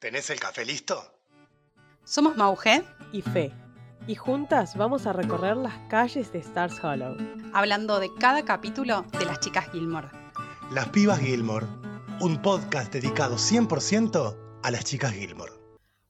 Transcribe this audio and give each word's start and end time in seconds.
¿Tenés 0.00 0.30
el 0.30 0.40
café 0.40 0.64
listo? 0.64 1.12
Somos 2.04 2.34
Mauge 2.34 2.82
y 3.12 3.20
Fe, 3.20 3.52
y 4.06 4.14
juntas 4.14 4.74
vamos 4.74 5.06
a 5.06 5.12
recorrer 5.12 5.58
las 5.58 5.76
calles 5.90 6.32
de 6.32 6.38
Stars 6.38 6.82
Hollow, 6.82 7.18
hablando 7.52 8.00
de 8.00 8.08
cada 8.14 8.42
capítulo 8.46 9.04
de 9.18 9.26
las 9.26 9.40
chicas 9.40 9.70
Gilmore. 9.70 10.08
Las 10.72 10.88
Pibas 10.88 11.20
Gilmore, 11.20 11.66
un 12.18 12.40
podcast 12.40 12.90
dedicado 12.90 13.36
100% 13.36 14.38
a 14.62 14.70
las 14.70 14.84
chicas 14.86 15.12
Gilmore. 15.12 15.52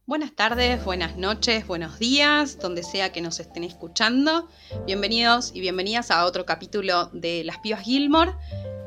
Buenas 0.06 0.36
tardes, 0.36 0.84
buenas 0.84 1.16
noches, 1.16 1.66
buenos 1.66 1.98
días, 1.98 2.58
donde 2.58 2.84
sea 2.84 3.10
que 3.10 3.20
nos 3.20 3.40
estén 3.40 3.64
escuchando. 3.64 4.48
Bienvenidos 4.86 5.50
y 5.52 5.60
bienvenidas 5.60 6.12
a 6.12 6.26
otro 6.26 6.46
capítulo 6.46 7.06
de 7.12 7.42
Las 7.42 7.58
Pibas 7.58 7.82
Gilmore. 7.82 8.34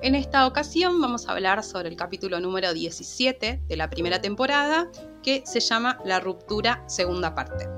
En 0.04 0.16
esta 0.16 0.46
ocasión 0.46 1.00
vamos 1.00 1.30
a 1.30 1.32
hablar 1.32 1.64
sobre 1.64 1.88
el 1.88 1.96
capítulo 1.96 2.42
número 2.42 2.74
17 2.74 3.62
de 3.66 3.78
la 3.78 3.90
primera 3.90 4.20
temporada, 4.20 4.92
que 5.24 5.44
se 5.46 5.62
llama 5.62 5.98
La 6.04 6.20
ruptura 6.20 6.84
segunda 6.88 7.34
parte. 7.34 7.70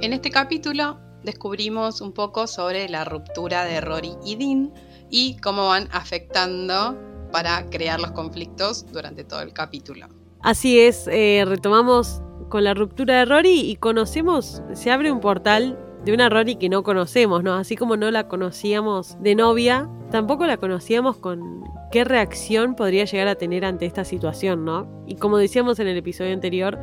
En 0.00 0.12
este 0.12 0.30
capítulo 0.30 1.00
descubrimos 1.24 2.00
un 2.00 2.12
poco 2.12 2.46
sobre 2.46 2.88
la 2.88 3.04
ruptura 3.04 3.64
de 3.64 3.80
Rory 3.80 4.12
y 4.24 4.36
Dean 4.36 4.72
y 5.10 5.36
cómo 5.38 5.66
van 5.66 5.88
afectando 5.90 6.96
para 7.32 7.68
crear 7.70 7.98
los 7.98 8.12
conflictos 8.12 8.86
durante 8.92 9.24
todo 9.24 9.40
el 9.40 9.52
capítulo. 9.52 10.06
Así 10.42 10.78
es, 10.78 11.08
eh, 11.08 11.42
retomamos 11.44 12.22
con 12.50 12.62
la 12.62 12.74
ruptura 12.74 13.18
de 13.18 13.24
Rory 13.24 13.68
y 13.68 13.74
conocemos, 13.74 14.62
se 14.74 14.92
abre 14.92 15.10
un 15.10 15.18
portal 15.18 15.76
de 16.04 16.12
una 16.12 16.28
Rory 16.28 16.56
que 16.56 16.68
no 16.68 16.82
conocemos, 16.82 17.42
¿no? 17.42 17.54
Así 17.54 17.76
como 17.76 17.96
no 17.96 18.10
la 18.10 18.28
conocíamos 18.28 19.16
de 19.22 19.34
novia, 19.34 19.88
tampoco 20.10 20.46
la 20.46 20.58
conocíamos 20.58 21.16
con 21.16 21.64
qué 21.90 22.04
reacción 22.04 22.74
podría 22.74 23.04
llegar 23.04 23.28
a 23.28 23.36
tener 23.36 23.64
ante 23.64 23.86
esta 23.86 24.04
situación, 24.04 24.64
¿no? 24.64 24.86
Y 25.06 25.14
como 25.16 25.38
decíamos 25.38 25.78
en 25.78 25.88
el 25.88 25.96
episodio 25.96 26.34
anterior, 26.34 26.78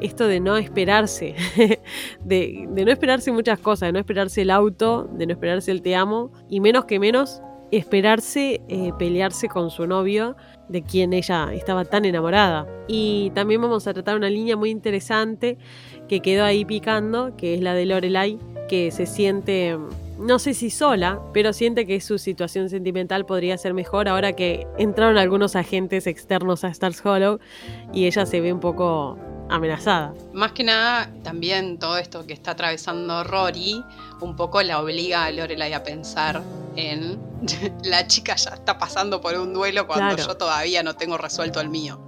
esto 0.00 0.26
de 0.26 0.40
no 0.40 0.56
esperarse, 0.56 1.34
de, 2.24 2.66
no 2.68 2.90
esperarse 2.90 3.32
muchas 3.32 3.58
cosas, 3.60 3.88
de 3.88 3.92
no 3.92 3.98
esperarse 3.98 4.42
el 4.42 4.50
auto, 4.50 5.08
de 5.12 5.26
no 5.26 5.32
esperarse 5.32 5.70
el 5.70 5.82
te 5.82 5.94
amo, 5.94 6.30
y 6.48 6.60
menos 6.60 6.84
que 6.84 6.98
menos 6.98 7.42
esperarse 7.70 8.60
eh, 8.68 8.92
pelearse 8.98 9.48
con 9.48 9.70
su 9.70 9.86
novio, 9.86 10.36
de 10.68 10.82
quien 10.82 11.12
ella 11.12 11.52
estaba 11.52 11.84
tan 11.84 12.04
enamorada. 12.04 12.66
Y 12.88 13.30
también 13.34 13.60
vamos 13.60 13.86
a 13.86 13.94
tratar 13.94 14.16
una 14.16 14.28
línea 14.28 14.56
muy 14.56 14.70
interesante 14.70 15.58
que 16.08 16.20
quedó 16.20 16.44
ahí 16.44 16.64
picando, 16.64 17.36
que 17.36 17.54
es 17.54 17.60
la 17.60 17.74
de 17.74 17.86
Lorelai, 17.86 18.38
que 18.70 18.92
se 18.92 19.04
siente, 19.04 19.76
no 20.16 20.38
sé 20.38 20.54
si 20.54 20.70
sola, 20.70 21.20
pero 21.34 21.52
siente 21.52 21.88
que 21.88 22.00
su 22.00 22.18
situación 22.18 22.70
sentimental 22.70 23.26
podría 23.26 23.58
ser 23.58 23.74
mejor 23.74 24.08
ahora 24.08 24.34
que 24.34 24.64
entraron 24.78 25.18
algunos 25.18 25.56
agentes 25.56 26.06
externos 26.06 26.62
a 26.62 26.68
Stars 26.68 27.04
Hollow 27.04 27.40
y 27.92 28.06
ella 28.06 28.26
se 28.26 28.40
ve 28.40 28.52
un 28.52 28.60
poco 28.60 29.18
amenazada. 29.48 30.14
Más 30.32 30.52
que 30.52 30.62
nada, 30.62 31.10
también 31.24 31.80
todo 31.80 31.98
esto 31.98 32.24
que 32.28 32.32
está 32.32 32.52
atravesando 32.52 33.24
Rory, 33.24 33.84
un 34.20 34.36
poco 34.36 34.62
la 34.62 34.80
obliga 34.80 35.24
a 35.24 35.32
Lorelai 35.32 35.72
a 35.72 35.82
pensar 35.82 36.40
en 36.76 37.18
la 37.82 38.06
chica 38.06 38.36
ya 38.36 38.50
está 38.50 38.78
pasando 38.78 39.20
por 39.20 39.34
un 39.34 39.52
duelo 39.52 39.88
cuando 39.88 40.16
yo 40.16 40.36
todavía 40.36 40.84
no 40.84 40.94
tengo 40.94 41.18
resuelto 41.18 41.60
el 41.60 41.70
mío. 41.70 42.00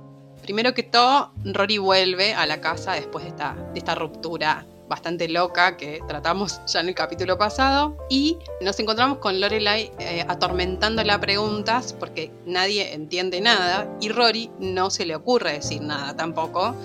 Primero 0.42 0.74
que 0.74 0.84
todo, 0.84 1.32
Rory 1.44 1.78
vuelve 1.78 2.34
a 2.34 2.46
la 2.46 2.60
casa 2.60 2.92
después 2.92 3.24
de 3.24 3.30
esta, 3.30 3.56
de 3.72 3.80
esta 3.80 3.96
ruptura 3.96 4.64
bastante 4.92 5.26
loca 5.26 5.78
que 5.78 6.02
tratamos 6.06 6.60
ya 6.66 6.80
en 6.80 6.88
el 6.88 6.94
capítulo 6.94 7.38
pasado 7.38 7.96
y 8.10 8.36
nos 8.60 8.78
encontramos 8.78 9.18
con 9.18 9.40
Lorelai 9.40 9.90
eh, 9.98 10.22
atormentándola 10.28 11.18
preguntas 11.18 11.94
porque 11.98 12.30
nadie 12.44 12.92
entiende 12.92 13.40
nada 13.40 13.88
y 14.02 14.10
Rory 14.10 14.50
no 14.58 14.90
se 14.90 15.06
le 15.06 15.16
ocurre 15.16 15.54
decir 15.54 15.80
nada 15.80 16.14
tampoco 16.14 16.76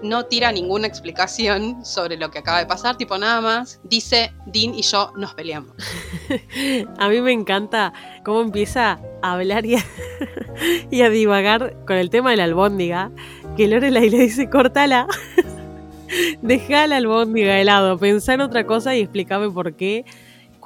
no 0.00 0.26
tira 0.26 0.52
ninguna 0.52 0.86
explicación 0.86 1.84
sobre 1.84 2.16
lo 2.16 2.30
que 2.30 2.38
acaba 2.38 2.58
de 2.58 2.66
pasar, 2.66 2.96
tipo 2.96 3.16
nada 3.18 3.40
más, 3.40 3.80
dice 3.82 4.32
Dean 4.46 4.74
y 4.74 4.82
yo 4.82 5.12
nos 5.16 5.34
peleamos. 5.34 5.72
a 6.98 7.08
mí 7.08 7.20
me 7.20 7.32
encanta 7.32 7.92
cómo 8.24 8.42
empieza 8.42 9.00
a 9.22 9.32
hablar 9.32 9.64
y 10.90 11.02
a, 11.02 11.08
divagar 11.08 11.76
con 11.86 11.96
el 11.96 12.10
tema 12.10 12.30
de 12.30 12.36
la 12.36 12.44
albóndiga, 12.44 13.10
que 13.56 13.66
Lorelai 13.66 14.10
le 14.10 14.18
dice, 14.18 14.50
cortala. 14.50 15.08
Deja 16.42 16.86
la 16.86 16.96
albóndiga 16.96 17.54
de 17.54 17.64
lado, 17.64 17.98
pensá 17.98 18.34
en 18.34 18.40
otra 18.40 18.66
cosa 18.66 18.94
y 18.94 19.00
explícame 19.00 19.50
por 19.50 19.74
qué 19.74 20.04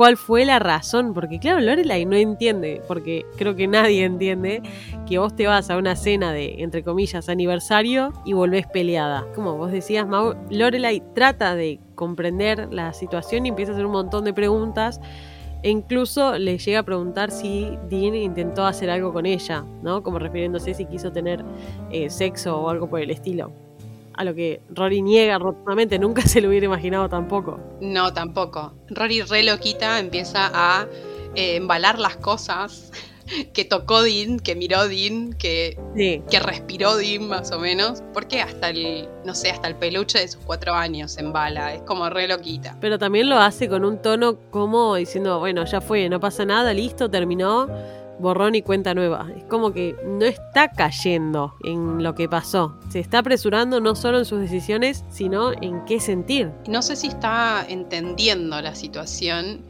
cuál 0.00 0.16
fue 0.16 0.46
la 0.46 0.58
razón, 0.58 1.12
porque 1.12 1.38
claro, 1.38 1.60
Lorelai 1.60 2.06
no 2.06 2.16
entiende, 2.16 2.80
porque 2.88 3.26
creo 3.36 3.54
que 3.54 3.66
nadie 3.66 4.06
entiende 4.06 4.62
que 5.06 5.18
vos 5.18 5.36
te 5.36 5.46
vas 5.46 5.68
a 5.68 5.76
una 5.76 5.94
cena 5.94 6.32
de, 6.32 6.62
entre 6.62 6.82
comillas, 6.82 7.28
aniversario 7.28 8.14
y 8.24 8.32
volvés 8.32 8.66
peleada. 8.66 9.26
Como 9.34 9.58
vos 9.58 9.70
decías, 9.70 10.08
Mau, 10.08 10.36
Lorelai 10.48 11.02
trata 11.14 11.54
de 11.54 11.80
comprender 11.96 12.72
la 12.72 12.94
situación 12.94 13.44
y 13.44 13.50
empieza 13.50 13.72
a 13.72 13.74
hacer 13.74 13.84
un 13.84 13.92
montón 13.92 14.24
de 14.24 14.32
preguntas 14.32 15.02
e 15.62 15.68
incluso 15.68 16.38
le 16.38 16.56
llega 16.56 16.78
a 16.78 16.82
preguntar 16.82 17.30
si 17.30 17.76
Dean 17.90 18.14
intentó 18.14 18.64
hacer 18.64 18.88
algo 18.88 19.12
con 19.12 19.26
ella, 19.26 19.66
¿no? 19.82 20.02
Como 20.02 20.18
refiriéndose 20.18 20.72
si 20.72 20.86
quiso 20.86 21.12
tener 21.12 21.44
eh, 21.90 22.08
sexo 22.08 22.58
o 22.58 22.70
algo 22.70 22.88
por 22.88 23.00
el 23.00 23.10
estilo 23.10 23.69
a 24.14 24.24
lo 24.24 24.34
que 24.34 24.60
Rory 24.70 25.02
niega 25.02 25.38
rotundamente, 25.38 25.98
nunca 25.98 26.22
se 26.22 26.40
lo 26.40 26.48
hubiera 26.48 26.66
imaginado 26.66 27.08
tampoco. 27.08 27.60
No, 27.80 28.12
tampoco. 28.12 28.74
Rory 28.88 29.22
re 29.22 29.42
loquita 29.42 29.98
empieza 29.98 30.50
a 30.52 30.86
eh, 31.34 31.56
embalar 31.56 31.98
las 31.98 32.16
cosas 32.16 32.92
que 33.52 33.64
tocó 33.64 34.02
Dean, 34.02 34.38
que 34.38 34.54
miró 34.54 34.88
Dean, 34.88 35.32
que, 35.34 35.78
que 35.94 36.40
respiró 36.40 36.96
Dean 36.96 37.28
más 37.28 37.52
o 37.52 37.58
menos, 37.58 38.02
porque 38.12 38.40
hasta 38.40 38.70
el, 38.70 39.08
no 39.24 39.34
sé, 39.34 39.50
hasta 39.50 39.68
el 39.68 39.76
peluche 39.76 40.18
de 40.18 40.28
sus 40.28 40.42
cuatro 40.44 40.74
años 40.74 41.16
embala, 41.18 41.74
es 41.74 41.82
como 41.82 42.08
re 42.10 42.28
loquita. 42.28 42.76
Pero 42.80 42.98
también 42.98 43.28
lo 43.28 43.38
hace 43.38 43.68
con 43.68 43.84
un 43.84 44.00
tono 44.02 44.38
como 44.50 44.96
diciendo, 44.96 45.38
bueno, 45.38 45.64
ya 45.64 45.80
fue, 45.80 46.08
no 46.08 46.20
pasa 46.20 46.44
nada, 46.44 46.72
listo, 46.74 47.10
terminó 47.10 47.68
borrón 48.20 48.54
y 48.54 48.62
cuenta 48.62 48.94
nueva. 48.94 49.26
Es 49.36 49.44
como 49.44 49.72
que 49.72 49.96
no 50.04 50.24
está 50.24 50.70
cayendo 50.70 51.54
en 51.64 52.02
lo 52.02 52.14
que 52.14 52.28
pasó. 52.28 52.76
Se 52.90 53.00
está 53.00 53.18
apresurando 53.18 53.80
no 53.80 53.94
solo 53.94 54.18
en 54.18 54.24
sus 54.24 54.40
decisiones, 54.40 55.04
sino 55.10 55.52
en 55.52 55.84
qué 55.84 56.00
sentir. 56.00 56.52
No 56.68 56.82
sé 56.82 56.96
si 56.96 57.08
está 57.08 57.64
entendiendo 57.68 58.60
la 58.60 58.74
situación. 58.74 59.62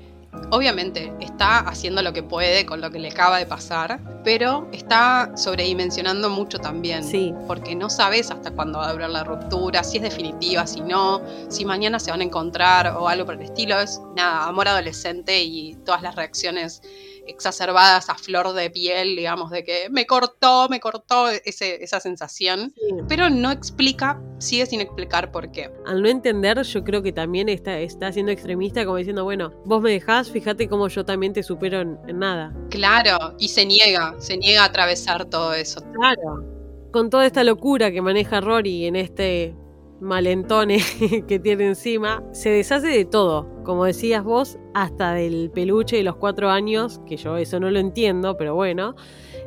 Obviamente 0.50 1.12
está 1.20 1.58
haciendo 1.58 2.02
lo 2.02 2.12
que 2.12 2.22
puede 2.22 2.64
con 2.64 2.80
lo 2.80 2.92
que 2.92 3.00
le 3.00 3.08
acaba 3.08 3.38
de 3.38 3.46
pasar, 3.46 3.98
pero 4.22 4.68
está 4.72 5.32
sobredimensionando 5.36 6.30
mucho 6.30 6.58
también. 6.60 7.02
Sí. 7.02 7.34
Porque 7.48 7.74
no 7.74 7.90
sabes 7.90 8.30
hasta 8.30 8.52
cuándo 8.52 8.78
va 8.78 8.90
a 8.90 8.92
durar 8.92 9.10
la 9.10 9.24
ruptura, 9.24 9.82
si 9.82 9.96
es 9.96 10.04
definitiva, 10.04 10.68
si 10.68 10.82
no, 10.82 11.20
si 11.48 11.64
mañana 11.64 11.98
se 11.98 12.12
van 12.12 12.20
a 12.20 12.24
encontrar 12.24 12.94
o 12.96 13.08
algo 13.08 13.26
por 13.26 13.34
el 13.34 13.42
estilo. 13.42 13.80
Es 13.80 14.00
nada, 14.14 14.46
amor 14.46 14.68
adolescente 14.68 15.42
y 15.42 15.74
todas 15.84 16.02
las 16.02 16.14
reacciones 16.14 16.80
exacerbadas 17.26 18.08
a 18.08 18.14
flor 18.14 18.52
de 18.52 18.70
piel, 18.70 19.16
digamos, 19.16 19.50
de 19.50 19.64
que 19.64 19.88
me 19.90 20.06
cortó, 20.06 20.68
me 20.68 20.80
cortó 20.80 21.28
esa 21.28 22.00
sensación, 22.00 22.74
pero 23.08 23.30
no 23.30 23.50
explica, 23.50 24.20
sigue 24.38 24.66
sin 24.66 24.80
explicar 24.80 25.30
por 25.30 25.50
qué. 25.50 25.70
Al 25.86 26.02
no 26.02 26.08
entender, 26.08 26.62
yo 26.62 26.84
creo 26.84 27.02
que 27.02 27.12
también 27.12 27.48
está, 27.48 27.78
está 27.78 28.12
siendo 28.12 28.32
extremista, 28.32 28.84
como 28.84 28.96
diciendo, 28.96 29.24
bueno, 29.24 29.52
vos 29.64 29.82
me 29.82 29.90
dejás, 29.90 30.30
fíjate 30.30 30.68
cómo 30.68 30.88
yo 30.88 31.04
también 31.04 31.32
te 31.32 31.42
supero 31.42 31.80
en, 31.80 31.98
en 32.06 32.18
nada. 32.18 32.54
Claro, 32.70 33.34
y 33.38 33.48
se 33.48 33.66
niega, 33.66 34.14
se 34.18 34.36
niega 34.36 34.62
a 34.62 34.66
atravesar 34.66 35.24
todo 35.26 35.54
eso. 35.54 35.80
Claro. 35.92 36.44
Con 36.92 37.08
toda 37.08 37.24
esta 37.24 37.44
locura 37.44 37.92
que 37.92 38.02
maneja 38.02 38.40
Rory 38.40 38.86
en 38.86 38.96
este 38.96 39.54
malentones 40.00 40.96
que 41.28 41.38
tiene 41.38 41.66
encima, 41.66 42.22
se 42.32 42.50
deshace 42.50 42.88
de 42.88 43.04
todo, 43.04 43.48
como 43.64 43.84
decías 43.84 44.24
vos, 44.24 44.58
hasta 44.74 45.14
del 45.14 45.50
peluche 45.50 45.96
de 45.96 46.02
los 46.02 46.16
cuatro 46.16 46.50
años, 46.50 47.00
que 47.06 47.16
yo 47.16 47.36
eso 47.36 47.60
no 47.60 47.70
lo 47.70 47.78
entiendo, 47.78 48.36
pero 48.36 48.54
bueno, 48.54 48.94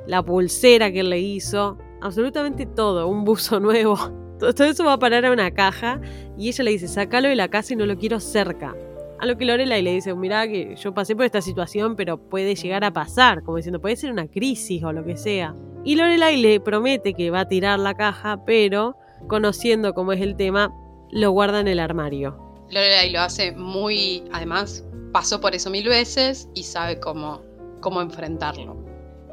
la 0.08 0.24
pulsera 0.24 0.92
que 0.92 1.02
él 1.02 1.10
le 1.10 1.20
hizo, 1.20 1.78
absolutamente 2.02 2.66
todo, 2.66 3.08
un 3.08 3.24
buzo 3.24 3.60
nuevo, 3.62 3.98
todo 4.40 4.66
eso 4.66 4.84
va 4.84 4.94
a 4.94 5.00
parar 5.00 5.26
a 5.26 5.32
una 5.32 5.52
caja 5.52 6.02
y 6.38 6.50
ella 6.50 6.64
le 6.64 6.72
dice, 6.72 6.88
sácalo 6.88 7.30
de 7.30 7.36
la 7.36 7.48
casa 7.48 7.74
y 7.74 7.78
no 7.78 7.86
lo 7.86 7.98
quiero 7.98 8.20
cerca. 8.20 8.76
A 9.20 9.26
lo 9.26 9.38
que 9.38 9.46
Lorela 9.46 9.80
le 9.80 9.94
dice, 9.94 10.14
mira 10.16 10.46
que 10.50 10.76
yo 10.76 10.94
pasé 10.94 11.16
por 11.16 11.24
esta 11.24 11.42
situación, 11.42 11.96
pero 11.96 12.18
puede 12.18 12.56
llegar 12.56 12.84
a 12.84 12.92
pasar, 12.92 13.42
como 13.44 13.56
diciendo, 13.56 13.80
puede 13.80 13.96
ser 13.96 14.12
una 14.12 14.28
crisis 14.28 14.84
o 14.84 14.92
lo 14.92 15.06
que 15.06 15.16
sea. 15.16 15.56
Y 15.86 15.96
Lorelai 15.96 16.36
le 16.42 16.60
promete 16.60 17.14
que 17.14 17.32
va 17.32 17.42
a 17.42 17.48
tirar 17.48 17.80
la 17.80 17.94
caja, 17.94 18.44
pero 18.46 18.98
conociendo 19.28 19.94
cómo 19.94 20.14
es 20.14 20.22
el 20.22 20.36
tema, 20.36 20.72
lo 21.12 21.32
guarda 21.32 21.60
en 21.60 21.68
el 21.68 21.80
armario. 21.80 22.38
Lorelai 22.70 23.12
lo 23.12 23.22
hace 23.22 23.52
muy, 23.52 24.24
además, 24.32 24.84
pasó 25.12 25.40
por 25.40 25.54
eso 25.54 25.70
mil 25.70 25.88
veces 25.88 26.50
y 26.54 26.64
sabe 26.64 27.00
cómo, 27.00 27.42
cómo 27.82 28.02
enfrentarlo. 28.02 28.76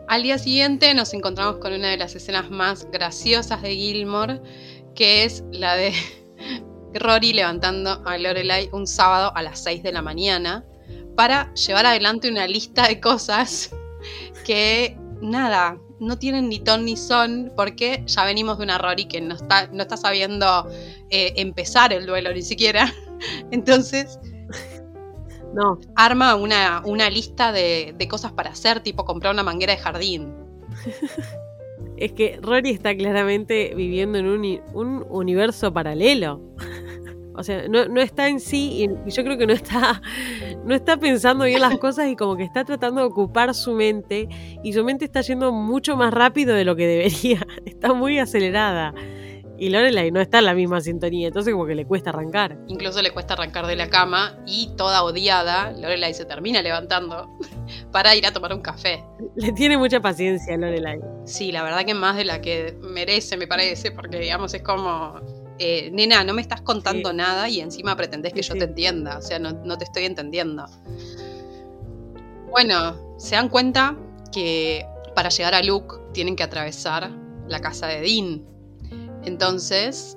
Al 0.09 0.23
día 0.23 0.39
siguiente 0.39 0.93
nos 0.95 1.15
encontramos 1.15 1.57
con 1.57 1.73
una 1.73 1.91
de 1.91 1.97
las 1.97 2.15
escenas 2.15 2.51
más 2.51 2.91
graciosas 2.91 3.63
de 3.63 3.75
Gilmore, 3.75 4.41
que 4.95 5.25
es 5.25 5.45
la 5.53 5.77
de 5.77 5.93
Rory 6.95 7.33
levantando 7.33 8.03
a 8.05 8.19
Lorelai 8.19 8.69
un 8.73 8.87
sábado 8.87 9.33
a 9.35 9.43
las 9.43 9.63
6 9.63 9.83
de 9.83 9.93
la 9.93 10.03
mañana 10.03 10.65
para 11.17 11.53
llevar 11.55 11.87
adelante 11.87 12.29
una 12.29 12.47
lista 12.47 12.89
de 12.89 13.01
cosas 13.01 13.71
que, 14.45 14.99
nada, 15.21 15.79
no 16.01 16.19
tienen 16.19 16.49
ni 16.49 16.59
ton 16.59 16.85
ni 16.85 16.97
son 16.97 17.53
porque 17.55 18.03
ya 18.07 18.25
venimos 18.25 18.59
de 18.59 18.65
una 18.65 18.79
Rory 18.79 19.05
que 19.05 19.21
no 19.21 19.35
está, 19.35 19.69
no 19.69 19.83
está 19.83 19.97
sabiendo 19.97 20.67
eh, 21.11 21.35
empezar 21.37 21.93
el 21.93 22.07
duelo 22.07 22.33
ni 22.33 22.43
siquiera. 22.43 22.93
Entonces, 23.51 24.19
no. 25.55 25.79
arma 25.95 26.35
una, 26.35 26.83
una 26.85 27.11
lista 27.11 27.53
de, 27.53 27.95
de, 27.97 28.09
cosas 28.09 28.33
para 28.33 28.51
hacer, 28.51 28.81
tipo 28.81 29.05
comprar 29.05 29.33
una 29.33 29.43
manguera 29.43 29.75
de 29.75 29.79
jardín. 29.79 30.35
es 31.97 32.13
que 32.13 32.39
Rory 32.43 32.71
está 32.71 32.97
claramente 32.97 33.75
viviendo 33.77 34.19
en 34.19 34.27
un, 34.27 34.61
un 34.73 35.07
universo 35.11 35.73
paralelo. 35.73 36.41
O 37.41 37.43
sea, 37.43 37.67
no, 37.69 37.87
no, 37.87 38.01
está 38.01 38.29
en 38.29 38.39
sí, 38.39 38.87
y 39.07 39.11
yo 39.11 39.25
creo 39.25 39.39
que 39.39 39.47
no 39.47 39.53
está, 39.53 40.03
no 40.65 40.75
está 40.75 40.99
pensando 40.99 41.47
bien 41.47 41.61
las 41.61 41.79
cosas 41.79 42.09
y 42.09 42.17
como 42.17 42.37
que 42.37 42.45
está 42.45 42.65
tratando 42.65 43.01
de 43.01 43.07
ocupar 43.07 43.55
su 43.55 43.73
mente, 43.73 44.29
y 44.63 44.73
su 44.73 44.85
mente 44.85 45.07
está 45.07 45.23
yendo 45.23 45.51
mucho 45.51 45.97
más 45.97 46.13
rápido 46.13 46.55
de 46.55 46.65
lo 46.65 46.77
que 46.77 46.87
debería. 46.87 47.47
Está 47.65 47.95
muy 47.95 48.19
acelerada. 48.19 48.95
Y 49.59 49.69
Lorelai 49.69 50.11
no 50.11 50.23
está 50.23 50.39
en 50.39 50.47
la 50.47 50.55
misma 50.55 50.81
sintonía, 50.81 51.29
entonces 51.29 51.53
como 51.53 51.67
que 51.67 51.75
le 51.75 51.85
cuesta 51.85 52.09
arrancar. 52.09 52.57
Incluso 52.67 53.03
le 53.03 53.11
cuesta 53.11 53.35
arrancar 53.35 53.67
de 53.67 53.77
la 53.77 53.91
cama 53.91 54.39
y 54.47 54.75
toda 54.75 55.03
odiada, 55.03 55.73
Lorelai 55.73 56.15
se 56.15 56.25
termina 56.25 56.63
levantando 56.63 57.39
para 57.93 58.17
ir 58.17 58.27
a 58.27 58.33
tomar 58.33 58.55
un 58.55 58.63
café. 58.63 59.05
Le 59.37 59.53
tiene 59.53 59.77
mucha 59.77 60.01
paciencia 60.01 60.55
a 60.55 60.57
Lorelai. 60.57 61.01
Sí, 61.27 61.53
la 61.53 61.63
verdad 61.63 61.85
que 61.85 61.93
más 61.93 62.17
de 62.17 62.25
la 62.25 62.41
que 62.41 62.75
merece, 62.81 63.37
me 63.37 63.47
parece, 63.47 63.91
porque 63.91 64.19
digamos 64.19 64.55
es 64.55 64.63
como 64.63 65.21
eh, 65.63 65.91
nena, 65.93 66.25
no 66.25 66.33
me 66.33 66.41
estás 66.41 66.63
contando 66.63 67.13
nada 67.13 67.47
y 67.51 67.61
encima 67.61 67.95
pretendés 67.95 68.33
que 68.33 68.41
yo 68.41 68.55
te 68.55 68.65
entienda, 68.65 69.19
o 69.19 69.21
sea, 69.21 69.39
no, 69.39 69.53
no, 69.53 69.77
te 69.77 69.85
estoy 69.85 70.07
entendiendo. 70.07 70.65
Bueno, 72.51 73.19
se 73.19 73.35
dan 73.35 73.51
cuenta 73.51 73.95
que 74.33 74.87
para 75.15 75.29
llegar 75.29 75.55
a 75.55 75.63
Luke 75.63 75.97
tienen 76.15 76.35
que 76.35 76.45
atravesar 76.45 77.11
la 77.47 77.61
casa 77.61 77.89
de 77.89 78.01
Dean. 78.01 78.43
Entonces, 79.25 80.17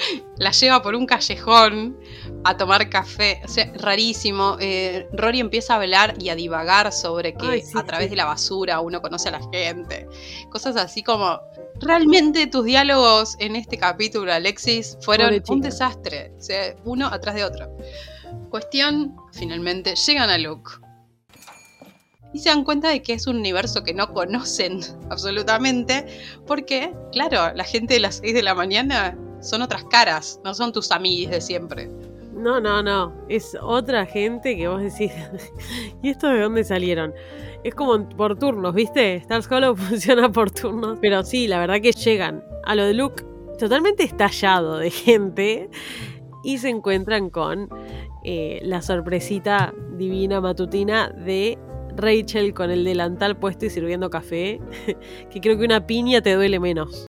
la 0.36 0.50
lleva 0.52 0.82
por 0.82 0.94
un 0.94 1.06
callejón 1.06 1.98
a 2.44 2.56
tomar 2.56 2.88
café. 2.88 3.40
O 3.44 3.48
sea, 3.48 3.70
rarísimo. 3.74 4.56
Eh, 4.60 5.08
Rory 5.12 5.40
empieza 5.40 5.74
a 5.74 5.76
hablar 5.76 6.14
y 6.18 6.28
a 6.28 6.34
divagar 6.34 6.92
sobre 6.92 7.34
que 7.34 7.62
a 7.74 7.84
través 7.84 8.10
de 8.10 8.16
la 8.16 8.24
basura 8.24 8.80
uno 8.80 9.00
conoce 9.00 9.28
a 9.28 9.32
la 9.32 9.40
gente. 9.52 10.06
Cosas 10.50 10.76
así 10.76 11.02
como. 11.02 11.40
Realmente 11.82 12.46
tus 12.46 12.66
diálogos 12.66 13.36
en 13.38 13.56
este 13.56 13.78
capítulo, 13.78 14.30
Alexis, 14.30 14.98
fueron 15.00 15.42
un 15.48 15.60
desastre. 15.62 16.30
O 16.38 16.42
sea, 16.42 16.74
uno 16.84 17.06
atrás 17.06 17.34
de 17.34 17.44
otro. 17.44 17.74
Cuestión, 18.50 19.16
finalmente 19.32 19.94
llegan 19.94 20.28
a 20.28 20.36
Luke. 20.36 20.72
Y 22.34 22.40
se 22.40 22.50
dan 22.50 22.64
cuenta 22.64 22.90
de 22.90 23.02
que 23.02 23.14
es 23.14 23.26
un 23.26 23.36
universo 23.36 23.82
que 23.82 23.94
no 23.94 24.12
conocen 24.12 24.80
absolutamente, 25.10 26.06
porque, 26.46 26.92
claro, 27.12 27.54
la 27.54 27.64
gente 27.64 27.94
de 27.94 28.00
las 28.00 28.16
6 28.16 28.34
de 28.34 28.42
la 28.42 28.54
mañana 28.54 29.16
son 29.40 29.62
otras 29.62 29.84
caras, 29.84 30.40
no 30.44 30.54
son 30.54 30.72
tus 30.72 30.90
amigos 30.90 31.32
de 31.32 31.40
siempre. 31.40 31.88
No, 32.32 32.60
no, 32.60 32.82
no. 32.82 33.12
Es 33.28 33.56
otra 33.60 34.06
gente 34.06 34.56
que 34.56 34.68
vos 34.68 34.82
decís. 34.82 35.12
¿Y 36.02 36.10
esto 36.10 36.28
de 36.28 36.40
dónde 36.40 36.64
salieron? 36.64 37.12
Es 37.64 37.74
como 37.74 38.08
por 38.08 38.38
turnos, 38.38 38.74
¿viste? 38.74 39.16
Stars 39.16 39.50
Hollow 39.50 39.76
funciona 39.76 40.30
por 40.32 40.50
turnos. 40.50 40.98
Pero 41.00 41.22
sí, 41.22 41.46
la 41.48 41.58
verdad 41.58 41.80
que 41.80 41.92
llegan 41.92 42.42
a 42.64 42.74
lo 42.74 42.84
de 42.84 42.94
Luke 42.94 43.24
totalmente 43.58 44.04
estallado 44.04 44.78
de 44.78 44.90
gente 44.90 45.68
y 46.42 46.58
se 46.58 46.70
encuentran 46.70 47.28
con 47.28 47.68
eh, 48.24 48.60
la 48.62 48.80
sorpresita 48.80 49.74
divina 49.98 50.40
matutina 50.40 51.10
de 51.10 51.58
Rachel 51.96 52.54
con 52.54 52.70
el 52.70 52.84
delantal 52.84 53.36
puesto 53.36 53.66
y 53.66 53.70
sirviendo 53.70 54.08
café, 54.08 54.60
que 55.30 55.40
creo 55.40 55.58
que 55.58 55.64
una 55.64 55.86
piña 55.86 56.22
te 56.22 56.34
duele 56.34 56.58
menos. 56.58 57.06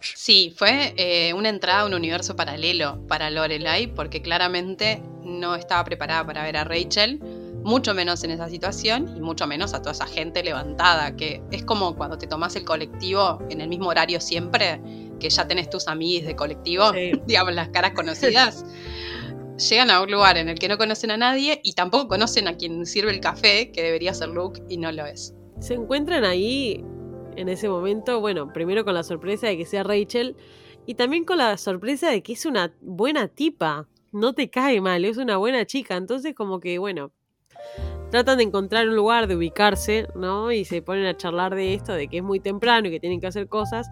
Sí, 0.00 0.54
fue 0.56 0.94
eh, 0.96 1.34
una 1.34 1.50
entrada 1.50 1.80
a 1.82 1.86
un 1.86 1.94
universo 1.94 2.34
paralelo 2.34 3.06
para 3.06 3.30
Lorelai, 3.30 3.88
porque 3.88 4.22
claramente 4.22 5.02
no 5.22 5.54
estaba 5.54 5.84
preparada 5.84 6.24
para 6.26 6.44
ver 6.44 6.56
a 6.56 6.64
Rachel, 6.64 7.20
mucho 7.62 7.92
menos 7.92 8.24
en 8.24 8.30
esa 8.30 8.48
situación 8.48 9.14
y 9.16 9.20
mucho 9.20 9.46
menos 9.46 9.74
a 9.74 9.80
toda 9.80 9.92
esa 9.92 10.06
gente 10.06 10.42
levantada, 10.42 11.14
que 11.14 11.42
es 11.50 11.62
como 11.62 11.94
cuando 11.94 12.16
te 12.16 12.26
tomas 12.26 12.56
el 12.56 12.64
colectivo 12.64 13.38
en 13.50 13.60
el 13.60 13.68
mismo 13.68 13.88
horario 13.88 14.18
siempre, 14.20 14.80
que 15.20 15.28
ya 15.28 15.46
tenés 15.46 15.68
tus 15.68 15.86
amigos 15.88 16.26
de 16.26 16.36
colectivo, 16.36 16.92
digamos 17.26 17.54
las 17.54 17.68
caras 17.68 17.92
conocidas. 17.92 18.64
Llegan 19.68 19.90
a 19.90 20.00
un 20.00 20.10
lugar 20.10 20.38
en 20.38 20.48
el 20.48 20.58
que 20.58 20.68
no 20.68 20.78
conocen 20.78 21.10
a 21.10 21.18
nadie 21.18 21.60
y 21.62 21.74
tampoco 21.74 22.08
conocen 22.08 22.48
a 22.48 22.56
quien 22.56 22.86
sirve 22.86 23.10
el 23.10 23.20
café, 23.20 23.70
que 23.72 23.82
debería 23.82 24.14
ser 24.14 24.30
Luke 24.30 24.62
y 24.70 24.78
no 24.78 24.90
lo 24.90 25.04
es. 25.04 25.34
Se 25.58 25.74
encuentran 25.74 26.24
ahí 26.24 26.82
en 27.36 27.48
ese 27.48 27.68
momento, 27.68 28.20
bueno, 28.20 28.52
primero 28.52 28.84
con 28.84 28.94
la 28.94 29.02
sorpresa 29.02 29.46
de 29.46 29.56
que 29.56 29.66
sea 29.66 29.82
Rachel 29.82 30.36
y 30.86 30.94
también 30.94 31.24
con 31.24 31.38
la 31.38 31.56
sorpresa 31.56 32.10
de 32.10 32.22
que 32.22 32.32
es 32.32 32.46
una 32.46 32.72
buena 32.80 33.28
tipa, 33.28 33.88
no 34.12 34.32
te 34.32 34.50
cae 34.50 34.80
mal, 34.80 35.04
es 35.04 35.16
una 35.16 35.36
buena 35.36 35.64
chica, 35.66 35.96
entonces 35.96 36.34
como 36.34 36.60
que, 36.60 36.78
bueno, 36.78 37.12
tratan 38.10 38.38
de 38.38 38.44
encontrar 38.44 38.88
un 38.88 38.96
lugar, 38.96 39.26
de 39.26 39.36
ubicarse, 39.36 40.08
¿no? 40.14 40.50
Y 40.52 40.64
se 40.64 40.82
ponen 40.82 41.06
a 41.06 41.16
charlar 41.16 41.54
de 41.54 41.74
esto, 41.74 41.92
de 41.92 42.08
que 42.08 42.18
es 42.18 42.22
muy 42.22 42.40
temprano 42.40 42.88
y 42.88 42.90
que 42.90 43.00
tienen 43.00 43.20
que 43.20 43.28
hacer 43.28 43.48
cosas. 43.48 43.88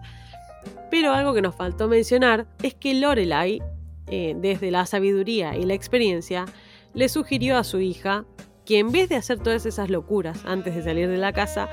Pero 0.91 1.13
algo 1.13 1.33
que 1.33 1.41
nos 1.41 1.55
faltó 1.55 1.87
mencionar 1.87 2.47
es 2.61 2.73
que 2.73 2.93
Lorelai, 2.93 3.61
eh, 4.07 4.35
desde 4.37 4.71
la 4.71 4.85
sabiduría 4.85 5.55
y 5.55 5.63
la 5.63 5.73
experiencia, 5.73 6.45
le 6.93 7.07
sugirió 7.07 7.57
a 7.57 7.63
su 7.63 7.79
hija 7.79 8.25
que 8.65 8.79
en 8.79 8.91
vez 8.91 9.09
de 9.09 9.15
hacer 9.15 9.39
todas 9.39 9.65
esas 9.65 9.89
locuras 9.89 10.43
antes 10.45 10.75
de 10.75 10.83
salir 10.83 11.07
de 11.07 11.17
la 11.17 11.33
casa, 11.33 11.69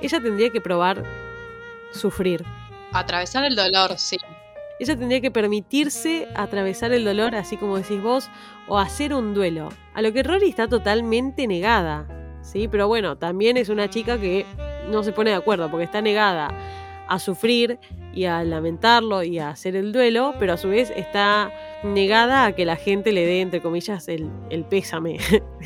ella 0.00 0.20
tendría 0.20 0.50
que 0.50 0.60
probar 0.60 1.04
sufrir. 1.92 2.44
Atravesar 2.92 3.44
el 3.44 3.56
dolor, 3.56 3.98
sí. 3.98 4.16
Ella 4.80 4.96
tendría 4.96 5.20
que 5.20 5.30
permitirse 5.30 6.28
atravesar 6.34 6.92
el 6.92 7.04
dolor, 7.04 7.34
así 7.34 7.56
como 7.56 7.76
decís 7.76 8.02
vos, 8.02 8.28
o 8.66 8.78
hacer 8.78 9.14
un 9.14 9.34
duelo. 9.34 9.68
A 9.94 10.02
lo 10.02 10.12
que 10.12 10.22
Rory 10.22 10.48
está 10.48 10.68
totalmente 10.68 11.46
negada. 11.46 12.06
¿sí? 12.42 12.68
Pero 12.68 12.88
bueno, 12.88 13.16
también 13.16 13.56
es 13.56 13.68
una 13.68 13.88
chica 13.88 14.18
que 14.18 14.44
no 14.90 15.02
se 15.02 15.12
pone 15.12 15.30
de 15.30 15.36
acuerdo 15.36 15.70
porque 15.70 15.84
está 15.84 16.02
negada 16.02 16.48
a 17.08 17.18
sufrir 17.18 17.78
y 18.12 18.24
a 18.24 18.42
lamentarlo 18.44 19.22
y 19.22 19.38
a 19.38 19.50
hacer 19.50 19.76
el 19.76 19.92
duelo, 19.92 20.34
pero 20.38 20.54
a 20.54 20.56
su 20.56 20.68
vez 20.68 20.92
está 20.94 21.52
negada 21.82 22.46
a 22.46 22.52
que 22.52 22.64
la 22.64 22.76
gente 22.76 23.12
le 23.12 23.26
dé, 23.26 23.40
entre 23.40 23.60
comillas, 23.60 24.08
el, 24.08 24.30
el 24.50 24.64
pésame. 24.64 25.18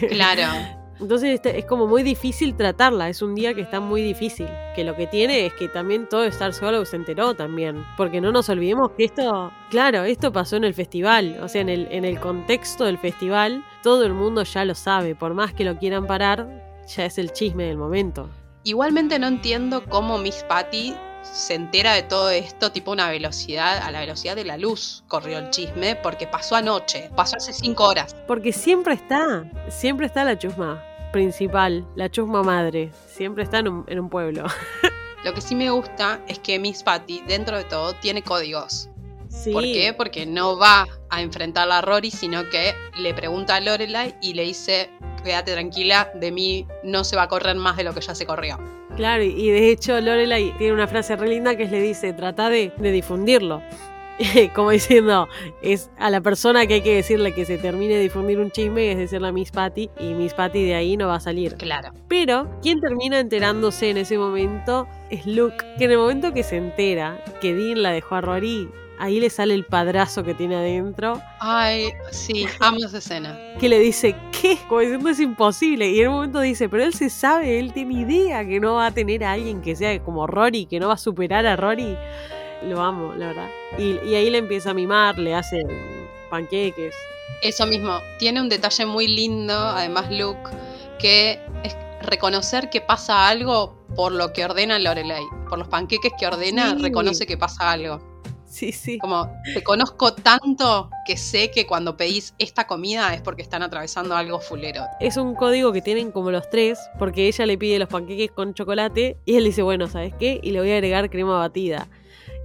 Claro. 0.08 0.42
Entonces 1.00 1.30
este, 1.30 1.58
es 1.58 1.64
como 1.64 1.86
muy 1.86 2.02
difícil 2.02 2.56
tratarla, 2.56 3.08
es 3.08 3.22
un 3.22 3.34
día 3.34 3.54
que 3.54 3.60
está 3.60 3.80
muy 3.80 4.02
difícil. 4.02 4.48
Que 4.74 4.84
lo 4.84 4.96
que 4.96 5.06
tiene 5.06 5.46
es 5.46 5.54
que 5.54 5.68
también 5.68 6.08
todo 6.08 6.24
Star 6.24 6.52
Hollow 6.60 6.84
se 6.84 6.96
enteró 6.96 7.34
también. 7.34 7.84
Porque 7.96 8.20
no 8.20 8.32
nos 8.32 8.48
olvidemos 8.48 8.92
que 8.92 9.04
esto, 9.04 9.52
claro, 9.70 10.04
esto 10.04 10.32
pasó 10.32 10.56
en 10.56 10.64
el 10.64 10.74
festival. 10.74 11.38
O 11.42 11.48
sea, 11.48 11.60
en 11.60 11.68
el, 11.68 11.88
en 11.90 12.04
el 12.04 12.18
contexto 12.18 12.84
del 12.84 12.98
festival, 12.98 13.64
todo 13.82 14.04
el 14.04 14.12
mundo 14.12 14.42
ya 14.42 14.64
lo 14.64 14.74
sabe. 14.74 15.14
Por 15.14 15.34
más 15.34 15.52
que 15.54 15.64
lo 15.64 15.78
quieran 15.78 16.06
parar, 16.06 16.48
ya 16.88 17.04
es 17.04 17.18
el 17.18 17.32
chisme 17.32 17.64
del 17.64 17.76
momento. 17.76 18.28
Igualmente 18.64 19.18
no 19.18 19.28
entiendo 19.28 19.84
cómo 19.88 20.18
Miss 20.18 20.44
Patty 20.48 20.94
se 21.22 21.54
entera 21.54 21.94
de 21.94 22.02
todo 22.02 22.30
esto 22.30 22.72
tipo 22.72 22.90
una 22.92 23.10
velocidad, 23.10 23.78
a 23.78 23.90
la 23.90 24.00
velocidad 24.00 24.34
de 24.34 24.44
la 24.44 24.56
luz 24.56 25.04
corrió 25.08 25.38
el 25.38 25.50
chisme, 25.50 25.96
porque 25.96 26.26
pasó 26.26 26.56
anoche, 26.56 27.10
pasó 27.14 27.36
hace 27.36 27.52
cinco 27.52 27.84
horas. 27.84 28.16
Porque 28.26 28.52
siempre 28.52 28.94
está, 28.94 29.44
siempre 29.68 30.06
está 30.06 30.24
la 30.24 30.38
chusma 30.38 30.82
principal, 31.12 31.86
la 31.94 32.10
chusma 32.10 32.42
madre, 32.42 32.90
siempre 33.06 33.44
está 33.44 33.58
en 33.58 33.68
un, 33.68 34.08
pueblo. 34.08 34.44
Lo 35.24 35.34
que 35.34 35.40
sí 35.40 35.54
me 35.54 35.70
gusta 35.70 36.20
es 36.28 36.38
que 36.38 36.58
Miss 36.58 36.82
Patty, 36.82 37.22
dentro 37.26 37.56
de 37.56 37.64
todo, 37.64 37.94
tiene 37.94 38.22
códigos. 38.22 38.88
¿Por 39.52 39.62
qué? 39.62 39.94
Porque 39.96 40.26
no 40.26 40.58
va 40.58 40.86
a 41.10 41.22
enfrentar 41.22 41.70
a 41.70 41.80
Rory, 41.80 42.10
sino 42.10 42.48
que 42.48 42.74
le 42.98 43.14
pregunta 43.14 43.56
a 43.56 43.60
Lorelai 43.60 44.14
y 44.22 44.34
le 44.34 44.44
dice, 44.44 44.90
quédate 45.22 45.52
tranquila, 45.52 46.10
de 46.14 46.32
mí 46.32 46.66
no 46.82 47.04
se 47.04 47.16
va 47.16 47.22
a 47.24 47.28
correr 47.28 47.56
más 47.56 47.76
de 47.76 47.84
lo 47.84 47.92
que 47.92 48.00
ya 48.00 48.14
se 48.14 48.26
corrió. 48.26 48.58
Claro, 48.96 49.22
y 49.22 49.50
de 49.50 49.70
hecho 49.70 50.00
Lorelai 50.00 50.56
tiene 50.58 50.72
una 50.72 50.88
frase 50.88 51.14
re 51.14 51.28
linda 51.28 51.56
que 51.56 51.66
le 51.66 51.80
dice, 51.80 52.12
trata 52.12 52.50
de, 52.50 52.72
difundirlo. 52.78 53.62
Como 54.54 54.70
diciendo, 54.70 55.28
es 55.62 55.90
a 55.98 56.10
la 56.10 56.20
persona 56.20 56.66
que 56.66 56.74
hay 56.74 56.80
que 56.80 56.96
decirle 56.96 57.32
que 57.32 57.44
se 57.44 57.58
termine 57.58 57.94
de 57.94 58.00
difundir 58.00 58.38
un 58.38 58.50
chisme, 58.50 58.92
es 58.92 58.98
decirle 58.98 59.28
a 59.28 59.32
Miss 59.32 59.50
Patty, 59.50 59.90
y 59.98 60.14
Miss 60.14 60.34
Patty 60.34 60.64
de 60.64 60.74
ahí 60.74 60.96
no 60.96 61.08
va 61.08 61.16
a 61.16 61.20
salir. 61.20 61.54
Claro. 61.56 61.90
Pero, 62.08 62.48
quien 62.62 62.80
termina 62.80 63.20
enterándose 63.20 63.90
en 63.90 63.98
ese 63.98 64.18
momento 64.18 64.88
es 65.10 65.26
Luke, 65.26 65.64
que 65.78 65.84
en 65.84 65.92
el 65.92 65.98
momento 65.98 66.32
que 66.32 66.42
se 66.42 66.56
entera 66.56 67.22
que 67.40 67.54
Dean 67.54 67.82
la 67.82 67.90
dejó 67.90 68.16
a 68.16 68.20
Rory, 68.20 68.68
ahí 68.98 69.20
le 69.20 69.30
sale 69.30 69.54
el 69.54 69.64
padrazo 69.64 70.24
que 70.24 70.34
tiene 70.34 70.56
adentro. 70.56 71.20
Ay, 71.40 71.92
sí, 72.10 72.46
amo 72.60 72.78
esa 72.84 72.98
escena. 72.98 73.38
Que 73.60 73.68
le 73.68 73.78
dice, 73.78 74.14
¿qué? 74.40 74.58
Como 74.68 74.80
diciendo 74.80 75.08
es 75.08 75.20
imposible. 75.20 75.90
Y 75.90 76.00
en 76.00 76.08
un 76.08 76.14
momento 76.14 76.40
dice, 76.40 76.68
pero 76.68 76.84
él 76.84 76.94
se 76.94 77.08
sabe, 77.10 77.58
él 77.58 77.72
tiene 77.72 78.00
idea 78.00 78.44
que 78.44 78.60
no 78.60 78.74
va 78.74 78.86
a 78.86 78.90
tener 78.90 79.24
a 79.24 79.32
alguien 79.32 79.60
que 79.62 79.76
sea 79.76 80.02
como 80.02 80.26
Rory, 80.26 80.66
que 80.66 80.80
no 80.80 80.88
va 80.88 80.94
a 80.94 80.98
superar 80.98 81.46
a 81.46 81.56
Rory. 81.56 81.96
Lo 82.62 82.80
amo, 82.80 83.14
la 83.14 83.28
verdad. 83.28 83.48
Y, 83.78 83.98
y 84.06 84.14
ahí 84.14 84.30
le 84.30 84.38
empieza 84.38 84.70
a 84.70 84.74
mimar, 84.74 85.18
le 85.18 85.34
hace 85.34 85.64
panqueques. 86.30 86.94
Eso 87.42 87.66
mismo, 87.66 88.00
tiene 88.18 88.40
un 88.40 88.48
detalle 88.48 88.84
muy 88.84 89.06
lindo, 89.06 89.54
además 89.54 90.10
Luke, 90.10 90.50
que 90.98 91.40
es 91.62 91.76
reconocer 92.02 92.68
que 92.70 92.80
pasa 92.80 93.28
algo 93.28 93.76
por 93.94 94.12
lo 94.12 94.32
que 94.32 94.44
ordena 94.44 94.78
Lorelai. 94.78 95.24
Por 95.48 95.58
los 95.58 95.68
panqueques 95.68 96.12
que 96.18 96.26
ordena, 96.26 96.74
reconoce 96.74 97.26
que 97.26 97.36
pasa 97.36 97.70
algo. 97.70 98.00
Sí, 98.44 98.72
sí. 98.72 98.98
Como 98.98 99.30
te 99.52 99.62
conozco 99.62 100.14
tanto 100.14 100.88
que 101.06 101.16
sé 101.18 101.50
que 101.50 101.66
cuando 101.66 101.96
pedís 101.96 102.34
esta 102.38 102.66
comida 102.66 103.12
es 103.14 103.20
porque 103.20 103.42
están 103.42 103.62
atravesando 103.62 104.16
algo 104.16 104.40
fulero. 104.40 104.84
Es 105.00 105.16
un 105.18 105.34
código 105.34 105.72
que 105.72 105.82
tienen 105.82 106.10
como 106.10 106.30
los 106.30 106.48
tres, 106.48 106.78
porque 106.98 107.28
ella 107.28 107.44
le 107.44 107.58
pide 107.58 107.78
los 107.78 107.88
panqueques 107.88 108.30
con 108.30 108.54
chocolate 108.54 109.18
y 109.26 109.36
él 109.36 109.44
dice, 109.44 109.62
bueno, 109.62 109.86
¿sabes 109.86 110.14
qué? 110.18 110.40
Y 110.42 110.52
le 110.52 110.60
voy 110.60 110.70
a 110.70 110.74
agregar 110.74 111.10
crema 111.10 111.38
batida. 111.38 111.88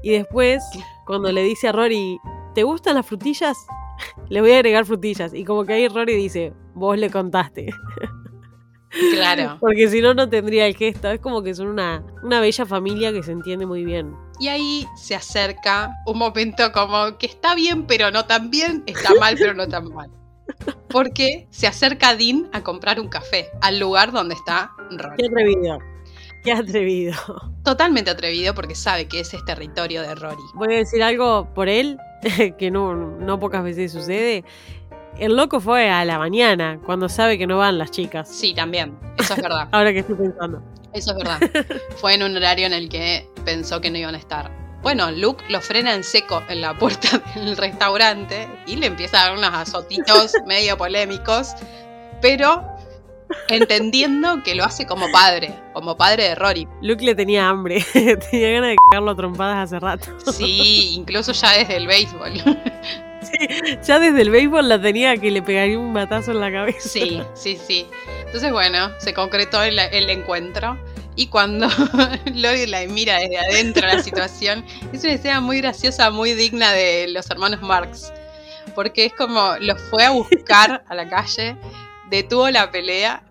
Y 0.04 0.12
después, 0.12 0.62
cuando 1.06 1.32
le 1.32 1.42
dice 1.42 1.70
a 1.70 1.72
Rory, 1.72 2.20
¿te 2.54 2.64
gustan 2.64 2.96
las 2.96 3.06
frutillas? 3.06 3.58
le 4.30 4.42
voy 4.42 4.52
a 4.52 4.58
agregar 4.58 4.86
frutillas. 4.86 5.34
Y 5.34 5.46
como 5.46 5.66
que 5.66 5.74
ahí 5.74 5.88
Rory 5.88 6.16
dice, 6.16 6.54
vos 6.76 6.98
le 6.98 7.10
contaste. 7.10 7.70
Claro. 9.12 9.58
Porque 9.60 9.88
si 9.90 10.02
no, 10.02 10.14
no 10.14 10.30
tendría 10.30 10.68
el 10.68 10.76
gesto. 10.76 11.10
Es 11.10 11.20
como 11.20 11.42
que 11.42 11.56
son 11.56 11.68
una, 11.68 12.06
una 12.22 12.40
bella 12.40 12.64
familia 12.64 13.12
que 13.12 13.24
se 13.24 13.32
entiende 13.32 13.66
muy 13.66 13.84
bien. 13.84 14.16
Y 14.40 14.50
ahí 14.50 14.88
se 14.96 15.16
acerca 15.16 15.92
un 16.06 16.20
momento 16.20 16.72
como 16.72 17.18
que 17.18 17.26
está 17.26 17.56
bien, 17.56 17.88
pero 17.88 18.12
no 18.12 18.26
tan 18.26 18.52
bien, 18.52 18.84
está 18.86 19.16
mal, 19.16 19.36
pero 19.36 19.56
no 19.56 19.68
tan 19.68 19.92
mal. 19.92 20.12
Porque 20.90 21.48
se 21.50 21.66
acerca 21.66 22.16
Dean 22.16 22.50
a 22.54 22.62
comprar 22.62 23.00
un 23.00 23.08
café 23.08 23.50
al 23.62 23.80
lugar 23.80 24.12
donde 24.12 24.36
está 24.36 24.72
Rory. 24.92 25.16
Qué 25.18 25.26
atrevido. 25.26 25.80
Qué 26.44 26.52
atrevido. 26.52 27.14
Totalmente 27.64 28.12
atrevido 28.12 28.54
porque 28.54 28.76
sabe 28.76 29.08
que 29.08 29.22
ese 29.22 29.38
es 29.38 29.46
territorio 29.46 30.02
de 30.02 30.14
Rory. 30.16 30.44
Voy 30.56 30.74
a 30.74 30.78
decir 30.78 31.02
algo 31.02 31.48
por 31.54 31.70
él, 31.70 31.98
que 32.58 32.70
no, 32.70 32.94
no 32.96 33.40
pocas 33.40 33.64
veces 33.64 33.92
sucede. 33.92 34.44
El 35.18 35.36
loco 35.36 35.60
fue 35.60 35.90
a 35.90 36.04
la 36.06 36.18
mañana, 36.18 36.80
cuando 36.86 37.08
sabe 37.08 37.38
que 37.38 37.48
no 37.48 37.60
van 37.60 37.78
las 37.78 37.92
chicas. 37.92 38.28
Sí, 38.28 38.54
también. 38.54 38.98
Eso 39.18 39.36
es 39.36 39.42
verdad. 39.42 39.70
Ahora 39.72 39.94
que 39.94 40.00
estoy 40.00 40.16
pensando. 40.16 40.62
Eso 40.92 41.12
es 41.12 41.18
verdad. 41.18 41.40
fue 41.98 42.16
en 42.16 42.24
un 42.24 42.36
horario 42.36 42.66
en 42.66 42.74
el 42.74 42.90
que 42.90 43.28
pensó 43.46 43.80
que 43.80 43.90
no 43.90 43.98
iban 43.98 44.16
a 44.16 44.18
estar. 44.18 44.52
Bueno, 44.82 45.12
Luke 45.12 45.46
lo 45.50 45.62
frena 45.62 45.94
en 45.94 46.04
seco 46.04 46.44
en 46.50 46.60
la 46.60 46.78
puerta 46.78 47.22
del 47.36 47.56
restaurante 47.56 48.50
y 48.66 48.76
le 48.76 48.88
empieza 48.88 49.22
a 49.22 49.28
dar 49.28 49.38
unos 49.38 49.54
azotitos 49.54 50.34
medio 50.46 50.78
polémicos, 50.78 51.54
pero 52.22 52.73
entendiendo 53.48 54.44
que 54.44 54.56
lo 54.56 54.64
hace 54.64 54.86
como 54.86 55.12
padre, 55.12 55.54
como 55.74 55.96
padre 55.98 56.24
de 56.30 56.36
Rory. 56.36 56.68
Luke 56.82 57.04
le 57.04 57.16
tenía 57.16 57.50
hambre, 57.50 57.84
tenía 57.94 58.52
ganas 58.52 58.70
de 58.72 58.76
cagarlo 58.92 59.12
a 59.12 59.16
trompadas 59.16 59.58
hace 59.58 59.80
rato. 59.80 60.08
Sí, 60.32 60.94
incluso 60.96 61.32
ya 61.32 61.54
desde 61.54 61.78
el 61.78 61.88
béisbol. 61.88 62.34
Sí, 63.24 63.48
ya 63.88 64.00
desde 64.00 64.22
el 64.22 64.30
béisbol 64.30 64.68
la 64.68 64.82
tenía 64.82 65.16
que 65.16 65.32
le 65.32 65.42
pegaría 65.42 65.80
un 65.80 65.94
matazo 65.94 66.32
en 66.32 66.42
la 66.42 66.52
cabeza. 66.52 66.90
Sí, 66.90 67.22
sí, 67.34 67.58
sí. 67.58 67.88
Entonces, 68.26 68.52
bueno, 68.52 68.92
se 69.00 69.14
concretó 69.14 69.64
el, 69.64 69.80
encuentro. 69.80 70.78
Y 71.16 71.28
cuando 71.28 71.68
la 72.34 72.86
mira 72.90 73.20
desde 73.20 73.38
adentro 73.38 73.88
la 73.88 74.04
situación, 74.04 74.66
es 74.92 75.04
una 75.04 75.14
escena 75.14 75.40
muy 75.40 75.62
graciosa, 75.62 76.10
muy 76.10 76.34
digna 76.34 76.74
de 76.74 77.08
los 77.08 77.30
hermanos 77.30 77.62
Marx. 77.62 78.12
Porque 78.76 79.06
es 79.06 79.14
como 79.14 79.56
los 79.60 79.80
fue 79.84 80.04
a 80.04 80.10
buscar 80.10 80.84
a 80.88 80.96
la 80.96 81.08
calle, 81.08 81.56
detuvo 82.18 82.50
la 82.50 82.72
pelea 82.72 83.24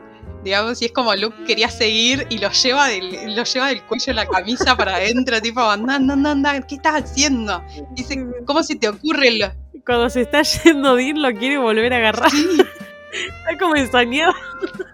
digamos, 0.43 0.81
y 0.83 0.87
es 0.87 0.93
como 0.93 1.15
Luke 1.15 1.37
quería 1.47 1.69
seguir 1.69 2.27
y 2.31 2.39
lo 2.39 2.51
lleva 2.51 2.89
del, 2.89 3.37
lo 3.37 3.45
lleva 3.45 3.69
del 3.69 3.83
cuello 3.85 4.13
la 4.13 4.27
camisa 4.27 4.77
para 4.77 4.97
adentro, 4.97 5.41
tipo, 5.41 5.61
anda, 5.61 5.97
anda, 5.97 6.31
anda, 6.31 6.61
¿qué 6.67 6.77
estás 6.77 7.03
haciendo? 7.03 7.63
Dice, 7.93 8.27
¿cómo 8.45 8.63
se 8.63 8.77
te 8.77 8.89
ocurre? 8.89 9.39
Lo... 9.39 9.53
Cuando 9.87 10.11
se 10.11 10.23
está 10.23 10.43
yendo 10.43 10.97
Dean 10.97 11.23
lo 11.23 11.33
quiere 11.33 11.59
volver 11.59 11.93
a 11.93 11.99
agarrar. 11.99 12.31
está 13.13 13.59
como 13.59 13.77
ensañado. 13.77 14.33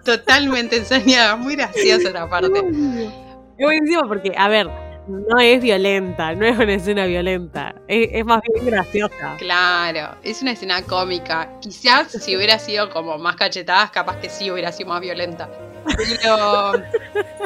Totalmente 0.05 0.77
ensañado, 0.77 1.37
muy 1.37 1.55
graciosa 1.55 2.09
esa 2.09 2.29
parte. 2.29 2.59
Es 2.59 3.65
buenísimo 3.65 4.07
porque, 4.07 4.33
a 4.37 4.47
ver, 4.47 4.69
no 5.09 5.39
es 5.39 5.61
violenta, 5.61 6.33
no 6.35 6.45
es 6.45 6.57
una 6.57 6.73
escena 6.73 7.05
violenta, 7.05 7.75
es, 7.87 8.23
más 8.25 8.41
bien 8.41 8.65
graciosa. 8.65 9.35
Claro, 9.37 10.15
es 10.23 10.41
una 10.41 10.51
escena 10.51 10.83
cómica. 10.83 11.59
Quizás 11.61 12.11
si 12.11 12.37
hubiera 12.37 12.59
sido 12.59 12.89
como 12.89 13.17
más 13.17 13.35
cachetadas, 13.35 13.91
capaz 13.91 14.17
que 14.17 14.29
sí 14.29 14.51
hubiera 14.51 14.71
sido 14.71 14.89
más 14.89 15.01
violenta. 15.01 15.49
Pero... 15.97 16.73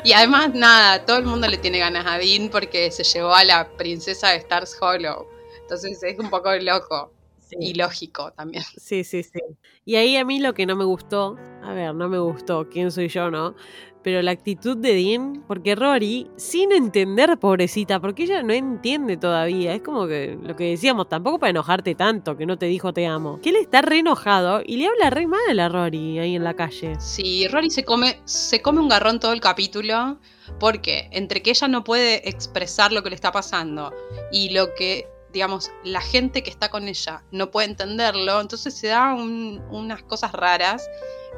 Y 0.03 0.11
además, 0.11 0.53
nada, 0.53 1.05
todo 1.05 1.17
el 1.17 1.25
mundo 1.25 1.47
le 1.47 1.57
tiene 1.57 1.79
ganas 1.79 2.05
a 2.05 2.17
Dean 2.17 2.49
porque 2.49 2.91
se 2.91 3.03
llevó 3.03 3.33
a 3.33 3.43
la 3.43 3.69
princesa 3.77 4.29
de 4.29 4.37
Stars 4.37 4.77
Hollow. 4.81 5.27
Entonces 5.61 6.03
es 6.03 6.19
un 6.19 6.29
poco 6.29 6.53
loco. 6.55 7.13
Y 7.59 7.75
lógico 7.75 8.31
también. 8.33 8.63
Sí, 8.77 9.03
sí, 9.03 9.23
sí. 9.23 9.39
Y 9.85 9.95
ahí 9.95 10.17
a 10.17 10.25
mí 10.25 10.39
lo 10.39 10.53
que 10.53 10.65
no 10.65 10.75
me 10.75 10.85
gustó, 10.85 11.37
a 11.63 11.73
ver, 11.73 11.93
no 11.93 12.09
me 12.09 12.17
gustó, 12.17 12.67
quién 12.67 12.91
soy 12.91 13.09
yo, 13.09 13.29
¿no? 13.29 13.55
Pero 14.03 14.21
la 14.21 14.31
actitud 14.31 14.77
de 14.77 14.93
Dean, 14.93 15.43
porque 15.47 15.75
Rory, 15.75 16.27
sin 16.35 16.71
entender, 16.71 17.37
pobrecita, 17.39 17.99
porque 17.99 18.23
ella 18.23 18.43
no 18.43 18.53
entiende 18.53 19.17
todavía, 19.17 19.73
es 19.73 19.81
como 19.81 20.07
que 20.07 20.37
lo 20.41 20.55
que 20.55 20.71
decíamos, 20.71 21.09
tampoco 21.09 21.39
para 21.39 21.51
enojarte 21.51 21.95
tanto, 21.95 22.37
que 22.37 22.45
no 22.45 22.57
te 22.57 22.65
dijo 22.65 22.93
te 22.93 23.07
amo, 23.07 23.39
que 23.41 23.49
él 23.49 23.55
está 23.55 23.81
re 23.81 23.99
enojado 23.99 24.61
y 24.65 24.77
le 24.77 24.87
habla 24.87 25.09
re 25.09 25.27
mal 25.27 25.59
a 25.59 25.69
Rory 25.69 26.19
ahí 26.19 26.35
en 26.35 26.43
la 26.43 26.53
calle. 26.53 26.95
Sí, 26.99 27.47
Rory 27.47 27.69
se 27.69 27.85
come, 27.85 28.19
se 28.25 28.61
come 28.61 28.81
un 28.81 28.89
garrón 28.89 29.19
todo 29.19 29.33
el 29.33 29.41
capítulo, 29.41 30.19
porque 30.59 31.09
entre 31.11 31.41
que 31.41 31.51
ella 31.51 31.67
no 31.67 31.83
puede 31.83 32.27
expresar 32.29 32.91
lo 32.91 33.01
que 33.03 33.09
le 33.09 33.15
está 33.15 33.31
pasando 33.31 33.93
y 34.31 34.49
lo 34.49 34.73
que 34.75 35.07
digamos, 35.31 35.71
la 35.83 35.99
gente 35.99 36.43
que 36.43 36.51
está 36.51 36.69
con 36.69 36.87
ella 36.87 37.23
no 37.31 37.49
puede 37.49 37.67
entenderlo, 37.67 38.39
entonces 38.39 38.75
se 38.75 38.87
da 38.87 39.15
unas 39.15 40.03
cosas 40.03 40.31
raras. 40.31 40.87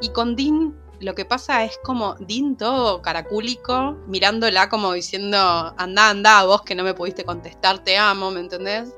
Y 0.02 0.10
con 0.10 0.36
Dean 0.36 0.76
lo 1.00 1.14
que 1.14 1.24
pasa 1.24 1.64
es 1.64 1.78
como 1.82 2.14
Dean 2.20 2.56
todo 2.56 3.02
caracúlico, 3.02 3.96
mirándola 4.06 4.68
como 4.68 4.92
diciendo, 4.92 5.38
anda, 5.76 6.10
anda, 6.10 6.44
vos 6.44 6.62
que 6.62 6.74
no 6.74 6.84
me 6.84 6.94
pudiste 6.94 7.24
contestar, 7.24 7.84
te 7.84 7.96
amo, 7.96 8.30
¿me 8.30 8.40
entendés? 8.40 8.92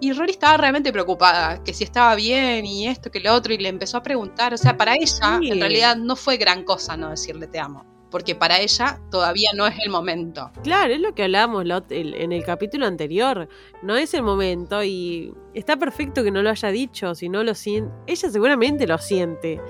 Y 0.00 0.12
Rory 0.12 0.32
estaba 0.32 0.56
realmente 0.58 0.92
preocupada, 0.92 1.62
que 1.64 1.72
si 1.72 1.84
estaba 1.84 2.14
bien 2.14 2.66
y 2.66 2.86
esto, 2.86 3.10
que 3.10 3.20
lo 3.20 3.32
otro, 3.32 3.54
y 3.54 3.58
le 3.58 3.68
empezó 3.68 3.96
a 3.96 4.02
preguntar, 4.02 4.52
o 4.52 4.58
sea, 4.58 4.76
para 4.76 4.94
ella 4.94 5.40
en 5.42 5.58
realidad 5.58 5.96
no 5.96 6.16
fue 6.16 6.36
gran 6.36 6.64
cosa 6.64 6.96
no 6.96 7.10
decirle 7.10 7.46
te 7.46 7.58
amo. 7.58 7.84
Porque 8.10 8.34
para 8.34 8.60
ella 8.60 9.00
todavía 9.10 9.50
no 9.54 9.66
es 9.66 9.74
el 9.84 9.90
momento. 9.90 10.50
Claro, 10.62 10.94
es 10.94 11.00
lo 11.00 11.14
que 11.14 11.24
hablábamos 11.24 11.64
en 11.90 12.32
el 12.32 12.44
capítulo 12.44 12.86
anterior. 12.86 13.48
No 13.82 13.96
es 13.96 14.14
el 14.14 14.22
momento 14.22 14.84
y 14.84 15.34
está 15.54 15.76
perfecto 15.76 16.22
que 16.22 16.30
no 16.30 16.40
lo 16.40 16.50
haya 16.50 16.68
dicho, 16.68 17.14
si 17.14 17.28
no 17.28 17.42
lo 17.42 17.54
siente. 17.54 17.92
Ella 18.06 18.30
seguramente 18.30 18.86
lo 18.86 18.96
siente 18.98 19.60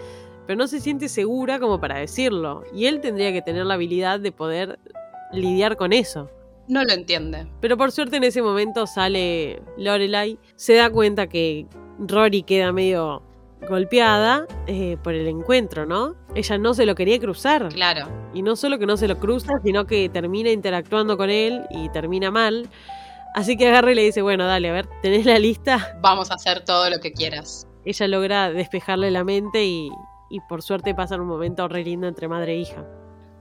pero 0.47 0.57
no 0.57 0.67
se 0.67 0.81
siente 0.81 1.09
segura 1.09 1.59
como 1.59 1.81
para 1.81 1.99
decirlo. 1.99 2.65
Y 2.75 2.87
él 2.87 3.01
tendría 3.01 3.33
que 3.33 3.43
tener 3.43 3.67
la 3.67 3.75
habilidad 3.75 4.21
de 4.21 4.33
poder 4.33 4.79
lidiar 5.33 5.77
con 5.77 5.93
eso. 5.93 6.31
No 6.69 6.83
lo 6.85 6.93
entiende. 6.93 7.47
Pero 7.61 7.77
por 7.77 7.93
suerte 7.93 8.17
en 8.17 8.25
ese 8.25 8.43
momento 8.43 8.87
sale 8.87 9.63
Lorelai, 9.77 10.39
se 10.57 10.75
da 10.75 10.91
cuenta 10.91 11.29
que 11.29 11.67
Rory 11.99 12.43
queda 12.43 12.73
medio 12.73 13.23
golpeada 13.69 14.47
eh, 14.67 14.97
por 15.03 15.15
el 15.15 15.27
encuentro, 15.29 15.87
¿no? 15.87 16.15
Ella 16.35 16.59
no 16.59 16.75
se 16.75 16.87
lo 16.87 16.95
quería 16.95 17.19
cruzar. 17.19 17.69
Claro. 17.69 18.09
Y 18.35 18.43
no 18.43 18.57
solo 18.57 18.79
que 18.79 18.87
no 18.87 18.97
se 18.97 19.09
lo 19.09 19.19
cruza, 19.19 19.53
sino 19.65 19.87
que 19.87 20.09
termina 20.09 20.51
interactuando 20.51 21.17
con 21.17 21.31
él 21.31 21.63
y 21.71 21.89
termina 21.91 22.31
mal. 22.31 22.69
Así 23.35 23.57
que 23.57 23.69
agarra 23.69 23.93
y 23.93 23.95
le 23.95 24.03
dice, 24.03 24.23
bueno, 24.23 24.47
dale, 24.47 24.71
a 24.71 24.73
ver, 24.73 24.89
¿tenés 25.03 25.27
la 25.27 25.39
lista? 25.39 25.99
Vamos 26.01 26.31
a 26.31 26.35
hacer 26.35 26.65
todo 26.65 26.91
lo 26.91 27.01
que 27.01 27.13
quieras. 27.13 27.67
Ella 27.85 28.09
logra 28.09 28.51
despejarle 28.51 29.11
la 29.11 29.25
mente 29.25 29.65
y, 29.65 29.91
y 30.31 30.41
por 30.41 30.63
suerte 30.63 30.95
pasan 30.95 31.21
un 31.21 31.29
momento 31.29 31.69
re 31.69 31.85
lindo 31.85 32.07
entre 32.07 32.29
madre 32.29 32.53
e 32.53 32.57
hija. 32.57 32.85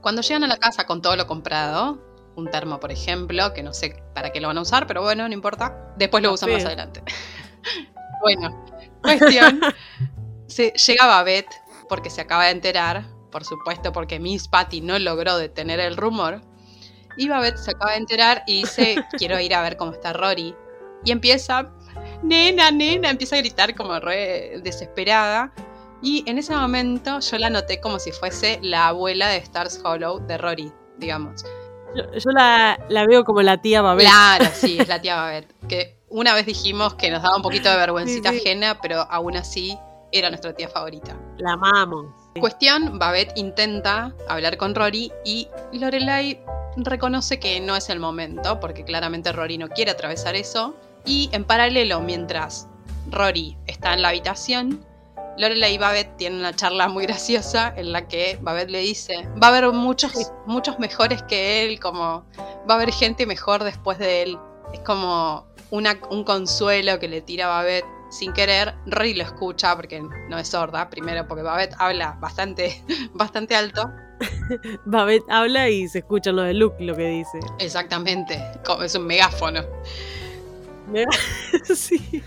Cuando 0.00 0.22
llegan 0.22 0.44
a 0.44 0.46
la 0.46 0.56
casa 0.56 0.86
con 0.86 1.02
todo 1.02 1.16
lo 1.16 1.26
comprado, 1.26 1.98
un 2.36 2.50
termo 2.50 2.78
por 2.78 2.92
ejemplo, 2.92 3.52
que 3.54 3.62
no 3.62 3.72
sé 3.72 4.02
para 4.14 4.30
qué 4.30 4.40
lo 4.40 4.48
van 4.48 4.58
a 4.58 4.62
usar, 4.62 4.86
pero 4.86 5.02
bueno, 5.02 5.26
no 5.26 5.34
importa, 5.34 5.94
después 5.96 6.22
lo 6.22 6.32
usan 6.32 6.52
más 6.52 6.64
adelante. 6.64 7.02
bueno, 8.22 8.64
cuestión, 9.02 9.60
se, 10.46 10.72
llega 10.72 11.06
Babette 11.06 11.54
porque 11.88 12.10
se 12.10 12.20
acaba 12.20 12.44
de 12.44 12.52
enterar, 12.52 13.04
por 13.30 13.44
supuesto 13.44 13.92
porque 13.92 14.20
Miss 14.20 14.48
Patty 14.48 14.80
no 14.80 14.98
logró 14.98 15.38
detener 15.38 15.80
el 15.80 15.96
rumor, 15.96 16.42
y 17.16 17.28
Babette 17.28 17.58
se 17.58 17.70
acaba 17.70 17.92
de 17.92 17.98
enterar 17.98 18.42
y 18.46 18.62
dice, 18.62 18.96
quiero 19.18 19.40
ir 19.40 19.54
a 19.54 19.62
ver 19.62 19.76
cómo 19.76 19.92
está 19.92 20.12
Rory. 20.12 20.54
Y 21.04 21.12
empieza, 21.12 21.72
nena, 22.22 22.70
nena, 22.70 23.10
empieza 23.10 23.36
a 23.36 23.38
gritar 23.38 23.74
como 23.74 23.98
re 24.00 24.60
desesperada. 24.62 25.52
Y 26.06 26.22
en 26.26 26.38
ese 26.38 26.54
momento 26.54 27.18
yo 27.18 27.36
la 27.36 27.50
noté 27.50 27.80
como 27.80 27.98
si 27.98 28.12
fuese 28.12 28.60
la 28.62 28.86
abuela 28.86 29.26
de 29.26 29.38
Stars 29.38 29.80
Hollow 29.82 30.24
de 30.24 30.38
Rory, 30.38 30.72
digamos. 30.98 31.44
Yo, 31.96 32.30
la, 32.30 32.78
veo 33.08 33.24
como 33.24 33.42
la 33.42 33.60
tía 33.60 33.82
Babette. 33.82 34.08
Claro, 34.08 34.44
sí, 34.54 34.78
es 34.78 34.86
la 34.86 35.00
tía 35.02 35.16
Babette. 35.16 35.52
Que 35.68 35.98
una 36.08 36.32
vez 36.32 36.46
dijimos 36.46 36.94
que 36.94 37.10
nos 37.10 37.24
daba 37.24 37.34
un 37.34 37.42
poquito 37.42 37.68
de 37.68 37.76
vergüencita 37.76 38.28
ajena, 38.28 38.78
pero 38.80 39.00
aún 39.10 39.36
así 39.36 39.76
era 40.12 40.28
nuestra 40.28 40.52
tía 40.52 40.68
favorita. 40.68 41.18
La 41.38 41.54
amamos. 41.54 42.06
Cuestión, 42.38 43.00
Babette 43.00 43.32
intenta 43.34 44.14
hablar 44.28 44.58
con 44.58 44.76
Rory 44.76 45.10
y 45.24 45.48
Lorelai 45.72 46.40
reconoce 46.76 47.40
que 47.40 47.58
no 47.58 47.74
es 47.74 47.90
el 47.90 47.98
momento, 47.98 48.60
porque 48.60 48.84
claramente 48.84 49.32
Rory 49.32 49.58
no 49.58 49.68
quiere 49.70 49.90
atravesar 49.90 50.36
eso. 50.36 50.76
Y 51.04 51.30
en 51.32 51.42
paralelo, 51.42 51.98
mientras 51.98 52.68
Rory 53.10 53.56
está 53.66 53.92
en 53.94 54.02
la 54.02 54.10
habitación, 54.10 54.85
Lorelai 55.38 55.74
y 55.74 55.78
Babette 55.78 56.16
tienen 56.16 56.40
una 56.40 56.54
charla 56.54 56.88
muy 56.88 57.04
graciosa 57.04 57.72
en 57.76 57.92
la 57.92 58.08
que 58.08 58.38
Babette 58.40 58.70
le 58.70 58.80
dice, 58.80 59.28
va 59.42 59.48
a 59.48 59.50
haber 59.50 59.70
muchos, 59.72 60.32
muchos 60.46 60.78
mejores 60.78 61.22
que 61.24 61.64
él, 61.64 61.78
como 61.78 62.24
va 62.38 62.74
a 62.74 62.74
haber 62.74 62.92
gente 62.92 63.26
mejor 63.26 63.62
después 63.62 63.98
de 63.98 64.22
él. 64.22 64.38
Es 64.72 64.80
como 64.80 65.46
una, 65.70 65.98
un 66.10 66.24
consuelo 66.24 66.98
que 66.98 67.08
le 67.08 67.20
tira 67.20 67.46
a 67.46 67.48
Babette 67.48 67.86
sin 68.10 68.32
querer. 68.32 68.74
Rory 68.86 69.14
lo 69.14 69.24
escucha 69.24 69.76
porque 69.76 70.00
no 70.00 70.38
es 70.38 70.48
sorda, 70.48 70.88
primero 70.88 71.26
porque 71.26 71.42
Babette 71.42 71.74
habla 71.78 72.16
bastante, 72.20 72.82
bastante 73.12 73.54
alto. 73.54 73.90
Babette 74.86 75.26
habla 75.28 75.68
y 75.68 75.88
se 75.88 75.98
escucha 75.98 76.32
lo 76.32 76.42
de 76.42 76.54
Luke 76.54 76.82
lo 76.82 76.96
que 76.96 77.08
dice. 77.08 77.40
Exactamente, 77.58 78.42
es 78.82 78.94
un 78.94 79.06
megáfono. 79.06 79.62
sí. 81.74 82.22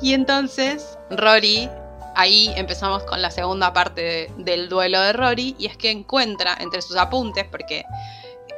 Y 0.00 0.14
entonces 0.14 0.98
Rory 1.10 1.68
ahí 2.14 2.52
empezamos 2.56 3.02
con 3.04 3.20
la 3.22 3.30
segunda 3.30 3.72
parte 3.72 4.30
del 4.38 4.68
duelo 4.68 5.00
de 5.00 5.12
Rory 5.12 5.56
y 5.58 5.66
es 5.66 5.76
que 5.76 5.90
encuentra 5.90 6.56
entre 6.60 6.82
sus 6.82 6.96
apuntes, 6.96 7.46
porque 7.50 7.84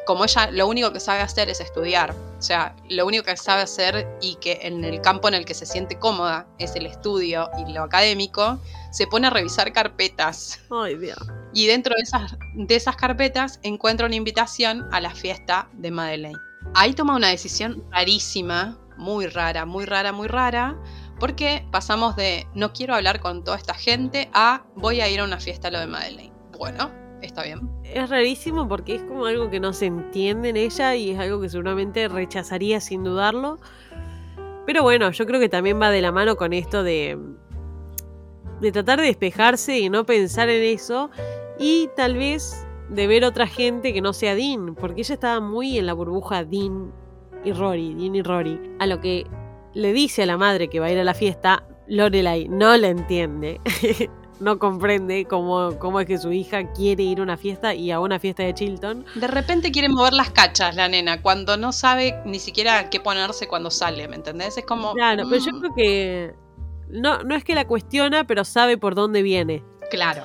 como 0.07 0.25
ella 0.25 0.51
lo 0.53 0.69
único 0.69 0.93
que 0.93 1.01
sabe 1.01 1.21
hacer 1.21 1.51
es 1.51 1.61
estudiar, 1.61 2.15
o 2.39 2.43
sea, 2.43 2.77
lo 2.89 3.07
único 3.07 3.25
que 3.25 3.37
sabe 3.37 3.63
hacer 3.63 4.07
y 4.21 4.37
que 4.37 4.61
en 4.63 4.85
el 4.85 5.01
campo 5.01 5.29
en 5.29 5.35
el 5.35 5.45
que 5.45 5.55
se 5.55 5.67
siente 5.67 5.99
cómoda 5.99 6.47
es 6.59 6.77
el 6.77 6.87
estudio 6.87 7.51
y 7.59 7.73
lo 7.73 7.83
académico, 7.83 8.59
se 8.93 9.07
pone 9.07 9.27
a 9.27 9.31
revisar 9.31 9.73
carpetas. 9.73 10.61
Ay, 10.71 10.97
Dios. 10.97 11.19
Y 11.53 11.67
dentro 11.67 11.95
de 11.97 12.03
esas, 12.03 12.37
de 12.55 12.77
esas 12.77 12.97
carpetas 12.97 13.59
encuentra 13.63 14.07
una 14.07 14.15
invitación 14.15 14.89
a 14.93 15.01
la 15.01 15.11
fiesta 15.11 15.69
de 15.73 15.91
Madeleine. 15.91 16.39
Ahí 16.75 16.93
toma 16.93 17.17
una 17.17 17.29
decisión 17.29 17.85
rarísima, 17.91 18.79
muy 18.97 19.27
rara, 19.27 19.67
muy 19.67 19.85
rara, 19.85 20.13
muy 20.13 20.29
rara, 20.29 20.77
porque 21.19 21.67
pasamos 21.71 22.17
de 22.17 22.47
no 22.55 22.73
quiero 22.73 22.95
hablar 22.95 23.21
con 23.21 23.45
toda 23.45 23.57
esta 23.57 23.75
gente 23.75 24.29
a 24.33 24.65
voy 24.75 25.01
a 25.01 25.09
ir 25.09 25.21
a 25.21 25.25
una 25.25 25.39
fiesta 25.39 25.69
a 25.69 25.71
lo 25.71 25.81
de 25.81 25.87
Madeleine. 25.87 26.33
Bueno, 26.59 26.91
está 27.23 27.43
bien. 27.43 27.71
Es 27.85 28.09
rarísimo 28.09 28.69
porque 28.69 28.97
es 28.97 29.03
como 29.03 29.27
algo 29.27 29.51
que 29.51 29.61
no 29.61 29.73
se 29.73 29.87
entiende 29.87 30.51
en 30.51 30.57
ella 30.57 30.95
y 30.95 31.11
es 31.11 31.19
algo 31.19 31.41
que 31.41 31.49
seguramente 31.49 32.09
rechazaría 32.09 32.81
sin 32.81 33.05
dudarlo. 33.05 33.59
Pero 34.67 34.83
bueno, 34.83 35.11
yo 35.11 35.27
creo 35.27 35.41
que 35.41 35.49
también 35.49 35.81
va 35.81 35.91
de 35.91 36.03
la 36.03 36.13
mano 36.13 36.37
con 36.37 36.53
esto 36.53 36.83
de, 36.83 37.19
de 38.61 38.73
tratar 38.73 39.01
de 39.01 39.07
despejarse 39.07 39.79
y 39.79 39.89
no 39.89 40.05
pensar 40.05 40.49
en 40.49 40.63
eso 40.63 41.11
y 41.59 41.89
tal 41.97 42.17
vez 42.17 42.67
de 42.89 43.07
ver 43.07 43.25
otra 43.25 43.47
gente 43.47 43.93
que 43.93 44.01
no 44.01 44.13
sea 44.13 44.35
Dean, 44.35 44.75
porque 44.75 45.01
ella 45.01 45.15
estaba 45.15 45.41
muy 45.41 45.79
en 45.79 45.87
la 45.87 45.93
burbuja 45.93 46.45
Dean 46.45 46.93
y 47.45 47.53
Rory, 47.53 47.95
Dean 47.95 48.15
y 48.15 48.23
Rory, 48.23 48.61
a 48.79 48.87
lo 48.87 49.01
que 49.01 49.27
le 49.76 49.92
dice 49.92 50.23
a 50.23 50.26
la 50.26 50.38
madre 50.38 50.68
que 50.68 50.80
va 50.80 50.87
a 50.87 50.90
ir 50.90 50.99
a 50.99 51.04
la 51.04 51.12
fiesta, 51.12 51.62
Lorelai 51.87 52.49
no 52.49 52.75
la 52.78 52.88
entiende. 52.88 53.61
no 54.40 54.59
comprende 54.59 55.26
cómo, 55.26 55.78
cómo 55.78 56.00
es 56.00 56.06
que 56.06 56.16
su 56.16 56.33
hija 56.33 56.73
quiere 56.73 57.02
ir 57.02 57.21
a 57.21 57.23
una 57.23 57.37
fiesta 57.37 57.75
y 57.75 57.90
a 57.90 58.00
una 58.00 58.18
fiesta 58.18 58.42
de 58.42 58.54
Chilton. 58.54 59.04
De 59.14 59.26
repente 59.26 59.71
quiere 59.71 59.90
mover 59.90 60.14
las 60.14 60.30
cachas 60.30 60.75
la 60.76 60.88
nena, 60.88 61.21
cuando 61.21 61.59
no 61.59 61.73
sabe 61.73 62.18
ni 62.25 62.38
siquiera 62.38 62.88
qué 62.88 63.00
ponerse 63.00 63.49
cuando 63.49 63.71
sale, 63.71 64.09
¿me 64.09 64.16
entendés? 64.16 64.56
Es 64.56 64.64
como... 64.64 64.95
Claro, 64.95 65.25
pero 65.28 65.45
yo 65.45 65.52
mm. 65.52 65.61
creo 65.61 65.75
que... 65.75 66.35
No, 66.88 67.23
no 67.23 67.35
es 67.35 67.45
que 67.45 67.54
la 67.54 67.66
cuestiona, 67.66 68.26
pero 68.26 68.45
sabe 68.45 68.78
por 68.78 68.95
dónde 68.95 69.21
viene. 69.21 69.62
Claro. 69.90 70.23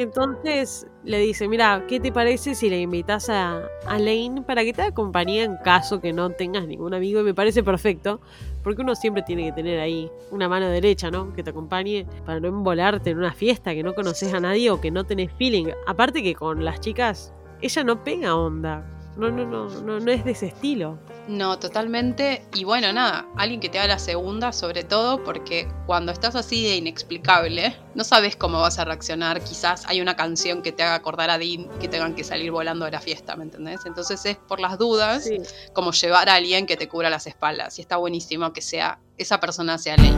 Entonces 0.00 0.86
le 1.04 1.18
dice, 1.18 1.46
mira, 1.46 1.84
¿qué 1.86 2.00
te 2.00 2.10
parece 2.10 2.54
si 2.54 2.70
le 2.70 2.80
invitas 2.80 3.28
a, 3.28 3.60
a 3.86 3.98
Lane 3.98 4.42
para 4.46 4.64
que 4.64 4.72
te 4.72 4.80
haga 4.80 4.94
compañía 4.94 5.44
en 5.44 5.58
caso 5.58 6.00
que 6.00 6.14
no 6.14 6.30
tengas 6.30 6.66
ningún 6.66 6.94
amigo? 6.94 7.20
Y 7.20 7.24
me 7.24 7.34
parece 7.34 7.62
perfecto, 7.62 8.18
porque 8.62 8.80
uno 8.80 8.94
siempre 8.94 9.22
tiene 9.22 9.44
que 9.44 9.52
tener 9.52 9.78
ahí 9.78 10.10
una 10.30 10.48
mano 10.48 10.70
derecha, 10.70 11.10
¿no? 11.10 11.34
Que 11.34 11.42
te 11.42 11.50
acompañe 11.50 12.06
para 12.24 12.40
no 12.40 12.48
embolarte 12.48 13.10
en 13.10 13.18
una 13.18 13.34
fiesta 13.34 13.74
que 13.74 13.82
no 13.82 13.94
conoces 13.94 14.32
a 14.32 14.40
nadie 14.40 14.70
o 14.70 14.80
que 14.80 14.90
no 14.90 15.04
tenés 15.04 15.30
feeling. 15.34 15.66
Aparte 15.86 16.22
que 16.22 16.34
con 16.34 16.64
las 16.64 16.80
chicas, 16.80 17.34
ella 17.60 17.84
no 17.84 18.02
pega 18.02 18.34
onda. 18.36 18.82
No, 19.20 19.30
no, 19.30 19.44
no, 19.44 19.68
no, 19.68 20.00
no 20.00 20.10
es 20.10 20.24
de 20.24 20.30
ese 20.30 20.46
estilo. 20.46 20.98
No, 21.28 21.58
totalmente. 21.58 22.42
Y 22.54 22.64
bueno, 22.64 22.90
nada, 22.90 23.26
alguien 23.36 23.60
que 23.60 23.68
te 23.68 23.78
haga 23.78 23.88
la 23.88 23.98
segunda, 23.98 24.50
sobre 24.50 24.82
todo, 24.82 25.22
porque 25.22 25.68
cuando 25.84 26.10
estás 26.10 26.36
así 26.36 26.64
de 26.64 26.76
inexplicable, 26.76 27.76
no 27.94 28.02
sabes 28.02 28.34
cómo 28.34 28.62
vas 28.62 28.78
a 28.78 28.86
reaccionar. 28.86 29.44
Quizás 29.44 29.84
hay 29.86 30.00
una 30.00 30.16
canción 30.16 30.62
que 30.62 30.72
te 30.72 30.84
haga 30.84 30.94
acordar 30.94 31.28
a 31.28 31.36
Dean 31.36 31.68
que 31.80 31.86
tengan 31.86 32.14
que 32.14 32.24
salir 32.24 32.50
volando 32.50 32.86
de 32.86 32.92
la 32.92 33.00
fiesta, 33.02 33.36
¿me 33.36 33.44
entendés? 33.44 33.84
Entonces 33.84 34.24
es 34.24 34.38
por 34.38 34.58
las 34.58 34.78
dudas 34.78 35.28
como 35.74 35.92
llevar 35.92 36.30
a 36.30 36.36
alguien 36.36 36.64
que 36.64 36.78
te 36.78 36.88
cubra 36.88 37.10
las 37.10 37.26
espaldas. 37.26 37.78
Y 37.78 37.82
está 37.82 37.98
buenísimo 37.98 38.54
que 38.54 38.62
sea 38.62 39.00
esa 39.18 39.38
persona 39.38 39.76
sea 39.76 39.98
Lane. 39.98 40.16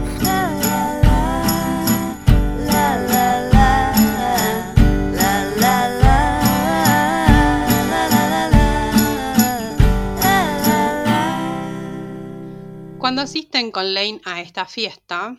Cuando 13.03 13.23
asisten 13.23 13.73
con 13.73 13.95
Lane 13.95 14.21
a 14.25 14.41
esta 14.43 14.65
fiesta, 14.65 15.37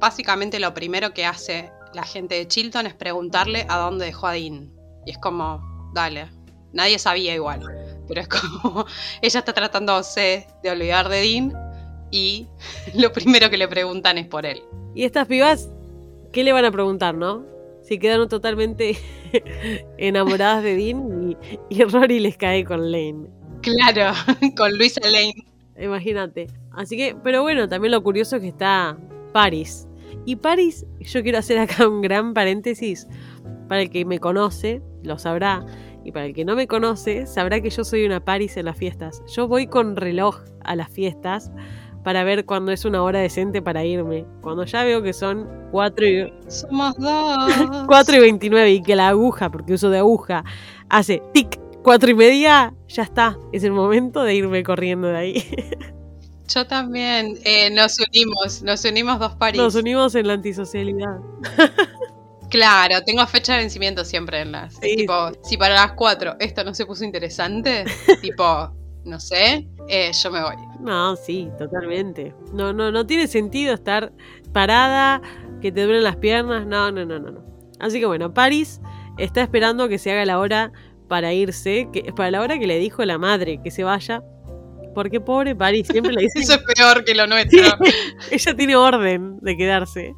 básicamente 0.00 0.58
lo 0.58 0.74
primero 0.74 1.14
que 1.14 1.24
hace 1.24 1.70
la 1.94 2.02
gente 2.02 2.34
de 2.34 2.48
Chilton 2.48 2.88
es 2.88 2.94
preguntarle 2.94 3.64
a 3.68 3.78
dónde 3.78 4.06
dejó 4.06 4.26
a 4.26 4.32
Dean. 4.32 4.72
Y 5.06 5.12
es 5.12 5.18
como, 5.18 5.62
dale, 5.94 6.26
nadie 6.72 6.98
sabía 6.98 7.36
igual. 7.36 7.62
Pero 8.08 8.20
es 8.20 8.26
como, 8.26 8.84
ella 9.22 9.38
está 9.38 9.52
tratándose 9.52 10.48
de 10.64 10.70
olvidar 10.70 11.08
de 11.08 11.20
Dean 11.20 11.52
y 12.10 12.48
lo 12.94 13.12
primero 13.12 13.48
que 13.48 13.58
le 13.58 13.68
preguntan 13.68 14.18
es 14.18 14.26
por 14.26 14.44
él. 14.44 14.60
Y 14.96 15.04
estas 15.04 15.28
pibas, 15.28 15.70
¿qué 16.32 16.42
le 16.42 16.52
van 16.52 16.64
a 16.64 16.72
preguntar, 16.72 17.14
no? 17.14 17.44
Si 17.84 18.00
quedaron 18.00 18.28
totalmente 18.28 18.98
enamoradas 19.98 20.64
de 20.64 20.74
Dean 20.74 21.30
y, 21.30 21.36
y 21.76 21.84
Rory 21.84 22.18
les 22.18 22.36
cae 22.36 22.64
con 22.64 22.90
Lane. 22.90 23.28
Claro, 23.62 24.12
con 24.56 24.76
Luisa 24.76 25.00
Lane. 25.08 25.55
Imagínate. 25.78 26.48
Así 26.72 26.96
que, 26.96 27.16
pero 27.22 27.42
bueno, 27.42 27.68
también 27.68 27.92
lo 27.92 28.02
curioso 28.02 28.36
es 28.36 28.42
que 28.42 28.48
está 28.48 28.96
Paris. 29.32 29.86
Y 30.24 30.36
Paris, 30.36 30.86
yo 31.00 31.22
quiero 31.22 31.38
hacer 31.38 31.58
acá 31.58 31.88
un 31.88 32.02
gran 32.02 32.34
paréntesis. 32.34 33.06
Para 33.68 33.82
el 33.82 33.90
que 33.90 34.04
me 34.04 34.18
conoce, 34.20 34.82
lo 35.02 35.18
sabrá. 35.18 35.64
Y 36.04 36.12
para 36.12 36.26
el 36.26 36.34
que 36.34 36.44
no 36.44 36.54
me 36.54 36.68
conoce, 36.68 37.26
sabrá 37.26 37.60
que 37.60 37.70
yo 37.70 37.84
soy 37.84 38.06
una 38.06 38.24
Paris 38.24 38.56
en 38.56 38.66
las 38.66 38.76
fiestas. 38.76 39.22
Yo 39.26 39.48
voy 39.48 39.66
con 39.66 39.96
reloj 39.96 40.38
a 40.62 40.76
las 40.76 40.88
fiestas 40.88 41.50
para 42.04 42.22
ver 42.22 42.44
cuándo 42.46 42.70
es 42.70 42.84
una 42.84 43.02
hora 43.02 43.18
decente 43.18 43.60
para 43.60 43.84
irme. 43.84 44.24
Cuando 44.40 44.64
ya 44.64 44.84
veo 44.84 45.02
que 45.02 45.12
son 45.12 45.48
4 45.72 46.06
y... 46.06 46.32
Somos 46.46 46.94
dos. 46.96 47.52
4 47.88 48.16
y 48.16 48.20
29 48.20 48.70
y 48.70 48.82
que 48.82 48.94
la 48.94 49.08
aguja, 49.08 49.50
porque 49.50 49.72
uso 49.72 49.90
de 49.90 49.98
aguja, 49.98 50.44
hace 50.88 51.20
tic, 51.32 51.58
cuatro 51.86 52.10
y 52.10 52.14
media, 52.14 52.74
ya 52.88 53.04
está. 53.04 53.38
Es 53.52 53.62
el 53.62 53.70
momento 53.70 54.24
de 54.24 54.34
irme 54.34 54.64
corriendo 54.64 55.06
de 55.06 55.16
ahí. 55.16 55.44
Yo 56.52 56.66
también. 56.66 57.38
Eh, 57.44 57.70
nos 57.70 58.00
unimos, 58.00 58.60
nos 58.64 58.84
unimos 58.84 59.20
dos 59.20 59.36
París. 59.36 59.62
Nos 59.62 59.76
unimos 59.76 60.16
en 60.16 60.26
la 60.26 60.32
antisocialidad. 60.34 61.18
Claro, 62.48 63.02
tengo 63.04 63.26
fecha 63.26 63.54
de 63.54 63.58
vencimiento 63.58 64.04
siempre 64.04 64.40
en 64.40 64.52
las. 64.52 64.78
tipo, 64.78 65.32
si 65.42 65.56
para 65.56 65.74
las 65.74 65.92
cuatro 65.92 66.36
esto 66.38 66.62
no 66.62 66.74
se 66.74 66.86
puso 66.86 67.02
interesante, 67.04 67.84
tipo, 68.22 68.70
no 69.04 69.18
sé, 69.18 69.66
eh, 69.88 70.12
yo 70.12 70.30
me 70.30 70.40
voy. 70.40 70.54
No, 70.78 71.16
sí, 71.16 71.50
totalmente. 71.58 72.34
No, 72.52 72.72
no, 72.72 72.92
no 72.92 73.04
tiene 73.04 73.26
sentido 73.26 73.74
estar 73.74 74.12
parada, 74.52 75.20
que 75.60 75.72
te 75.72 75.82
duelen 75.82 76.04
las 76.04 76.16
piernas. 76.16 76.66
No, 76.66 76.92
no, 76.92 77.04
no, 77.04 77.18
no, 77.18 77.32
no. 77.32 77.44
Así 77.80 77.98
que 77.98 78.06
bueno, 78.06 78.32
París 78.32 78.80
está 79.18 79.42
esperando 79.42 79.88
que 79.88 79.98
se 79.98 80.12
haga 80.12 80.24
la 80.24 80.38
hora 80.38 80.72
para 81.08 81.32
irse, 81.32 81.88
que 81.92 82.12
para 82.12 82.30
la 82.30 82.40
hora 82.40 82.58
que 82.58 82.66
le 82.66 82.78
dijo 82.78 83.04
la 83.04 83.18
madre 83.18 83.60
que 83.62 83.70
se 83.70 83.84
vaya, 83.84 84.22
porque 84.94 85.20
pobre 85.20 85.54
Paris 85.54 85.86
siempre 85.88 86.12
le 86.12 86.22
dice... 86.22 86.38
Eso 86.40 86.54
es 86.54 86.74
peor 86.74 87.04
que 87.04 87.14
lo 87.14 87.26
nuestro. 87.26 87.60
ella 88.30 88.56
tiene 88.56 88.76
orden 88.76 89.38
de 89.40 89.56
quedarse. 89.56 90.14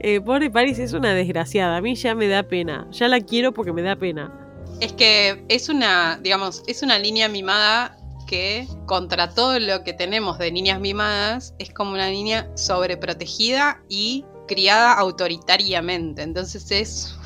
Eh, 0.00 0.20
pobre 0.20 0.50
Paris 0.50 0.78
es 0.78 0.92
una 0.92 1.14
desgraciada, 1.14 1.76
a 1.76 1.80
mí 1.80 1.94
ya 1.94 2.14
me 2.14 2.28
da 2.28 2.42
pena, 2.42 2.88
ya 2.90 3.08
la 3.08 3.20
quiero 3.20 3.52
porque 3.52 3.72
me 3.72 3.82
da 3.82 3.96
pena. 3.96 4.32
Es 4.80 4.92
que 4.92 5.44
es 5.48 5.68
una, 5.68 6.18
digamos, 6.22 6.62
es 6.66 6.82
una 6.82 6.98
línea 6.98 7.28
mimada 7.28 7.96
que 8.26 8.68
contra 8.86 9.34
todo 9.34 9.58
lo 9.58 9.82
que 9.82 9.92
tenemos 9.92 10.38
de 10.38 10.52
niñas 10.52 10.80
mimadas, 10.80 11.54
es 11.58 11.72
como 11.72 11.92
una 11.92 12.10
niña 12.10 12.48
sobreprotegida 12.54 13.82
y 13.88 14.24
criada 14.46 14.92
autoritariamente. 14.94 16.22
Entonces 16.22 16.70
es 16.70 17.16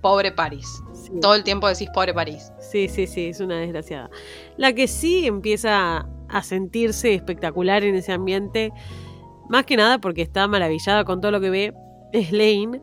pobre 0.00 0.32
Paris. 0.32 0.66
Todo 1.20 1.34
el 1.34 1.44
tiempo 1.44 1.68
decís 1.68 1.88
pobre 1.92 2.14
París. 2.14 2.52
Sí, 2.58 2.88
sí, 2.88 3.06
sí, 3.06 3.26
es 3.26 3.40
una 3.40 3.58
desgraciada. 3.58 4.10
La 4.56 4.72
que 4.72 4.88
sí 4.88 5.26
empieza 5.26 6.06
a 6.28 6.42
sentirse 6.42 7.14
espectacular 7.14 7.84
en 7.84 7.94
ese 7.94 8.12
ambiente, 8.12 8.72
más 9.48 9.64
que 9.64 9.76
nada 9.76 9.98
porque 9.98 10.22
está 10.22 10.46
maravillada 10.48 11.04
con 11.04 11.20
todo 11.20 11.30
lo 11.32 11.40
que 11.40 11.50
ve, 11.50 11.74
es 12.12 12.32
Lane. 12.32 12.80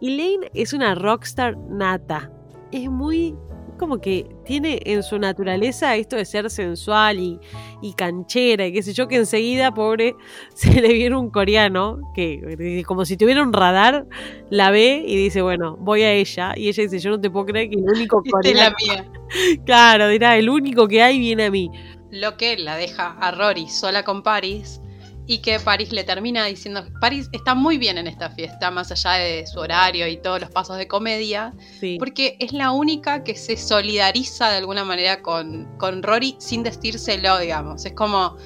Y 0.00 0.16
Lane 0.16 0.50
es 0.54 0.72
una 0.72 0.94
rockstar 0.94 1.56
nata. 1.56 2.30
Es 2.70 2.90
muy 2.90 3.36
como 3.82 4.00
que 4.00 4.28
tiene 4.44 4.78
en 4.84 5.02
su 5.02 5.18
naturaleza 5.18 5.96
esto 5.96 6.14
de 6.14 6.24
ser 6.24 6.48
sensual 6.50 7.18
y, 7.18 7.40
y 7.80 7.94
canchera 7.94 8.64
y 8.64 8.72
qué 8.72 8.80
sé 8.80 8.92
yo, 8.92 9.08
que 9.08 9.16
enseguida, 9.16 9.74
pobre, 9.74 10.14
se 10.54 10.80
le 10.80 10.92
viene 10.92 11.16
un 11.16 11.30
coreano 11.30 11.98
que 12.14 12.84
como 12.86 13.04
si 13.04 13.16
tuviera 13.16 13.42
un 13.42 13.52
radar, 13.52 14.06
la 14.50 14.70
ve 14.70 15.02
y 15.04 15.16
dice, 15.16 15.42
bueno, 15.42 15.76
voy 15.80 16.02
a 16.02 16.12
ella. 16.12 16.52
Y 16.56 16.68
ella 16.68 16.84
dice, 16.84 17.00
yo 17.00 17.10
no 17.10 17.20
te 17.20 17.28
puedo 17.28 17.46
creer 17.46 17.70
que 17.70 17.76
el 17.76 17.84
único 17.84 18.22
coreano... 18.22 18.60
la 18.60 18.74
mía. 18.80 19.12
Claro, 19.64 20.08
dirá, 20.08 20.36
el 20.36 20.48
único 20.48 20.86
que 20.86 21.02
hay 21.02 21.18
viene 21.18 21.46
a 21.46 21.50
mí. 21.50 21.68
Lo 22.10 22.36
que 22.36 22.56
la 22.58 22.76
deja 22.76 23.16
a 23.18 23.30
Rory 23.32 23.66
sola 23.66 24.04
con 24.04 24.22
Paris 24.22 24.81
y 25.26 25.38
que 25.38 25.60
Paris 25.60 25.92
le 25.92 26.04
termina 26.04 26.44
diciendo, 26.46 26.84
Paris 27.00 27.28
está 27.32 27.54
muy 27.54 27.78
bien 27.78 27.98
en 27.98 28.06
esta 28.06 28.30
fiesta, 28.30 28.70
más 28.70 28.90
allá 28.90 29.12
de 29.12 29.46
su 29.46 29.60
horario 29.60 30.08
y 30.08 30.16
todos 30.16 30.40
los 30.40 30.50
pasos 30.50 30.78
de 30.78 30.88
comedia, 30.88 31.52
porque 31.98 32.36
es 32.40 32.52
la 32.52 32.72
única 32.72 33.22
que 33.22 33.36
se 33.36 33.56
solidariza 33.56 34.50
de 34.50 34.56
alguna 34.56 34.84
manera 34.84 35.22
con, 35.22 35.68
con 35.78 36.02
Rory 36.02 36.36
sin 36.38 36.62
decírselo, 36.62 37.38
digamos. 37.38 37.84
Es 37.84 37.92
como, 37.92 38.36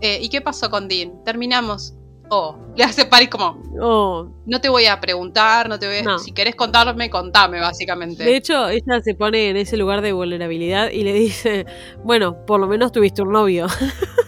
eh, 0.00 0.18
¿y 0.20 0.28
qué 0.28 0.40
pasó 0.40 0.68
con 0.70 0.88
Dean? 0.88 1.24
Terminamos. 1.24 1.94
Oh, 2.28 2.58
le 2.76 2.82
hace 2.82 3.06
Paris 3.06 3.28
como, 3.28 3.62
oh. 3.80 4.28
no 4.46 4.60
te 4.60 4.68
voy 4.68 4.86
a 4.86 5.00
preguntar, 5.00 5.68
no 5.68 5.78
te 5.78 5.86
voy 5.86 6.12
a, 6.12 6.18
si 6.18 6.32
querés 6.32 6.56
contarme, 6.56 7.08
contame, 7.08 7.60
básicamente. 7.60 8.24
De 8.24 8.36
hecho, 8.36 8.68
ella 8.68 9.00
se 9.00 9.14
pone 9.14 9.50
en 9.50 9.56
ese 9.56 9.76
lugar 9.76 10.02
de 10.02 10.12
vulnerabilidad 10.12 10.90
y 10.90 11.04
le 11.04 11.12
dice, 11.12 11.66
bueno, 12.02 12.44
por 12.44 12.58
lo 12.58 12.66
menos 12.66 12.90
tuviste 12.90 13.22
un 13.22 13.30
novio. 13.32 13.68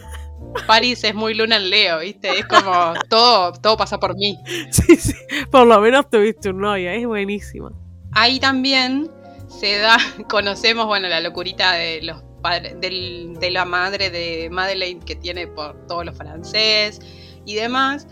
Paris 0.67 1.03
es 1.03 1.15
muy 1.15 1.33
luna 1.33 1.57
en 1.57 1.69
Leo, 1.69 1.99
¿viste? 1.99 2.39
Es 2.39 2.45
como 2.45 2.93
todo, 3.09 3.53
todo 3.53 3.77
pasa 3.77 3.99
por 3.99 4.15
mí. 4.15 4.37
Sí, 4.71 4.95
sí, 4.95 5.13
por 5.51 5.65
lo 5.67 5.79
menos 5.79 6.09
tuviste 6.09 6.49
un 6.49 6.59
novio, 6.59 6.89
es 6.89 7.05
buenísima. 7.05 7.71
Ahí 8.11 8.39
también 8.39 9.09
se 9.47 9.77
da, 9.77 9.97
conocemos, 10.29 10.85
bueno, 10.85 11.07
la 11.07 11.19
locurita 11.19 11.73
de 11.73 12.01
los 12.01 12.23
padres, 12.41 12.79
de 12.79 13.49
la 13.51 13.65
madre 13.65 14.09
de 14.09 14.49
Madeleine 14.49 15.03
que 15.03 15.15
tiene 15.15 15.47
por 15.47 15.85
todos 15.87 16.05
los 16.05 16.15
francés 16.15 17.01
y 17.45 17.55
demás. 17.55 18.07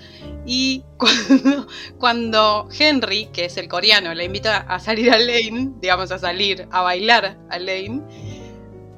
Y 0.45 0.83
cuando, 0.97 1.67
cuando, 1.97 2.69
Henry, 2.77 3.27
que 3.27 3.45
es 3.45 3.57
el 3.57 3.67
coreano, 3.67 4.13
le 4.13 4.25
invita 4.25 4.57
a 4.57 4.79
salir 4.79 5.11
a 5.11 5.19
Lane, 5.19 5.71
digamos 5.79 6.11
a 6.11 6.19
salir 6.19 6.67
a 6.71 6.81
bailar 6.81 7.37
a 7.49 7.59
Lane, 7.59 8.01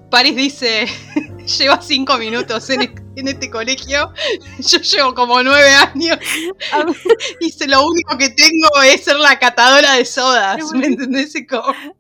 Paris 0.09 0.35
dice, 0.35 0.87
lleva 1.57 1.81
cinco 1.81 2.17
minutos 2.17 2.69
en, 2.69 2.93
este 3.15 3.49
colegio, 3.49 4.13
yo 4.59 4.77
llevo 4.79 5.13
como 5.13 5.43
nueve 5.43 5.69
años 5.71 6.17
y 7.41 7.67
lo 7.67 7.85
único 7.85 8.17
que 8.17 8.29
tengo 8.29 8.69
es 8.85 9.03
ser 9.03 9.17
la 9.17 9.37
catadora 9.37 9.95
de 9.95 10.05
sodas, 10.05 10.71
¿me 10.71 10.85
entendés? 10.85 11.33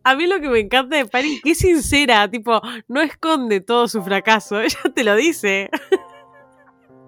A 0.03 0.15
mí 0.15 0.27
lo 0.27 0.39
que 0.39 0.47
me 0.47 0.59
encanta 0.59 0.95
de 0.95 1.05
Paris, 1.05 1.41
que 1.43 1.51
es 1.51 1.57
sincera, 1.57 2.29
tipo, 2.31 2.61
no 2.87 3.01
esconde 3.01 3.59
todo 3.59 3.89
su 3.89 4.01
fracaso, 4.01 4.61
ella 4.61 4.79
te 4.95 5.03
lo 5.03 5.15
dice. 5.15 5.69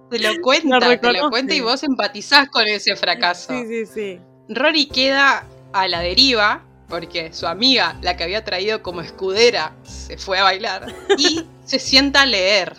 Te 0.09 0.19
lo 0.19 0.41
cuenta, 0.41 0.79
te 0.99 1.13
lo 1.13 1.29
cuenta 1.29 1.55
y 1.55 1.61
vos 1.61 1.81
empatizás 1.83 2.49
con 2.49 2.67
ese 2.67 2.97
fracaso. 2.97 3.53
Sí, 3.53 3.65
sí, 3.65 3.85
sí. 3.85 4.19
Rory 4.49 4.87
queda 4.87 5.47
a 5.71 5.87
la 5.87 6.01
deriva 6.01 6.65
porque 6.91 7.33
su 7.33 7.47
amiga, 7.47 7.97
la 8.01 8.15
que 8.15 8.25
había 8.25 8.43
traído 8.43 8.83
como 8.83 9.01
escudera, 9.01 9.73
se 9.81 10.17
fue 10.17 10.37
a 10.37 10.43
bailar 10.43 10.93
y 11.17 11.43
se 11.65 11.79
sienta 11.79 12.21
a 12.21 12.25
leer. 12.27 12.75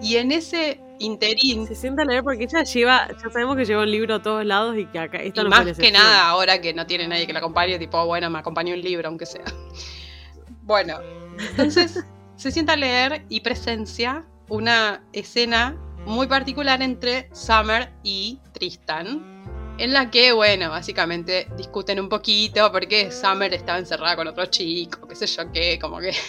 Y 0.00 0.16
en 0.16 0.32
ese 0.32 0.80
interín. 1.00 1.66
Se 1.66 1.74
sienta 1.74 2.02
a 2.02 2.04
leer 2.04 2.22
porque 2.22 2.44
ella 2.44 2.62
lleva, 2.62 3.08
ya 3.08 3.30
sabemos 3.30 3.56
que 3.56 3.64
lleva 3.64 3.82
un 3.82 3.90
libro 3.90 4.14
a 4.14 4.22
todos 4.22 4.44
lados 4.44 4.76
y 4.78 4.86
que 4.86 4.98
acá 4.98 5.18
esto 5.18 5.42
y 5.42 5.48
más 5.48 5.76
que 5.76 5.90
nada 5.90 6.28
ahora 6.28 6.60
que 6.60 6.72
no 6.72 6.86
tiene 6.86 7.08
nadie 7.08 7.26
que 7.26 7.32
la 7.32 7.40
acompañe, 7.40 7.78
tipo, 7.78 8.06
bueno, 8.06 8.30
me 8.30 8.38
acompañó 8.38 8.72
un 8.74 8.80
libro, 8.80 9.08
aunque 9.08 9.26
sea. 9.26 9.44
Bueno, 10.62 10.98
entonces 11.38 12.04
se 12.36 12.52
sienta 12.52 12.74
a 12.74 12.76
leer 12.76 13.24
y 13.28 13.40
presencia 13.40 14.24
una 14.48 15.02
escena 15.12 15.76
muy 16.06 16.26
particular 16.26 16.80
entre 16.82 17.28
Summer 17.34 17.92
y 18.02 18.38
Tristan 18.52 19.29
en 19.80 19.94
la 19.94 20.10
que, 20.10 20.32
bueno, 20.32 20.68
básicamente 20.68 21.48
discuten 21.56 21.98
un 21.98 22.08
poquito 22.08 22.70
porque 22.70 23.10
Summer 23.10 23.52
estaba 23.54 23.78
encerrada 23.78 24.14
con 24.14 24.28
otro 24.28 24.44
chico, 24.46 25.08
qué 25.08 25.16
sé 25.16 25.26
yo 25.26 25.50
qué, 25.52 25.78
como 25.80 25.98
que... 25.98 26.12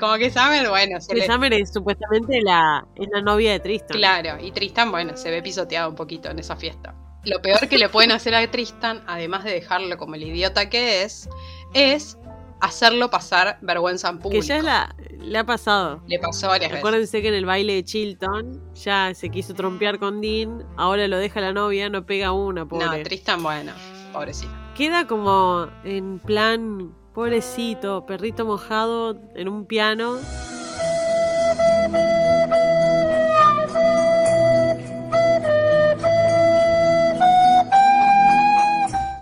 Como 0.00 0.16
que 0.16 0.30
Summer, 0.30 0.66
bueno... 0.70 0.98
Se 0.98 1.26
Summer 1.26 1.52
es 1.52 1.70
supuestamente 1.70 2.40
la, 2.40 2.86
la 2.96 3.20
novia 3.20 3.52
de 3.52 3.60
Tristan. 3.60 3.98
Claro, 3.98 4.42
y 4.42 4.50
Tristan, 4.50 4.90
bueno, 4.90 5.14
se 5.14 5.30
ve 5.30 5.42
pisoteado 5.42 5.90
un 5.90 5.94
poquito 5.94 6.30
en 6.30 6.38
esa 6.38 6.56
fiesta. 6.56 6.94
Lo 7.24 7.42
peor 7.42 7.68
que 7.68 7.76
le 7.76 7.90
pueden 7.90 8.10
hacer 8.12 8.34
a 8.34 8.50
Tristan, 8.50 9.04
además 9.06 9.44
de 9.44 9.52
dejarlo 9.52 9.98
como 9.98 10.14
el 10.14 10.22
idiota 10.22 10.70
que 10.70 11.02
es, 11.02 11.28
es 11.74 12.16
hacerlo 12.60 13.10
pasar 13.10 13.58
vergüenza 13.62 14.08
en 14.08 14.18
público. 14.18 14.42
Que 14.42 14.46
ya 14.46 14.62
la, 14.62 14.94
le 15.18 15.38
ha 15.38 15.44
pasado. 15.44 16.02
Le 16.06 16.18
pasó 16.18 16.48
varias 16.48 16.72
Acuérdense 16.72 17.22
que 17.22 17.28
en 17.28 17.34
el 17.34 17.46
baile 17.46 17.74
de 17.74 17.84
Chilton 17.84 18.74
ya 18.74 19.12
se 19.14 19.30
quiso 19.30 19.54
trompear 19.54 19.98
con 19.98 20.20
Dean, 20.20 20.64
ahora 20.76 21.08
lo 21.08 21.18
deja 21.18 21.40
la 21.40 21.52
novia, 21.52 21.88
no 21.88 22.06
pega 22.06 22.32
una, 22.32 22.66
pobre. 22.66 22.86
No, 22.86 23.02
Tristan, 23.02 23.42
bueno, 23.42 23.72
pobrecito. 24.12 24.52
Queda 24.76 25.06
como 25.06 25.68
en 25.84 26.18
plan, 26.20 26.94
pobrecito, 27.14 28.06
perrito 28.06 28.44
mojado 28.44 29.20
en 29.34 29.48
un 29.48 29.66
piano. 29.66 30.18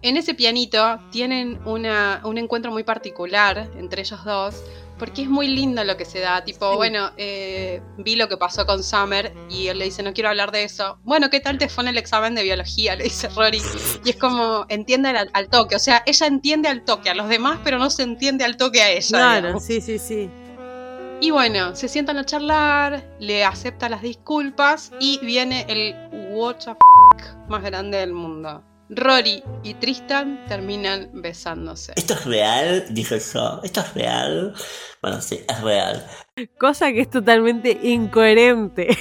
En 0.08 0.16
ese 0.16 0.34
pianito 0.34 0.98
tienen 1.10 1.60
una, 1.64 2.20
un 2.24 2.38
encuentro 2.38 2.70
muy 2.70 2.84
particular 2.84 3.68
entre 3.76 4.02
ellos 4.02 4.24
dos, 4.24 4.62
porque 4.98 5.22
es 5.22 5.28
muy 5.28 5.48
lindo 5.48 5.82
lo 5.84 5.96
que 5.96 6.04
se 6.04 6.20
da. 6.20 6.44
Tipo, 6.44 6.76
bueno, 6.76 7.10
eh, 7.16 7.82
vi 7.98 8.16
lo 8.16 8.28
que 8.28 8.36
pasó 8.36 8.66
con 8.66 8.82
Summer 8.82 9.34
y 9.50 9.66
él 9.66 9.78
le 9.78 9.86
dice, 9.86 10.02
no 10.02 10.12
quiero 10.12 10.28
hablar 10.28 10.52
de 10.52 10.64
eso. 10.64 10.98
Bueno, 11.02 11.28
¿qué 11.28 11.40
tal 11.40 11.58
te 11.58 11.68
fue 11.68 11.84
en 11.84 11.88
el 11.88 11.98
examen 11.98 12.34
de 12.34 12.42
biología? 12.42 12.96
Le 12.96 13.04
dice 13.04 13.28
Rory. 13.28 13.60
Y 14.04 14.10
es 14.10 14.16
como, 14.16 14.64
entiende 14.68 15.08
al, 15.08 15.48
toque. 15.48 15.76
O 15.76 15.80
sea, 15.80 16.02
ella 16.06 16.26
entiende 16.26 16.68
al 16.68 16.84
toque 16.84 17.10
a 17.10 17.14
los 17.14 17.28
demás, 17.28 17.58
pero 17.62 17.78
no 17.78 17.90
se 17.90 18.02
entiende 18.02 18.44
al 18.44 18.56
toque 18.56 18.82
a 18.82 18.90
ella. 18.90 19.08
Claro, 19.08 19.60
sí, 19.60 19.80
sí, 19.80 19.98
sí. 19.98 20.30
Y 21.20 21.30
bueno, 21.30 21.74
se 21.74 21.88
sientan 21.88 22.18
a 22.18 22.26
charlar, 22.26 23.02
le 23.18 23.44
acepta 23.44 23.88
las 23.88 24.02
disculpas 24.02 24.92
y 25.00 25.18
viene 25.24 25.64
el 25.68 25.94
what 26.34 26.56
the 26.56 26.76
más 27.48 27.62
grande 27.62 27.98
del 27.98 28.12
mundo. 28.12 28.62
Rory 28.88 29.42
y 29.64 29.74
Tristan 29.74 30.44
terminan 30.46 31.10
besándose. 31.14 31.92
¿Esto 31.96 32.14
es 32.14 32.24
real? 32.24 32.84
Dije 32.90 33.18
yo. 33.18 33.60
¿Esto 33.64 33.80
es 33.80 33.94
real? 33.94 34.54
Bueno, 35.02 35.20
sí, 35.20 35.40
es 35.48 35.60
real. 35.60 36.06
Cosa 36.58 36.92
que 36.92 37.00
es 37.00 37.10
totalmente 37.10 37.78
incoherente. 37.82 38.96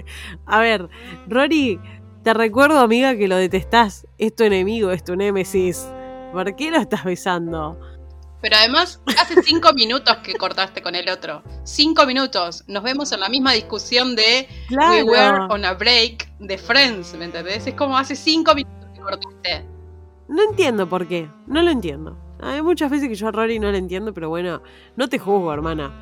A 0.46 0.58
ver, 0.58 0.88
Rory, 1.28 1.80
te 2.24 2.34
recuerdo, 2.34 2.80
amiga, 2.80 3.16
que 3.16 3.28
lo 3.28 3.36
detestás. 3.36 4.06
Es 4.18 4.34
tu 4.34 4.44
enemigo, 4.44 4.90
es 4.90 5.04
tu 5.04 5.14
némesis. 5.14 5.86
¿Por 6.32 6.56
qué 6.56 6.70
lo 6.70 6.78
estás 6.78 7.04
besando? 7.04 7.78
Pero 8.40 8.56
además, 8.56 9.00
hace 9.20 9.42
cinco 9.42 9.72
minutos 9.72 10.16
que 10.18 10.34
cortaste 10.34 10.80
con 10.82 10.94
el 10.94 11.08
otro. 11.08 11.42
Cinco 11.64 12.06
minutos. 12.06 12.64
Nos 12.68 12.82
vemos 12.82 13.10
en 13.12 13.20
la 13.20 13.28
misma 13.28 13.52
discusión 13.52 14.14
de 14.14 14.48
We 14.70 15.02
Were 15.02 15.46
on 15.48 15.64
a 15.64 15.74
Break 15.74 16.28
de 16.38 16.56
Friends, 16.56 17.14
¿me 17.14 17.24
entendés? 17.24 17.66
Es 17.66 17.74
como 17.74 17.98
hace 17.98 18.14
cinco 18.14 18.54
minutos 18.54 18.77
no 20.28 20.42
entiendo 20.42 20.88
por 20.88 21.08
qué, 21.08 21.28
no 21.46 21.62
lo 21.62 21.70
entiendo. 21.70 22.16
Hay 22.40 22.62
muchas 22.62 22.90
veces 22.90 23.08
que 23.08 23.14
yo 23.14 23.28
a 23.28 23.32
Rory 23.32 23.58
no 23.58 23.70
lo 23.70 23.76
entiendo, 23.76 24.14
pero 24.14 24.28
bueno, 24.28 24.62
no 24.96 25.08
te 25.08 25.18
juzgo, 25.18 25.52
hermana. 25.52 25.92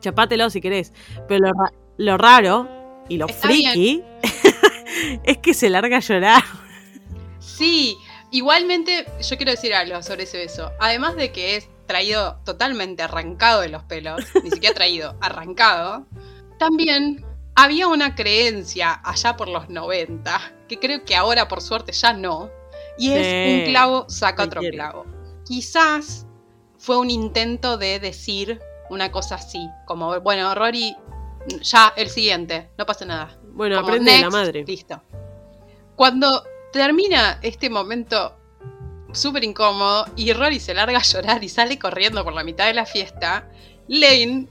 Chapátelo 0.00 0.50
si 0.50 0.60
querés. 0.60 0.92
Pero 1.28 1.50
lo, 1.96 2.18
raro 2.18 2.68
y 3.08 3.16
lo 3.16 3.28
friki 3.28 4.02
es 5.24 5.38
que 5.38 5.54
se 5.54 5.70
larga 5.70 5.96
a 5.96 6.00
llorar. 6.00 6.42
Sí, 7.38 7.96
igualmente 8.30 9.06
yo 9.22 9.36
quiero 9.36 9.52
decir 9.52 9.72
algo 9.74 10.02
sobre 10.02 10.24
ese 10.24 10.38
beso. 10.38 10.70
Además 10.80 11.16
de 11.16 11.32
que 11.32 11.56
es 11.56 11.68
traído 11.86 12.40
totalmente 12.44 13.02
arrancado 13.02 13.60
de 13.60 13.68
los 13.68 13.84
pelos, 13.84 14.20
ni 14.42 14.50
siquiera 14.50 14.74
traído, 14.74 15.16
arrancado, 15.20 16.06
también 16.58 17.24
había 17.56 17.88
una 17.88 18.14
creencia 18.14 19.00
allá 19.02 19.36
por 19.36 19.48
los 19.48 19.68
90, 19.68 20.40
que 20.68 20.78
creo 20.78 21.04
que 21.04 21.16
ahora 21.16 21.48
por 21.48 21.62
suerte 21.62 21.90
ya 21.92 22.12
no, 22.12 22.50
y 22.98 23.10
es 23.12 23.60
un 23.60 23.70
clavo 23.70 24.04
saca 24.08 24.44
otro 24.44 24.60
clavo. 24.60 25.06
Quizás 25.44 26.26
fue 26.78 26.98
un 26.98 27.10
intento 27.10 27.78
de 27.78 27.98
decir 27.98 28.60
una 28.90 29.10
cosa 29.10 29.36
así, 29.36 29.68
como, 29.86 30.20
bueno, 30.20 30.54
Rory, 30.54 30.94
ya 31.62 31.92
el 31.96 32.10
siguiente, 32.10 32.70
no 32.76 32.84
pasa 32.84 33.04
nada. 33.06 33.38
Bueno, 33.52 33.78
aprende 33.78 34.20
la 34.20 34.30
madre. 34.30 34.64
Listo. 34.64 35.02
Cuando 35.96 36.44
termina 36.72 37.38
este 37.42 37.70
momento 37.70 38.36
súper 39.12 39.44
incómodo 39.44 40.06
y 40.14 40.30
Rory 40.34 40.60
se 40.60 40.74
larga 40.74 40.98
a 40.98 41.02
llorar 41.02 41.42
y 41.42 41.48
sale 41.48 41.78
corriendo 41.78 42.22
por 42.22 42.34
la 42.34 42.44
mitad 42.44 42.66
de 42.66 42.74
la 42.74 42.84
fiesta, 42.84 43.48
Lane 43.88 44.48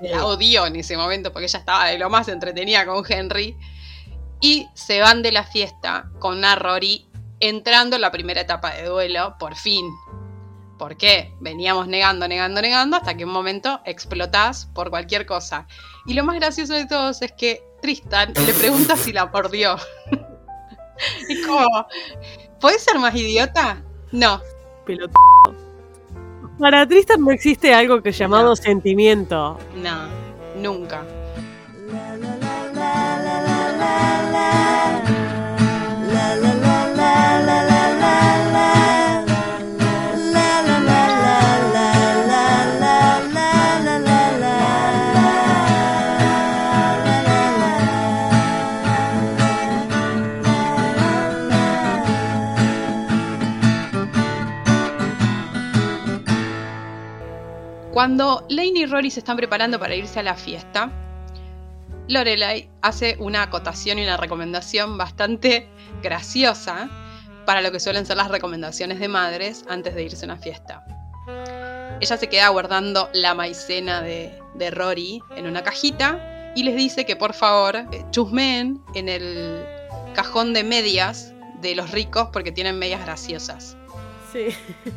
la 0.00 0.26
odió 0.26 0.66
en 0.66 0.76
ese 0.76 0.96
momento 0.96 1.32
porque 1.32 1.46
ella 1.46 1.58
estaba 1.58 1.86
de 1.86 1.98
lo 1.98 2.10
más 2.10 2.28
entretenida 2.28 2.86
con 2.86 3.04
Henry. 3.08 3.56
Y 4.40 4.68
se 4.74 5.00
van 5.00 5.22
de 5.22 5.32
la 5.32 5.44
fiesta 5.44 6.10
con 6.18 6.38
una 6.38 6.56
Rory 6.56 7.06
entrando 7.40 7.96
en 7.96 8.02
la 8.02 8.10
primera 8.10 8.40
etapa 8.40 8.74
de 8.74 8.84
duelo, 8.84 9.36
por 9.38 9.56
fin. 9.56 9.90
¿Por 10.78 10.96
qué? 10.96 11.32
Veníamos 11.40 11.88
negando, 11.88 12.28
negando, 12.28 12.60
negando, 12.60 12.96
hasta 12.96 13.16
que 13.16 13.24
un 13.24 13.32
momento 13.32 13.80
explotás 13.84 14.66
por 14.74 14.90
cualquier 14.90 15.24
cosa. 15.24 15.66
Y 16.06 16.14
lo 16.14 16.24
más 16.24 16.36
gracioso 16.36 16.74
de 16.74 16.86
todos 16.86 17.22
es 17.22 17.32
que 17.32 17.62
Tristan 17.80 18.34
le 18.34 18.52
pregunta 18.52 18.96
si 18.96 19.12
la 19.12 19.26
mordió. 19.26 19.76
y 21.28 21.42
como, 21.42 21.86
¿puedes 22.60 22.84
ser 22.84 22.98
más 22.98 23.14
idiota? 23.14 23.82
No. 24.12 24.40
Para 26.58 26.86
Tristan 26.86 27.20
no 27.20 27.30
existe 27.32 27.74
algo 27.74 28.00
que 28.00 28.12
llamado 28.12 28.56
sentimiento. 28.56 29.58
No, 29.74 30.08
nunca. 30.60 31.04
Cuando 58.16 58.46
Lane 58.48 58.78
y 58.78 58.86
Rory 58.86 59.10
se 59.10 59.20
están 59.20 59.36
preparando 59.36 59.78
para 59.78 59.94
irse 59.94 60.20
a 60.20 60.22
la 60.22 60.34
fiesta, 60.34 60.90
Lorelai 62.08 62.66
hace 62.80 63.14
una 63.18 63.42
acotación 63.42 63.98
y 63.98 64.04
una 64.04 64.16
recomendación 64.16 64.96
bastante 64.96 65.68
graciosa 66.02 66.88
para 67.44 67.60
lo 67.60 67.70
que 67.70 67.78
suelen 67.78 68.06
ser 68.06 68.16
las 68.16 68.30
recomendaciones 68.30 69.00
de 69.00 69.08
madres 69.08 69.66
antes 69.68 69.94
de 69.94 70.04
irse 70.04 70.24
a 70.24 70.28
una 70.28 70.38
fiesta. 70.38 70.82
Ella 72.00 72.16
se 72.16 72.26
queda 72.30 72.48
guardando 72.48 73.10
la 73.12 73.34
maicena 73.34 74.00
de, 74.00 74.32
Rory 74.70 75.20
en 75.36 75.46
una 75.46 75.62
cajita 75.62 76.52
y 76.56 76.62
les 76.62 76.74
dice 76.74 77.04
que 77.04 77.16
por 77.16 77.34
favor 77.34 77.76
eh, 77.76 78.02
chusmeen 78.12 78.82
en 78.94 79.10
el 79.10 79.62
cajón 80.14 80.54
de 80.54 80.64
medias 80.64 81.34
de 81.60 81.74
los 81.74 81.90
ricos 81.90 82.30
porque 82.32 82.50
tienen 82.50 82.78
medias 82.78 83.04
graciosas. 83.04 83.76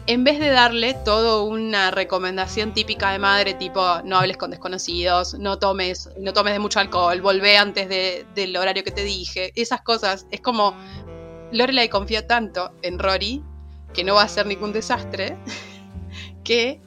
En 0.08 0.24
vez 0.24 0.40
de 0.40 0.50
darle 0.50 0.96
todo 1.06 1.44
una 1.44 1.92
recomendación 1.92 2.74
típica 2.74 3.12
de 3.12 3.20
madre, 3.20 3.54
tipo 3.54 3.82
no 4.04 4.18
hables 4.18 4.38
con 4.38 4.52
desconocidos, 4.52 5.36
no 5.36 5.60
tomes, 5.60 6.10
no 6.18 6.34
tomes 6.34 6.54
de 6.54 6.60
mucho 6.60 6.80
alcohol, 6.80 7.22
volvé 7.22 7.58
antes 7.58 7.90
del 7.90 8.58
horario 8.58 8.84
que 8.84 8.92
te 8.92 9.04
dije, 9.04 9.52
esas 9.56 9.82
cosas, 9.82 10.26
es 10.32 10.42
como 10.42 10.76
Lorelai 11.52 11.90
confía 11.90 12.28
tanto 12.28 12.72
en 12.82 13.00
Rory 13.00 13.44
que 13.94 14.04
no 14.04 14.16
va 14.16 14.24
a 14.24 14.28
ser 14.28 14.46
ningún 14.46 14.72
desastre, 14.72 15.38
que 16.44 16.82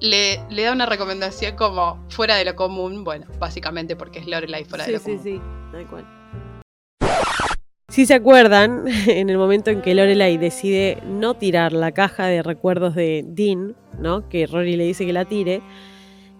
le, 0.00 0.40
le, 0.50 0.62
da 0.62 0.72
una 0.72 0.86
recomendación 0.86 1.56
como 1.56 2.04
fuera 2.08 2.36
de 2.36 2.44
lo 2.44 2.56
común, 2.56 3.04
bueno, 3.04 3.26
básicamente 3.38 3.96
porque 3.96 4.20
es 4.20 4.26
Lorelai 4.26 4.64
fuera 4.64 4.86
de 4.86 4.92
lo 4.92 5.00
común. 5.00 5.20
Sí, 5.22 5.34
sí, 5.34 5.40
sí, 5.72 5.84
cual. 5.84 6.06
Si 7.92 8.06
se 8.06 8.14
acuerdan, 8.14 8.86
en 9.06 9.28
el 9.28 9.36
momento 9.36 9.70
en 9.70 9.82
que 9.82 9.94
Lorelai 9.94 10.38
decide 10.38 10.96
no 11.06 11.34
tirar 11.34 11.74
la 11.74 11.92
caja 11.92 12.26
de 12.26 12.42
recuerdos 12.42 12.94
de 12.94 13.22
Dean, 13.26 13.76
¿no? 13.98 14.30
Que 14.30 14.46
Rory 14.46 14.76
le 14.76 14.84
dice 14.84 15.04
que 15.04 15.12
la 15.12 15.26
tire, 15.26 15.60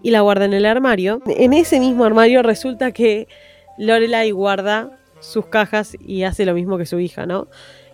y 0.02 0.12
la 0.12 0.22
guarda 0.22 0.46
en 0.46 0.54
el 0.54 0.64
armario, 0.64 1.20
en 1.26 1.52
ese 1.52 1.78
mismo 1.78 2.06
armario 2.06 2.42
resulta 2.42 2.92
que 2.92 3.28
Lorelai 3.76 4.30
guarda 4.30 4.98
sus 5.20 5.44
cajas 5.44 5.94
y 6.00 6.22
hace 6.22 6.46
lo 6.46 6.54
mismo 6.54 6.78
que 6.78 6.86
su 6.86 6.98
hija, 6.98 7.26
¿no? 7.26 7.48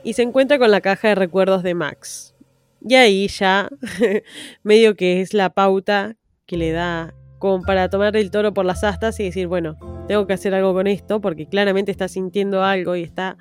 Y 0.04 0.12
se 0.12 0.22
encuentra 0.22 0.60
con 0.60 0.70
la 0.70 0.80
caja 0.80 1.08
de 1.08 1.16
recuerdos 1.16 1.64
de 1.64 1.74
Max. 1.74 2.36
Y 2.80 2.94
ahí 2.94 3.26
ya 3.26 3.70
medio 4.62 4.94
que 4.94 5.20
es 5.20 5.34
la 5.34 5.50
pauta 5.50 6.14
que 6.46 6.56
le 6.58 6.70
da 6.70 7.12
como 7.38 7.62
para 7.62 7.88
tomar 7.88 8.16
el 8.16 8.30
toro 8.30 8.52
por 8.52 8.64
las 8.64 8.84
astas 8.84 9.18
y 9.20 9.24
decir, 9.24 9.46
bueno, 9.46 9.76
tengo 10.06 10.26
que 10.26 10.32
hacer 10.32 10.54
algo 10.54 10.72
con 10.72 10.86
esto 10.86 11.20
porque 11.20 11.46
claramente 11.46 11.90
está 11.90 12.08
sintiendo 12.08 12.62
algo 12.62 12.96
y 12.96 13.02
está 13.02 13.36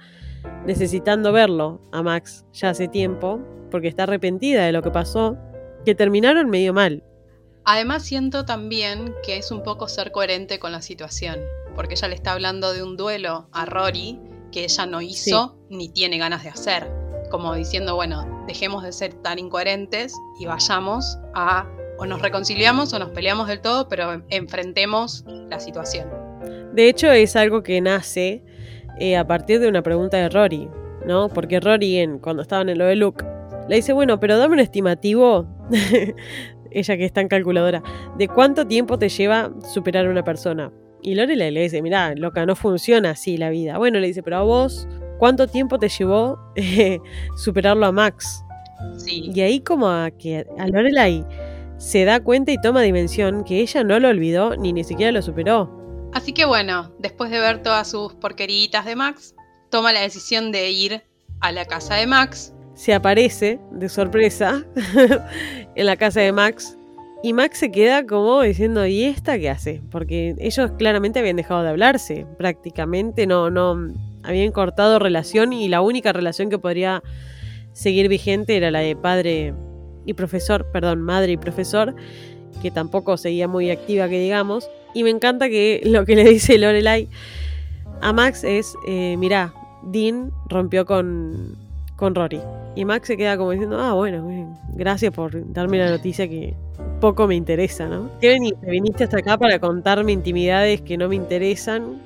necesitando 0.66 1.32
verlo 1.32 1.82
a 1.92 2.04
Max 2.04 2.46
ya 2.54 2.70
hace 2.70 2.88
tiempo 2.88 3.40
porque 3.72 3.88
está 3.88 4.04
arrepentida 4.04 4.66
de 4.66 4.72
lo 4.72 4.82
que 4.82 4.92
pasó, 4.92 5.38
que 5.86 5.96
terminaron 5.96 6.50
medio 6.50 6.74
mal. 6.74 7.04
Además 7.66 8.04
siento 8.04 8.46
también 8.46 9.14
que 9.24 9.38
es 9.38 9.52
un 9.52 9.62
poco 9.62 9.90
ser 9.90 10.12
coherente 10.12 10.58
con 10.58 10.72
la 10.72 10.82
situación, 10.82 11.38
porque 11.76 11.96
ella 11.96 12.08
le 12.08 12.16
está 12.16 12.32
hablando 12.32 12.72
de 12.72 12.82
un 12.82 12.96
duelo 12.96 13.50
a 13.52 13.66
Rory 13.66 14.20
que 14.52 14.64
ella 14.64 14.86
no 14.86 15.02
hizo 15.02 15.58
ni 15.70 15.90
tiene 15.90 16.18
ganas 16.18 16.44
de 16.44 16.50
hacer, 16.50 16.90
como 17.30 17.54
diciendo, 17.54 17.96
bueno, 17.96 18.44
dejemos 18.48 18.84
de 18.84 18.94
ser 18.94 19.14
tan 19.16 19.38
incoherentes 19.38 20.14
y 20.40 20.46
vayamos 20.46 21.18
a 21.34 21.68
o 21.98 22.06
nos 22.06 22.22
reconciliamos 22.22 22.94
o 22.94 23.00
nos 23.00 23.10
peleamos 23.10 23.48
del 23.48 23.62
todo, 23.62 23.88
pero 23.88 24.24
enfrentemos 24.30 25.26
la 25.50 25.60
situación. 25.60 26.08
De 26.74 26.90
hecho, 26.90 27.12
es 27.12 27.36
algo 27.36 27.64
que 27.64 27.82
nace 27.82 28.44
eh, 29.00 29.18
a 29.18 29.26
partir 29.26 29.60
de 29.60 29.68
una 29.68 29.82
pregunta 29.82 30.18
de 30.18 30.30
Rory, 30.30 30.70
¿no? 31.06 31.30
Porque 31.30 31.60
Rory, 31.60 31.98
en, 31.98 32.20
cuando 32.20 32.42
estaban 32.42 32.70
en 32.70 32.78
lo 32.78 32.86
de 32.86 32.96
Luke, 32.96 33.26
le 33.68 33.76
dice, 33.76 33.94
bueno, 33.94 34.20
pero 34.20 34.38
dame 34.38 34.54
un 34.54 34.60
estimativo, 34.60 35.48
ella 36.72 36.98
que 36.98 37.06
es 37.06 37.14
tan 37.14 37.28
calculadora, 37.28 37.84
de 38.18 38.28
cuánto 38.28 38.66
tiempo 38.66 38.98
te 38.98 39.10
lleva 39.10 39.52
superar 39.74 40.06
a 40.06 40.10
una 40.10 40.24
persona. 40.24 40.72
Y 41.02 41.16
Lorelai 41.16 41.52
le 41.52 41.62
dice, 41.62 41.82
mira, 41.82 42.16
loca, 42.16 42.46
no 42.46 42.56
funciona 42.56 43.12
así 43.12 43.38
la 43.38 43.50
vida. 43.50 43.78
Bueno, 43.78 44.00
le 44.00 44.08
dice, 44.08 44.24
pero 44.24 44.38
a 44.38 44.42
vos, 44.42 44.88
¿cuánto 45.20 45.48
tiempo 45.48 45.78
te 45.78 45.90
llevó 45.90 46.40
superarlo 47.38 47.86
a 47.86 47.92
Max? 47.92 48.44
Sí. 48.98 49.32
Y 49.34 49.42
ahí 49.42 49.60
como 49.60 49.90
a 49.90 50.12
que 50.12 50.46
a 50.58 50.68
Lorelai 50.68 51.26
se 51.78 52.06
da 52.06 52.20
cuenta 52.20 52.52
y 52.52 52.62
toma 52.62 52.82
dimensión 52.82 53.44
que 53.44 53.60
ella 53.62 53.84
no 53.84 54.00
lo 54.00 54.10
olvidó 54.10 54.56
ni 54.56 54.74
ni 54.74 54.84
siquiera 54.84 55.12
lo 55.12 55.22
superó. 55.22 55.72
Así 56.14 56.34
que 56.34 56.46
bueno, 56.46 56.92
después 57.00 57.30
de 57.32 57.40
ver 57.40 57.62
todas 57.62 57.90
sus 57.90 58.14
porqueritas 58.16 58.86
de 58.86 58.96
Max, 58.96 59.36
toma 59.70 59.94
la 59.94 60.02
decisión 60.02 60.52
de 60.52 60.72
ir 60.72 61.04
a 61.42 61.52
la 61.52 61.66
casa 61.66 61.96
de 61.96 62.08
Max. 62.08 62.54
Se 62.74 62.94
aparece 62.94 63.60
de 63.72 63.90
sorpresa 63.90 64.66
en 65.76 65.86
la 65.86 65.96
casa 65.96 66.22
de 66.22 66.32
Max 66.32 66.78
y 67.24 67.34
Max 67.34 67.58
se 67.60 67.72
queda 67.72 68.06
como 68.06 68.42
diciendo, 68.42 68.86
¿y 68.86 69.04
esta 69.04 69.38
qué 69.40 69.50
hace? 69.50 69.82
Porque 69.92 70.36
ellos 70.40 70.72
claramente 70.78 71.20
habían 71.20 71.36
dejado 71.36 71.64
de 71.64 71.70
hablarse, 71.70 72.26
prácticamente 72.38 73.26
no, 73.26 73.50
no 73.50 73.92
habían 74.24 74.52
cortado 74.52 75.00
relación 75.00 75.54
y 75.54 75.68
la 75.68 75.82
única 75.82 76.14
relación 76.14 76.50
que 76.50 76.60
podría 76.60 77.04
seguir 77.74 78.08
vigente 78.08 78.58
era 78.58 78.72
la 78.72 78.80
de 78.80 78.96
padre 78.96 79.54
y 80.08 80.14
profesor, 80.14 80.66
perdón, 80.72 81.02
madre 81.02 81.34
y 81.34 81.38
profesor, 81.38 81.94
que 82.62 82.72
tampoco 82.72 83.18
seguía 83.18 83.48
muy 83.48 83.70
activa, 83.70 84.10
que 84.10 84.20
digamos. 84.20 84.68
Y 84.96 85.04
me 85.04 85.12
encanta 85.12 85.50
que 85.50 85.82
lo 85.86 86.06
que 86.06 86.16
le 86.16 86.24
dice 86.24 86.58
Lorelai 86.58 87.08
a 88.02 88.14
Max 88.14 88.44
es, 88.44 88.74
eh, 88.88 89.16
mirá, 89.18 89.54
Dean 89.84 90.32
rompió 90.48 90.86
con, 90.86 91.56
con 91.96 92.16
Rory. 92.16 92.42
Y 92.76 92.86
Max 92.86 93.08
se 93.08 93.18
queda 93.18 93.38
como 93.38 93.52
diciendo, 93.52 93.80
ah, 93.80 93.94
bueno, 93.94 94.58
gracias 94.74 95.14
por 95.14 95.52
darme 95.52 95.78
la 95.78 95.90
noticia 95.90 96.28
que 96.28 96.56
poco 97.02 97.28
me 97.28 97.36
interesa, 97.36 97.88
¿no? 97.88 98.10
¿Qué 98.22 98.34
viniste? 98.34 98.70
Viniste 98.70 99.04
hasta 99.04 99.18
acá 99.18 99.38
para 99.38 99.60
contarme 99.60 100.12
intimidades 100.12 100.82
que 100.82 100.98
no 100.98 101.10
me 101.10 101.16
interesan. 101.16 102.02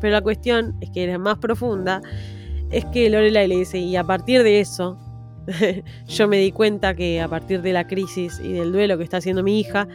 Pero 0.00 0.12
la 0.12 0.20
cuestión 0.20 0.76
es 0.80 0.90
que 0.90 1.04
era 1.04 1.18
más 1.18 1.38
profunda. 1.38 2.02
Es 2.70 2.84
que 2.86 3.08
Lorelai 3.08 3.48
le 3.48 3.56
dice, 3.56 3.78
y 3.78 3.96
a 3.96 4.04
partir 4.04 4.42
de 4.42 4.60
eso, 4.60 4.98
yo 6.08 6.28
me 6.28 6.38
di 6.38 6.52
cuenta 6.52 6.94
que 6.94 7.20
a 7.20 7.28
partir 7.28 7.62
de 7.62 7.72
la 7.72 7.86
crisis 7.86 8.40
y 8.42 8.52
del 8.52 8.72
duelo 8.72 8.98
que 8.98 9.04
está 9.04 9.18
haciendo 9.18 9.42
mi 9.42 9.60
hija, 9.60 9.88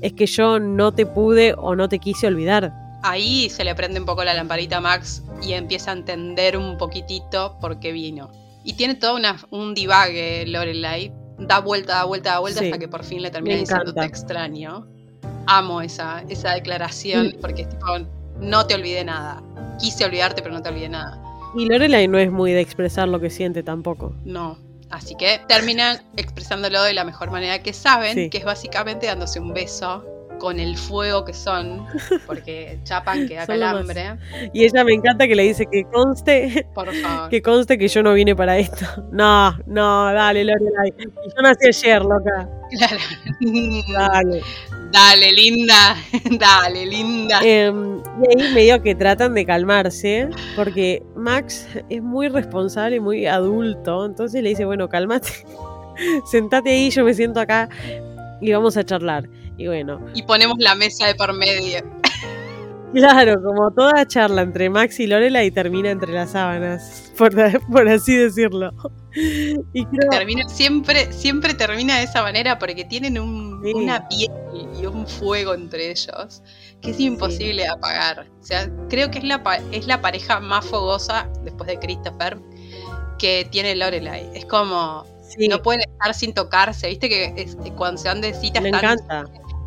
es 0.00 0.12
que 0.12 0.26
yo 0.26 0.58
no 0.58 0.92
te 0.92 1.06
pude 1.06 1.54
o 1.56 1.74
no 1.76 1.88
te 1.88 1.98
quise 1.98 2.26
olvidar. 2.26 2.72
Ahí 3.02 3.48
se 3.50 3.64
le 3.64 3.74
prende 3.74 3.98
un 3.98 4.06
poco 4.06 4.22
la 4.24 4.34
lamparita 4.34 4.78
a 4.78 4.80
Max 4.80 5.22
y 5.42 5.52
empieza 5.52 5.90
a 5.90 5.94
entender 5.94 6.56
un 6.56 6.76
poquitito 6.76 7.56
por 7.60 7.80
qué 7.80 7.92
vino. 7.92 8.30
Y 8.64 8.74
tiene 8.74 8.94
todo 8.94 9.16
una, 9.16 9.40
un 9.50 9.74
divague 9.74 10.44
Lorelai. 10.46 11.12
Da 11.38 11.60
vuelta, 11.60 11.94
da 11.94 12.04
vuelta, 12.04 12.32
da 12.32 12.38
vuelta 12.38 12.60
hasta 12.60 12.78
que 12.78 12.86
por 12.86 13.02
fin 13.02 13.22
le 13.22 13.30
termina 13.30 13.56
diciendo 13.56 13.92
te 13.92 14.04
extraño. 14.04 14.86
Amo 15.46 15.80
esa, 15.80 16.22
esa 16.28 16.52
declaración 16.52 17.34
porque 17.40 17.62
es 17.62 17.68
tipo, 17.68 17.86
no 18.40 18.66
te 18.66 18.74
olvidé 18.74 19.04
nada. 19.04 19.42
Quise 19.80 20.04
olvidarte, 20.04 20.42
pero 20.42 20.54
no 20.54 20.62
te 20.62 20.68
olvidé 20.68 20.88
nada. 20.88 21.20
Y 21.56 21.66
Lorelai 21.66 22.06
no 22.06 22.18
es 22.18 22.30
muy 22.30 22.52
de 22.52 22.60
expresar 22.60 23.08
lo 23.08 23.18
que 23.18 23.30
siente 23.30 23.64
tampoco. 23.64 24.14
No, 24.24 24.58
Así 24.92 25.14
que 25.14 25.40
terminan 25.48 26.02
expresándolo 26.16 26.82
de 26.82 26.92
la 26.92 27.04
mejor 27.04 27.30
manera 27.30 27.62
que 27.62 27.72
saben, 27.72 28.28
que 28.28 28.38
es 28.38 28.44
básicamente 28.44 29.06
dándose 29.06 29.40
un 29.40 29.54
beso 29.54 30.04
con 30.38 30.60
el 30.60 30.76
fuego 30.76 31.24
que 31.24 31.32
son, 31.32 31.86
porque 32.26 32.78
chapan 32.84 33.26
que 33.26 33.36
da 33.36 33.46
calambre. 33.46 34.18
Y 34.52 34.64
ella 34.64 34.84
me 34.84 34.92
encanta 34.92 35.26
que 35.26 35.34
le 35.34 35.44
dice 35.44 35.66
que 35.66 35.84
conste, 35.84 36.66
que 37.30 37.42
conste 37.42 37.78
que 37.78 37.88
yo 37.88 38.02
no 38.02 38.12
vine 38.12 38.36
para 38.36 38.58
esto. 38.58 38.84
No, 39.12 39.56
no, 39.66 40.12
dale, 40.12 40.44
Lorelai. 40.44 40.92
Yo 40.98 41.42
nací 41.42 41.68
ayer, 41.68 42.02
loca. 42.02 42.48
Claro. 42.70 42.96
Dale. 43.92 44.42
Dale, 44.92 45.32
linda, 45.32 45.96
dale, 46.38 46.84
linda. 46.84 47.40
Em, 47.42 47.98
y 47.98 48.42
ahí 48.42 48.52
medio 48.54 48.82
que 48.82 48.94
tratan 48.94 49.34
de 49.34 49.46
calmarse, 49.46 50.28
porque 50.54 51.02
Max 51.16 51.66
es 51.88 52.02
muy 52.02 52.28
responsable, 52.28 53.00
muy 53.00 53.26
adulto, 53.26 54.04
entonces 54.04 54.42
le 54.42 54.50
dice, 54.50 54.66
bueno, 54.66 54.88
cálmate. 54.90 55.30
sentate 56.30 56.70
ahí, 56.70 56.90
yo 56.90 57.04
me 57.04 57.14
siento 57.14 57.40
acá 57.40 57.68
y 58.40 58.52
vamos 58.52 58.76
a 58.76 58.84
charlar. 58.84 59.28
Y 59.56 59.66
bueno. 59.66 60.00
Y 60.14 60.22
ponemos 60.22 60.58
la 60.58 60.74
mesa 60.74 61.06
de 61.06 61.14
por 61.14 61.32
medio. 61.32 62.01
Claro, 62.92 63.42
como 63.42 63.70
toda 63.72 64.06
charla 64.06 64.42
entre 64.42 64.68
Max 64.68 65.00
y 65.00 65.06
Lorela 65.06 65.42
y 65.44 65.50
termina 65.50 65.90
entre 65.90 66.12
las 66.12 66.32
sábanas, 66.32 67.12
por, 67.16 67.32
por 67.70 67.88
así 67.88 68.14
decirlo. 68.14 68.70
Y 69.72 69.86
termina, 70.10 70.48
siempre, 70.48 71.12
siempre 71.12 71.54
termina 71.54 71.98
de 71.98 72.04
esa 72.04 72.22
manera 72.22 72.58
porque 72.58 72.84
tienen 72.84 73.18
un, 73.18 73.64
una 73.74 74.08
piel 74.08 74.30
y 74.78 74.86
un 74.86 75.06
fuego 75.06 75.54
entre 75.54 75.90
ellos 75.90 76.42
que 76.80 76.90
es 76.90 77.00
imposible 77.00 77.66
apagar. 77.66 78.26
O 78.40 78.44
sea, 78.44 78.70
creo 78.88 79.10
que 79.10 79.18
es 79.18 79.24
la, 79.24 79.42
es 79.70 79.86
la 79.86 80.00
pareja 80.00 80.40
más 80.40 80.66
fogosa 80.66 81.28
después 81.44 81.68
de 81.68 81.78
Christopher 81.78 82.38
que 83.18 83.46
tiene 83.50 83.76
Lorelai. 83.76 84.30
Es 84.34 84.44
como 84.44 85.06
no 85.48 85.62
pueden 85.62 85.80
estar 85.80 86.14
sin 86.14 86.34
tocarse, 86.34 86.88
viste 86.88 87.08
que 87.08 87.72
cuando 87.76 88.00
se 88.00 88.08
dan 88.08 88.20
de 88.20 88.34
cita 88.34 88.60
están 88.60 88.98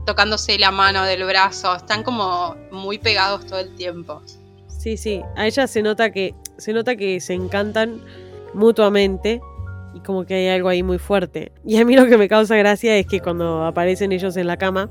tocándose 0.06 0.58
la 0.60 0.72
mano 0.72 1.04
del 1.04 1.24
brazo, 1.26 1.76
están 1.76 2.04
como 2.04 2.56
muy 2.72 2.98
pegados 2.98 3.46
todo 3.46 3.60
el 3.60 3.76
tiempo. 3.76 4.22
Sí, 4.68 4.98
sí, 4.98 5.22
a 5.36 5.48
ella 5.48 5.68
se 5.68 5.82
nota 5.82 6.12
que 6.12 6.36
se 6.58 6.72
nota 6.72 6.96
que 6.96 7.20
se 7.20 7.34
encantan 7.34 8.02
mutuamente 8.54 9.42
y 9.94 10.00
como 10.02 10.26
que 10.26 10.36
hay 10.36 10.48
algo 10.50 10.70
ahí 10.70 10.84
muy 10.84 11.00
fuerte. 11.00 11.52
Y 11.66 11.78
a 11.78 11.86
mí 11.86 11.96
lo 11.96 12.06
que 12.06 12.18
me 12.18 12.28
causa 12.28 12.56
gracia 12.56 12.96
es 12.98 13.08
que 13.08 13.20
cuando 13.20 13.66
aparecen 13.66 14.12
ellos 14.12 14.38
en 14.38 14.48
la 14.48 14.58
cama, 14.58 14.90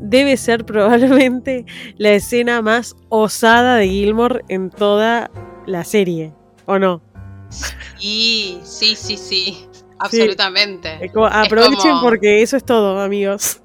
debe 0.00 0.36
ser 0.36 0.64
probablemente 0.64 1.64
la 1.96 2.10
escena 2.10 2.60
más 2.62 2.94
osada 3.08 3.76
de 3.76 3.88
Gilmore 3.88 4.42
en 4.48 4.70
toda 4.70 5.30
la 5.66 5.84
serie, 5.84 6.32
¿o 6.66 6.78
no? 6.78 7.00
Sí, 7.98 8.60
sí, 8.64 8.96
sí, 8.96 9.16
sí, 9.16 9.65
absolutamente. 9.98 11.10
aprovechen 11.30 12.00
porque 12.02 12.42
eso 12.42 12.56
es 12.56 12.64
todo, 12.64 13.00
amigos. 13.00 13.60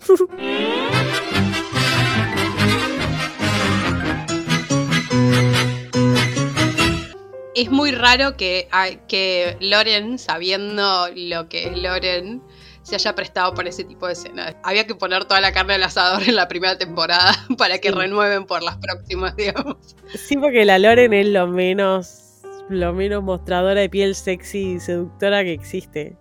es 7.61 7.69
muy 7.69 7.91
raro 7.91 8.37
que, 8.37 8.67
que 9.07 9.57
Loren, 9.59 10.17
sabiendo 10.17 11.07
lo 11.15 11.47
que 11.47 11.67
es 11.67 11.77
Loren, 11.77 12.41
se 12.81 12.95
haya 12.95 13.13
prestado 13.13 13.53
para 13.53 13.69
ese 13.69 13.83
tipo 13.83 14.07
de 14.07 14.13
escenas. 14.13 14.55
Había 14.63 14.87
que 14.87 14.95
poner 14.95 15.25
toda 15.25 15.41
la 15.41 15.51
carne 15.51 15.75
al 15.75 15.83
asador 15.83 16.23
en 16.27 16.35
la 16.35 16.47
primera 16.47 16.77
temporada 16.77 17.33
para 17.57 17.77
que 17.77 17.91
renueven 17.91 18.45
por 18.45 18.63
las 18.63 18.77
próximas, 18.77 19.35
digamos. 19.37 19.77
Sí, 20.15 20.37
porque 20.37 20.65
la 20.65 20.79
Loren 20.79 21.13
es 21.13 21.27
lo 21.27 21.47
menos 21.47 22.30
lo 22.71 22.93
menos 22.93 23.23
mostradora 23.23 23.81
de 23.81 23.89
piel 23.89 24.15
sexy 24.15 24.73
y 24.73 24.79
seductora 24.79 25.43
que 25.43 25.53
existe. 25.53 26.17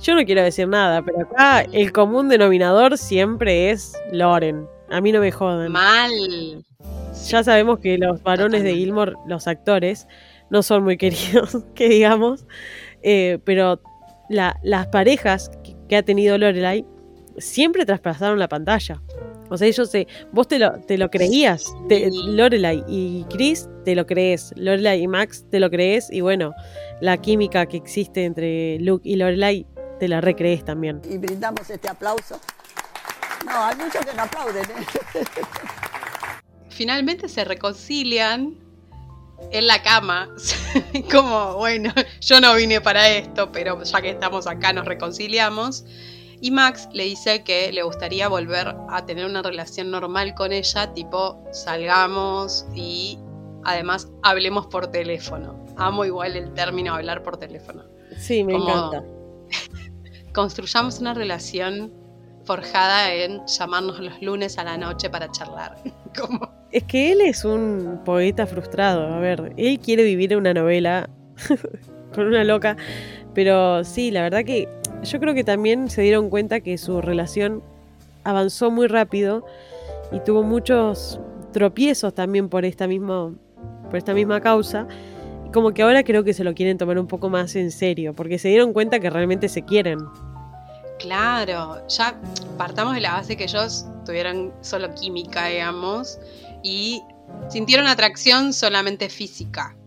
Yo 0.00 0.14
no 0.14 0.24
quiero 0.24 0.42
decir 0.42 0.68
nada, 0.68 1.02
pero 1.02 1.20
acá 1.20 1.62
el 1.72 1.92
común 1.92 2.28
denominador 2.28 2.98
siempre 2.98 3.70
es 3.70 3.94
Loren. 4.12 4.66
A 4.90 5.00
mí 5.00 5.12
no 5.12 5.20
me 5.20 5.30
joden. 5.30 5.72
Mal. 5.72 6.10
Ya 7.26 7.42
sabemos 7.42 7.78
que 7.80 7.98
los 7.98 8.22
varones 8.22 8.62
de 8.62 8.74
Gilmore, 8.74 9.14
los 9.26 9.46
actores, 9.46 10.06
no 10.50 10.62
son 10.62 10.84
muy 10.84 10.96
queridos, 10.96 11.58
que 11.74 11.88
digamos. 11.88 12.46
Eh, 13.02 13.38
pero 13.44 13.80
las 14.28 14.86
parejas 14.88 15.50
que, 15.88 15.96
ha 15.96 16.02
tenido 16.02 16.36
Lorelai 16.38 16.84
siempre 17.40 17.84
traspasaron 17.84 18.38
la 18.38 18.48
pantalla. 18.48 19.02
O 19.50 19.56
sea, 19.56 19.66
ellos 19.66 19.90
se. 19.90 20.06
Vos 20.32 20.48
te 20.48 20.58
lo, 20.58 20.72
te 20.80 20.98
lo 20.98 21.10
creías. 21.10 21.72
Lorelai 21.88 22.84
y 22.86 23.24
Chris 23.30 23.68
te 23.84 23.94
lo 23.94 24.06
crees. 24.06 24.52
Lorelai 24.56 25.02
y 25.02 25.08
Max 25.08 25.44
te 25.50 25.60
lo 25.60 25.70
crees. 25.70 26.10
Y 26.10 26.20
bueno, 26.20 26.54
la 27.00 27.16
química 27.16 27.66
que 27.66 27.76
existe 27.76 28.24
entre 28.24 28.78
Luke 28.80 29.08
y 29.08 29.16
Lorelai 29.16 29.66
te 29.98 30.08
la 30.08 30.20
recrees 30.20 30.64
también. 30.64 31.00
Y 31.08 31.18
brindamos 31.18 31.68
este 31.70 31.88
aplauso. 31.88 32.40
No, 33.46 33.64
hay 33.64 33.76
muchos 33.76 34.04
que 34.04 34.14
no 34.14 34.22
aplauden. 34.22 34.64
¿eh? 34.64 35.24
Finalmente 36.68 37.28
se 37.28 37.44
reconcilian 37.44 38.56
en 39.50 39.66
la 39.66 39.82
cama. 39.82 40.28
Como, 41.10 41.54
bueno, 41.54 41.92
yo 42.20 42.40
no 42.40 42.54
vine 42.54 42.80
para 42.80 43.08
esto, 43.08 43.50
pero 43.52 43.82
ya 43.82 44.00
que 44.02 44.10
estamos 44.10 44.46
acá 44.46 44.72
nos 44.72 44.86
reconciliamos. 44.86 45.84
Y 46.40 46.50
Max 46.50 46.88
le 46.92 47.04
dice 47.04 47.42
que 47.42 47.72
le 47.72 47.82
gustaría 47.82 48.28
volver 48.28 48.74
a 48.88 49.04
tener 49.06 49.26
una 49.26 49.42
relación 49.42 49.90
normal 49.90 50.34
con 50.34 50.52
ella, 50.52 50.92
tipo 50.94 51.42
salgamos 51.52 52.66
y 52.74 53.18
además 53.64 54.08
hablemos 54.22 54.66
por 54.66 54.88
teléfono. 54.88 55.66
Amo 55.76 56.04
igual 56.04 56.36
el 56.36 56.52
término 56.54 56.94
hablar 56.94 57.22
por 57.22 57.36
teléfono. 57.36 57.84
Sí, 58.18 58.44
me 58.44 58.54
encanta. 58.54 59.04
Construyamos 60.32 61.00
una 61.00 61.14
relación 61.14 61.92
forjada 62.44 63.12
en 63.12 63.44
llamarnos 63.46 64.00
los 64.00 64.22
lunes 64.22 64.58
a 64.58 64.64
la 64.64 64.76
noche 64.76 65.10
para 65.10 65.30
charlar. 65.30 65.76
Como 66.18 66.58
es 66.70 66.84
que 66.84 67.12
él 67.12 67.20
es 67.22 67.44
un 67.44 68.00
poeta 68.04 68.46
frustrado. 68.46 69.12
A 69.12 69.18
ver, 69.20 69.52
él 69.56 69.78
quiere 69.78 70.04
vivir 70.04 70.36
una 70.36 70.52
novela 70.52 71.08
con 72.14 72.26
una 72.26 72.44
loca. 72.44 72.76
Pero 73.34 73.84
sí, 73.84 74.10
la 74.10 74.22
verdad 74.22 74.44
que 74.44 74.68
yo 75.02 75.20
creo 75.20 75.34
que 75.34 75.44
también 75.44 75.90
se 75.90 76.02
dieron 76.02 76.30
cuenta 76.30 76.60
que 76.60 76.78
su 76.78 77.00
relación 77.00 77.62
avanzó 78.24 78.70
muy 78.70 78.86
rápido 78.86 79.44
y 80.12 80.20
tuvo 80.20 80.42
muchos 80.42 81.20
tropiezos 81.52 82.14
también 82.14 82.48
por 82.48 82.64
esta, 82.64 82.86
misma, 82.86 83.32
por 83.84 83.96
esta 83.96 84.14
misma 84.14 84.40
causa. 84.40 84.86
Como 85.52 85.72
que 85.72 85.82
ahora 85.82 86.02
creo 86.02 86.24
que 86.24 86.34
se 86.34 86.44
lo 86.44 86.54
quieren 86.54 86.76
tomar 86.76 86.98
un 86.98 87.06
poco 87.06 87.30
más 87.30 87.56
en 87.56 87.70
serio, 87.70 88.12
porque 88.14 88.38
se 88.38 88.48
dieron 88.48 88.72
cuenta 88.72 89.00
que 89.00 89.08
realmente 89.08 89.48
se 89.48 89.62
quieren. 89.62 89.98
Claro, 90.98 91.86
ya 91.88 92.20
partamos 92.58 92.94
de 92.94 93.00
la 93.00 93.12
base 93.12 93.36
que 93.36 93.44
ellos 93.44 93.86
tuvieran 94.04 94.52
solo 94.60 94.92
química, 94.94 95.46
digamos, 95.46 96.18
y 96.62 97.02
sintieron 97.48 97.86
atracción 97.86 98.52
solamente 98.52 99.08
física 99.08 99.77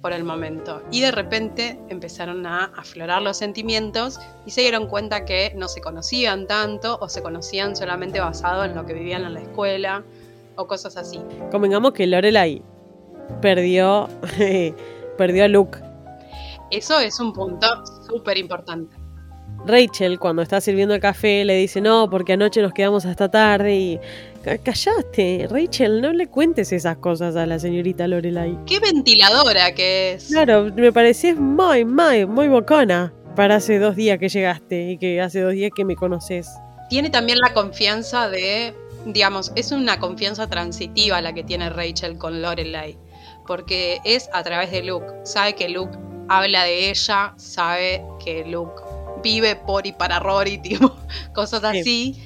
por 0.00 0.12
el 0.12 0.24
momento. 0.24 0.82
Y 0.90 1.00
de 1.00 1.10
repente 1.10 1.78
empezaron 1.88 2.46
a 2.46 2.66
aflorar 2.76 3.22
los 3.22 3.36
sentimientos 3.36 4.18
y 4.46 4.50
se 4.50 4.62
dieron 4.62 4.86
cuenta 4.86 5.24
que 5.24 5.52
no 5.56 5.68
se 5.68 5.80
conocían 5.80 6.46
tanto 6.46 6.98
o 7.00 7.08
se 7.08 7.22
conocían 7.22 7.76
solamente 7.76 8.20
basado 8.20 8.64
en 8.64 8.74
lo 8.74 8.86
que 8.86 8.94
vivían 8.94 9.24
en 9.24 9.34
la 9.34 9.40
escuela 9.40 10.02
o 10.56 10.66
cosas 10.66 10.96
así. 10.96 11.20
Convengamos 11.50 11.92
que 11.92 12.06
Lorelai 12.06 12.62
perdió, 13.40 14.08
perdió 15.18 15.44
a 15.44 15.48
Luke. 15.48 15.78
Eso 16.70 16.98
es 17.00 17.18
un 17.20 17.32
punto 17.32 17.66
súper 18.06 18.38
importante. 18.38 18.96
Rachel, 19.66 20.18
cuando 20.18 20.40
está 20.40 20.60
sirviendo 20.60 20.94
el 20.94 21.00
café, 21.00 21.44
le 21.44 21.56
dice, 21.56 21.80
no, 21.80 22.08
porque 22.08 22.32
anoche 22.32 22.62
nos 22.62 22.72
quedamos 22.72 23.04
hasta 23.04 23.30
tarde 23.30 23.76
y... 23.76 24.00
Callaste, 24.42 25.46
Rachel, 25.50 26.00
no 26.00 26.12
le 26.12 26.26
cuentes 26.26 26.72
esas 26.72 26.96
cosas 26.96 27.36
a 27.36 27.44
la 27.44 27.58
señorita 27.58 28.08
Lorelai. 28.08 28.56
Qué 28.64 28.80
ventiladora 28.80 29.74
que 29.74 30.14
es. 30.14 30.28
Claro, 30.28 30.70
me 30.74 30.92
parecía 30.92 31.34
muy, 31.34 31.84
muy, 31.84 32.24
muy 32.24 32.48
bocona 32.48 33.12
para 33.36 33.56
hace 33.56 33.78
dos 33.78 33.96
días 33.96 34.18
que 34.18 34.28
llegaste 34.28 34.92
y 34.92 34.98
que 34.98 35.20
hace 35.20 35.40
dos 35.40 35.52
días 35.52 35.72
que 35.76 35.84
me 35.84 35.94
conoces. 35.94 36.48
Tiene 36.88 37.10
también 37.10 37.38
la 37.38 37.52
confianza 37.52 38.30
de, 38.30 38.74
digamos, 39.04 39.52
es 39.56 39.72
una 39.72 40.00
confianza 40.00 40.48
transitiva 40.48 41.20
la 41.20 41.34
que 41.34 41.44
tiene 41.44 41.68
Rachel 41.68 42.16
con 42.16 42.40
Lorelai, 42.40 42.96
porque 43.46 44.00
es 44.04 44.30
a 44.32 44.42
través 44.42 44.70
de 44.70 44.82
Luke. 44.82 45.06
Sabe 45.24 45.54
que 45.54 45.68
Luke 45.68 45.96
habla 46.28 46.64
de 46.64 46.90
ella, 46.90 47.34
sabe 47.36 48.02
que 48.24 48.46
Luke 48.46 48.82
vive 49.22 49.54
por 49.54 49.86
y 49.86 49.92
para 49.92 50.18
Rory, 50.18 50.56
tipo, 50.62 50.96
cosas 51.34 51.62
así. 51.62 52.16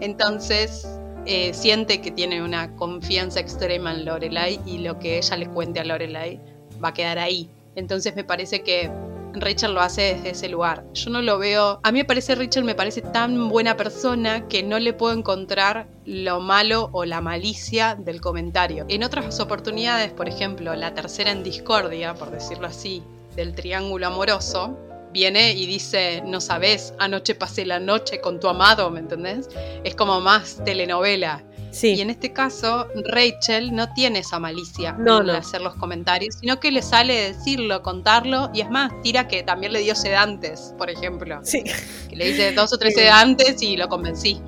Entonces 0.00 0.86
eh, 1.26 1.54
siente 1.54 2.00
que 2.00 2.10
tiene 2.10 2.42
una 2.42 2.74
confianza 2.76 3.40
extrema 3.40 3.92
en 3.92 4.04
Lorelai 4.04 4.60
y 4.66 4.78
lo 4.78 4.98
que 4.98 5.18
ella 5.18 5.36
le 5.36 5.48
cuente 5.48 5.80
a 5.80 5.84
Lorelai 5.84 6.40
va 6.82 6.88
a 6.88 6.94
quedar 6.94 7.18
ahí. 7.18 7.48
Entonces 7.76 8.14
me 8.14 8.24
parece 8.24 8.62
que 8.62 8.90
Rachel 9.34 9.74
lo 9.74 9.80
hace 9.80 10.14
desde 10.14 10.30
ese 10.30 10.48
lugar. 10.48 10.84
Yo 10.94 11.10
no 11.10 11.20
lo 11.20 11.38
veo. 11.38 11.80
A 11.82 11.92
mí 11.92 11.98
me 11.98 12.04
parece 12.04 12.34
Rachel 12.34 12.64
me 12.64 12.74
parece 12.74 13.02
tan 13.02 13.48
buena 13.48 13.76
persona 13.76 14.46
que 14.48 14.62
no 14.62 14.78
le 14.78 14.92
puedo 14.92 15.16
encontrar 15.16 15.88
lo 16.04 16.40
malo 16.40 16.88
o 16.92 17.04
la 17.04 17.20
malicia 17.20 17.96
del 17.96 18.20
comentario. 18.20 18.86
En 18.88 19.02
otras 19.02 19.40
oportunidades, 19.40 20.12
por 20.12 20.28
ejemplo, 20.28 20.74
la 20.74 20.94
tercera 20.94 21.32
en 21.32 21.42
discordia, 21.42 22.14
por 22.14 22.30
decirlo 22.30 22.66
así, 22.66 23.02
del 23.34 23.54
triángulo 23.54 24.06
amoroso, 24.06 24.78
viene 25.14 25.52
y 25.52 25.64
dice, 25.64 26.22
no 26.26 26.40
sabes, 26.40 26.92
anoche 26.98 27.34
pasé 27.34 27.64
la 27.64 27.78
noche 27.78 28.20
con 28.20 28.40
tu 28.40 28.48
amado, 28.48 28.90
¿me 28.90 28.98
entendés? 28.98 29.48
Es 29.84 29.94
como 29.94 30.20
más 30.20 30.60
telenovela. 30.64 31.42
Sí. 31.70 31.94
Y 31.94 32.00
en 32.00 32.10
este 32.10 32.32
caso, 32.32 32.88
Rachel 33.06 33.74
no 33.74 33.92
tiene 33.94 34.20
esa 34.20 34.38
malicia 34.38 34.92
no, 34.92 35.22
de 35.22 35.36
hacer 35.36 35.60
los 35.60 35.74
comentarios, 35.76 36.36
sino 36.40 36.60
que 36.60 36.70
le 36.70 36.82
sale 36.82 37.32
decirlo, 37.32 37.82
contarlo, 37.82 38.50
y 38.52 38.60
es 38.60 38.70
más, 38.70 38.92
tira 39.02 39.26
que 39.26 39.42
también 39.42 39.72
le 39.72 39.80
dio 39.80 39.94
sedantes, 39.94 40.74
por 40.76 40.90
ejemplo. 40.90 41.40
Sí. 41.42 41.64
Que 42.08 42.16
le 42.16 42.26
dice 42.26 42.52
dos 42.52 42.72
o 42.72 42.78
tres 42.78 42.94
sedantes 42.94 43.62
y 43.62 43.76
lo 43.76 43.88
convencí. 43.88 44.40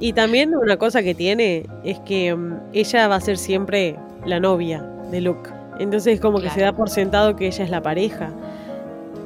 Y 0.00 0.12
también 0.12 0.54
una 0.54 0.76
cosa 0.78 1.02
que 1.02 1.14
tiene 1.14 1.66
es 1.84 1.98
que 2.00 2.34
mm, 2.34 2.70
ella 2.72 3.08
va 3.08 3.16
a 3.16 3.20
ser 3.20 3.38
siempre 3.38 3.96
la 4.24 4.40
novia 4.40 4.82
de 5.10 5.20
Luke. 5.20 5.50
Entonces 5.78 6.20
como 6.20 6.40
que 6.40 6.50
se 6.50 6.60
da 6.60 6.74
por 6.74 6.88
sentado 6.88 7.36
que 7.36 7.46
ella 7.46 7.64
es 7.64 7.70
la 7.70 7.82
pareja. 7.82 8.32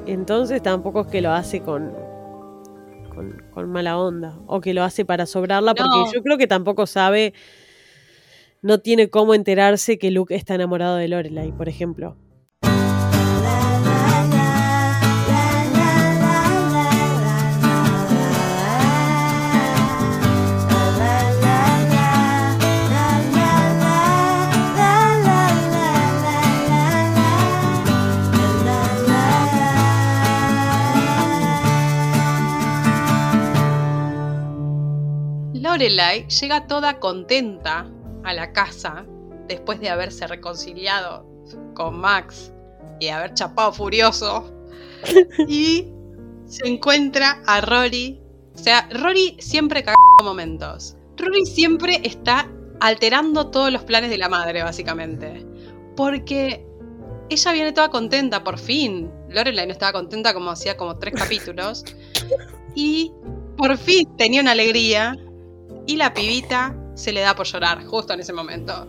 Entonces 0.06 0.62
tampoco 0.62 1.02
es 1.02 1.06
que 1.08 1.20
lo 1.20 1.32
hace 1.32 1.60
con, 1.60 1.92
con, 3.52 3.70
mala 3.70 3.98
onda 3.98 4.38
o 4.46 4.60
que 4.60 4.74
lo 4.74 4.82
hace 4.82 5.04
para 5.04 5.26
sobrarla 5.26 5.74
porque 5.74 6.14
yo 6.14 6.22
creo 6.22 6.38
que 6.38 6.46
tampoco 6.46 6.86
sabe, 6.86 7.34
no 8.62 8.80
tiene 8.80 9.10
cómo 9.10 9.34
enterarse 9.34 9.98
que 9.98 10.10
Luke 10.10 10.34
está 10.34 10.54
enamorado 10.54 10.96
de 10.96 11.08
Lorelai, 11.08 11.52
por 11.52 11.68
ejemplo. 11.68 12.16
Lorelai 35.80 36.28
llega 36.28 36.66
toda 36.66 37.00
contenta 37.00 37.90
a 38.22 38.34
la 38.34 38.52
casa 38.52 39.06
después 39.48 39.80
de 39.80 39.88
haberse 39.88 40.26
reconciliado 40.26 41.24
con 41.72 41.98
Max 41.98 42.52
y 43.00 43.08
haber 43.08 43.32
chapado 43.32 43.72
furioso. 43.72 44.52
y 45.48 45.88
se 46.44 46.68
encuentra 46.68 47.42
a 47.46 47.62
Rory. 47.62 48.20
O 48.54 48.58
sea, 48.58 48.90
Rory 48.92 49.38
siempre 49.40 49.82
caga 49.82 49.96
momentos. 50.22 50.98
Rory 51.16 51.46
siempre 51.46 51.98
está 52.04 52.46
alterando 52.80 53.46
todos 53.46 53.72
los 53.72 53.82
planes 53.82 54.10
de 54.10 54.18
la 54.18 54.28
madre, 54.28 54.62
básicamente. 54.62 55.46
Porque 55.96 56.62
ella 57.30 57.52
viene 57.52 57.72
toda 57.72 57.88
contenta, 57.88 58.44
por 58.44 58.58
fin. 58.58 59.10
Lorelai 59.30 59.66
no 59.66 59.72
estaba 59.72 59.94
contenta 59.94 60.34
como 60.34 60.50
hacía 60.50 60.76
como 60.76 60.98
tres 60.98 61.14
capítulos. 61.14 61.86
Y 62.72 63.12
por 63.56 63.76
fin 63.76 64.08
tenía 64.16 64.40
una 64.40 64.52
alegría 64.52 65.18
y 65.90 65.96
la 65.96 66.14
pibita 66.14 66.72
se 66.94 67.12
le 67.12 67.20
da 67.20 67.34
por 67.34 67.46
llorar 67.46 67.84
justo 67.84 68.12
en 68.12 68.20
ese 68.20 68.32
momento. 68.32 68.86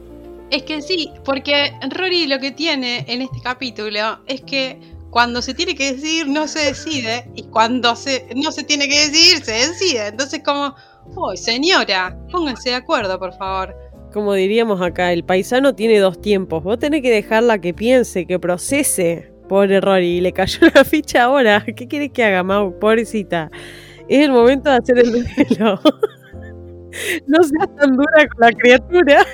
Es 0.51 0.63
que 0.63 0.83
sí, 0.83 1.09
porque 1.25 1.73
Rory 1.89 2.27
lo 2.27 2.37
que 2.37 2.51
tiene 2.51 3.03
en 3.07 3.23
este 3.23 3.41
capítulo 3.41 4.19
es 4.27 4.41
que 4.41 4.79
cuando 5.09 5.41
se 5.41 5.55
tiene 5.55 5.73
que 5.73 5.93
decidir 5.93 6.27
no 6.27 6.47
se 6.47 6.59
decide 6.59 7.27
y 7.35 7.43
cuando 7.43 7.95
se, 7.95 8.27
no 8.35 8.51
se 8.51 8.63
tiene 8.63 8.87
que 8.87 9.07
decidir 9.07 9.43
se 9.43 9.51
decide. 9.51 10.07
Entonces 10.07 10.41
como, 10.45 10.75
uy 11.15 11.37
señora, 11.37 12.15
pónganse 12.31 12.69
de 12.69 12.75
acuerdo 12.75 13.17
por 13.17 13.33
favor. 13.35 13.75
Como 14.13 14.35
diríamos 14.35 14.79
acá, 14.79 15.11
el 15.11 15.23
paisano 15.23 15.73
tiene 15.73 15.97
dos 15.97 16.21
tiempos. 16.21 16.63
Vos 16.63 16.77
tenés 16.77 17.01
que 17.01 17.09
dejarla 17.09 17.59
que 17.59 17.73
piense, 17.73 18.27
que 18.27 18.37
procese. 18.37 19.31
Pobre 19.49 19.81
Rory, 19.81 20.21
le 20.21 20.33
cayó 20.33 20.67
la 20.75 20.85
ficha 20.85 21.23
ahora. 21.23 21.65
¿Qué 21.65 21.87
quieres 21.87 22.11
que 22.11 22.23
haga, 22.23 22.43
Mau? 22.43 22.77
Pobrecita. 22.77 23.49
Es 24.07 24.19
el 24.19 24.31
momento 24.31 24.69
de 24.69 24.75
hacer 24.75 24.99
el 24.99 25.11
duelo. 25.57 25.81
No 27.27 27.43
seas 27.43 27.75
tan 27.77 27.95
dura 27.95 28.27
con 28.29 28.39
la 28.39 28.51
criatura. 28.51 29.25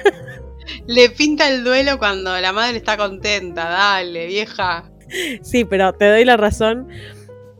Le 0.86 1.10
pinta 1.10 1.49
el 1.49 1.64
duelo 1.64 1.97
cuando 1.97 2.38
la 2.39 2.51
madre 2.51 2.78
está 2.78 2.97
contenta, 2.97 3.70
dale, 3.70 4.28
vieja. 4.28 4.91
Sí, 5.41 5.64
pero 5.66 5.93
te 5.93 6.10
doy 6.10 6.26
la 6.26 6.38
razón 6.38 6.88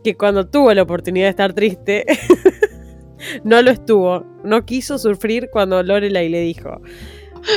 que 0.04 0.14
cuando 0.14 0.46
tuvo 0.46 0.72
la 0.74 0.82
oportunidad 0.82 1.26
de 1.26 1.30
estar 1.30 1.52
triste, 1.54 2.04
no 3.44 3.62
lo 3.62 3.70
estuvo. 3.70 4.26
No 4.44 4.64
quiso 4.64 4.98
sufrir 4.98 5.48
cuando 5.50 5.82
Lorelai 5.82 6.28
le 6.28 6.40
dijo. 6.40 6.80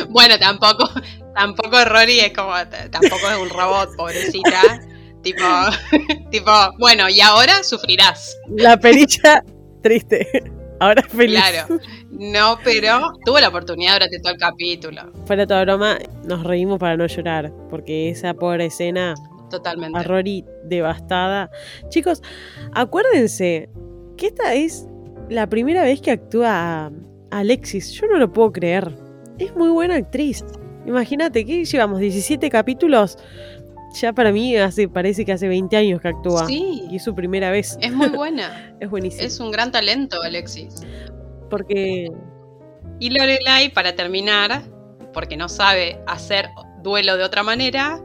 Bueno, 0.10 0.38
tampoco, 0.40 0.90
tampoco 1.36 1.84
Rory 1.86 2.20
es 2.20 2.34
como, 2.34 2.54
tampoco 2.92 3.30
es 3.30 3.38
un 3.38 3.50
robot, 3.50 3.96
pobrecita. 3.96 4.82
tipo, 5.22 5.44
tipo, 6.32 6.52
bueno, 6.80 7.10
y 7.10 7.20
ahora 7.22 7.64
sufrirás. 7.64 8.38
La 8.56 8.78
perilla 8.78 9.44
triste. 9.82 10.28
Ahora 10.82 11.04
feliz. 11.04 11.40
Claro. 11.40 11.80
No, 12.10 12.58
pero 12.64 13.14
tuvo 13.24 13.40
la 13.40 13.50
oportunidad 13.50 13.94
durante 13.94 14.20
todo 14.20 14.34
el 14.34 14.40
capítulo. 14.40 15.02
Fuera 15.26 15.46
toda 15.46 15.62
broma, 15.62 16.00
nos 16.26 16.44
reímos 16.44 16.80
para 16.80 16.98
no 16.98 17.06
llorar, 17.06 17.54
porque 17.70 18.10
esa 18.10 18.34
pobre 18.34 18.66
escena. 18.66 19.14
Totalmente. 19.52 20.00
A 20.00 20.02
Rory 20.02 20.44
devastada. 20.64 21.52
Chicos, 21.90 22.24
acuérdense 22.74 23.70
que 24.18 24.28
esta 24.28 24.56
es 24.56 24.88
la 25.30 25.48
primera 25.48 25.84
vez 25.84 26.02
que 26.02 26.10
actúa 26.10 26.92
Alexis. 27.30 27.92
Yo 27.92 28.08
no 28.08 28.18
lo 28.18 28.34
puedo 28.34 28.52
creer. 28.52 28.92
Es 29.38 29.56
muy 29.56 29.70
buena 29.70 29.98
actriz. 29.98 30.44
Imagínate 30.88 31.46
que 31.46 31.64
llevamos 31.64 32.00
17 32.00 32.50
capítulos 32.50 33.20
ya 33.94 34.14
para 34.14 34.32
mí 34.32 34.56
hace, 34.58 34.88
parece 34.88 35.26
que 35.26 35.32
hace 35.32 35.48
20 35.48 35.76
años 35.76 36.02
que 36.02 36.08
actúa. 36.08 36.46
Sí. 36.48 36.84
Y 36.90 36.98
es 36.98 37.04
su 37.04 37.14
primera 37.14 37.52
vez. 37.52 37.78
Es 37.82 37.92
muy 37.92 38.10
buena. 38.10 38.76
es 38.80 38.90
buenísimo. 38.90 39.24
Es 39.24 39.40
un 39.40 39.52
gran 39.52 39.72
talento, 39.72 40.22
Alexis. 40.22 40.76
Porque. 41.50 42.10
Y 43.00 43.10
Lorelai, 43.10 43.74
para 43.74 43.96
terminar, 43.96 44.64
porque 45.14 45.36
no 45.36 45.50
sabe 45.50 46.00
hacer 46.08 46.50
duelo 46.84 47.18
de 47.18 47.24
otra 47.24 47.44
manera, 47.44 48.02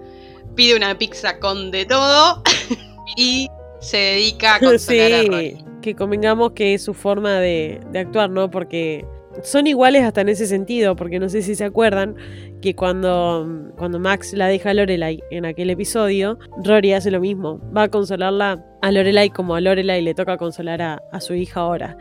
pide 0.54 0.76
una 0.76 0.96
pizza 0.96 1.38
con 1.38 1.70
de 1.70 1.84
todo 1.84 2.42
y 3.16 3.48
se 3.80 3.96
dedica 3.96 4.56
a 4.56 4.58
consolar 4.60 5.26
sí, 5.26 5.58
Que 5.82 5.94
convengamos 5.94 6.52
que 6.52 6.74
es 6.74 6.82
su 6.82 6.94
forma 6.94 7.38
de, 7.40 7.80
de 7.92 7.98
actuar, 7.98 8.30
¿no? 8.30 8.50
Porque 8.50 9.04
son 9.42 9.66
iguales 9.66 10.04
hasta 10.04 10.20
en 10.20 10.28
ese 10.28 10.46
sentido, 10.46 10.96
porque 10.96 11.18
no 11.18 11.28
sé 11.28 11.42
si 11.42 11.54
se 11.54 11.64
acuerdan 11.64 12.16
que 12.60 12.74
cuando, 12.74 13.72
cuando 13.76 13.98
Max 13.98 14.32
la 14.32 14.48
deja 14.48 14.70
a 14.70 14.74
Lorelai 14.74 15.22
en 15.30 15.44
aquel 15.44 15.70
episodio, 15.70 16.38
Rory 16.64 16.92
hace 16.92 17.10
lo 17.10 17.20
mismo, 17.20 17.60
va 17.76 17.84
a 17.84 17.88
consolarla 17.88 18.64
a 18.82 18.92
Lorelai 18.92 19.30
como 19.30 19.54
a 19.54 19.60
Lorelai 19.60 20.02
le 20.02 20.14
toca 20.14 20.36
consolar 20.36 20.82
a, 20.82 21.20
su 21.20 21.34
hija 21.34 21.60
ahora. 21.60 21.96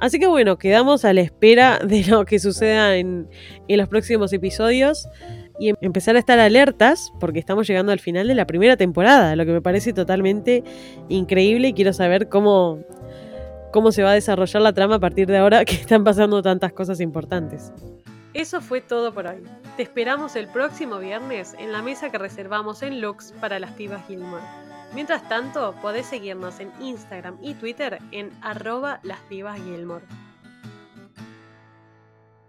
Así 0.00 0.18
que 0.18 0.26
bueno, 0.26 0.56
quedamos 0.56 1.04
a 1.04 1.12
la 1.12 1.20
espera 1.20 1.78
de 1.78 2.04
lo 2.04 2.24
que 2.24 2.38
suceda 2.38 2.96
en, 2.96 3.28
en 3.68 3.78
los 3.78 3.88
próximos 3.88 4.32
episodios 4.32 5.08
y 5.60 5.68
em, 5.68 5.76
empezar 5.82 6.16
a 6.16 6.18
estar 6.18 6.38
alertas 6.40 7.12
porque 7.20 7.38
estamos 7.38 7.68
llegando 7.68 7.92
al 7.92 8.00
final 8.00 8.26
de 8.26 8.34
la 8.34 8.46
primera 8.46 8.76
temporada, 8.76 9.36
lo 9.36 9.44
que 9.44 9.52
me 9.52 9.60
parece 9.60 9.92
totalmente 9.92 10.64
increíble 11.08 11.68
y 11.68 11.72
quiero 11.74 11.92
saber 11.92 12.28
cómo, 12.28 12.80
cómo 13.72 13.92
se 13.92 14.02
va 14.02 14.10
a 14.10 14.14
desarrollar 14.14 14.62
la 14.62 14.72
trama 14.72 14.96
a 14.96 15.00
partir 15.00 15.26
de 15.26 15.38
ahora 15.38 15.64
que 15.66 15.74
están 15.74 16.04
pasando 16.04 16.42
tantas 16.42 16.72
cosas 16.72 17.00
importantes. 17.00 17.72
Eso 18.32 18.60
fue 18.60 18.80
todo 18.80 19.12
por 19.12 19.26
hoy. 19.26 19.42
Te 19.76 19.82
esperamos 19.82 20.36
el 20.36 20.46
próximo 20.46 20.98
viernes 20.98 21.54
en 21.58 21.72
la 21.72 21.82
mesa 21.82 22.10
que 22.10 22.18
reservamos 22.18 22.82
en 22.82 23.00
Lux 23.00 23.32
para 23.40 23.58
las 23.58 23.72
pibas 23.72 24.06
Gilmore. 24.06 24.44
Mientras 24.94 25.28
tanto, 25.28 25.74
podés 25.82 26.06
seguirnos 26.06 26.60
en 26.60 26.70
Instagram 26.80 27.38
y 27.42 27.54
Twitter 27.54 27.98
en 28.12 28.30
arroba 28.40 29.00
las 29.02 29.18
pibas 29.20 29.60
Gilmore. 29.60 30.04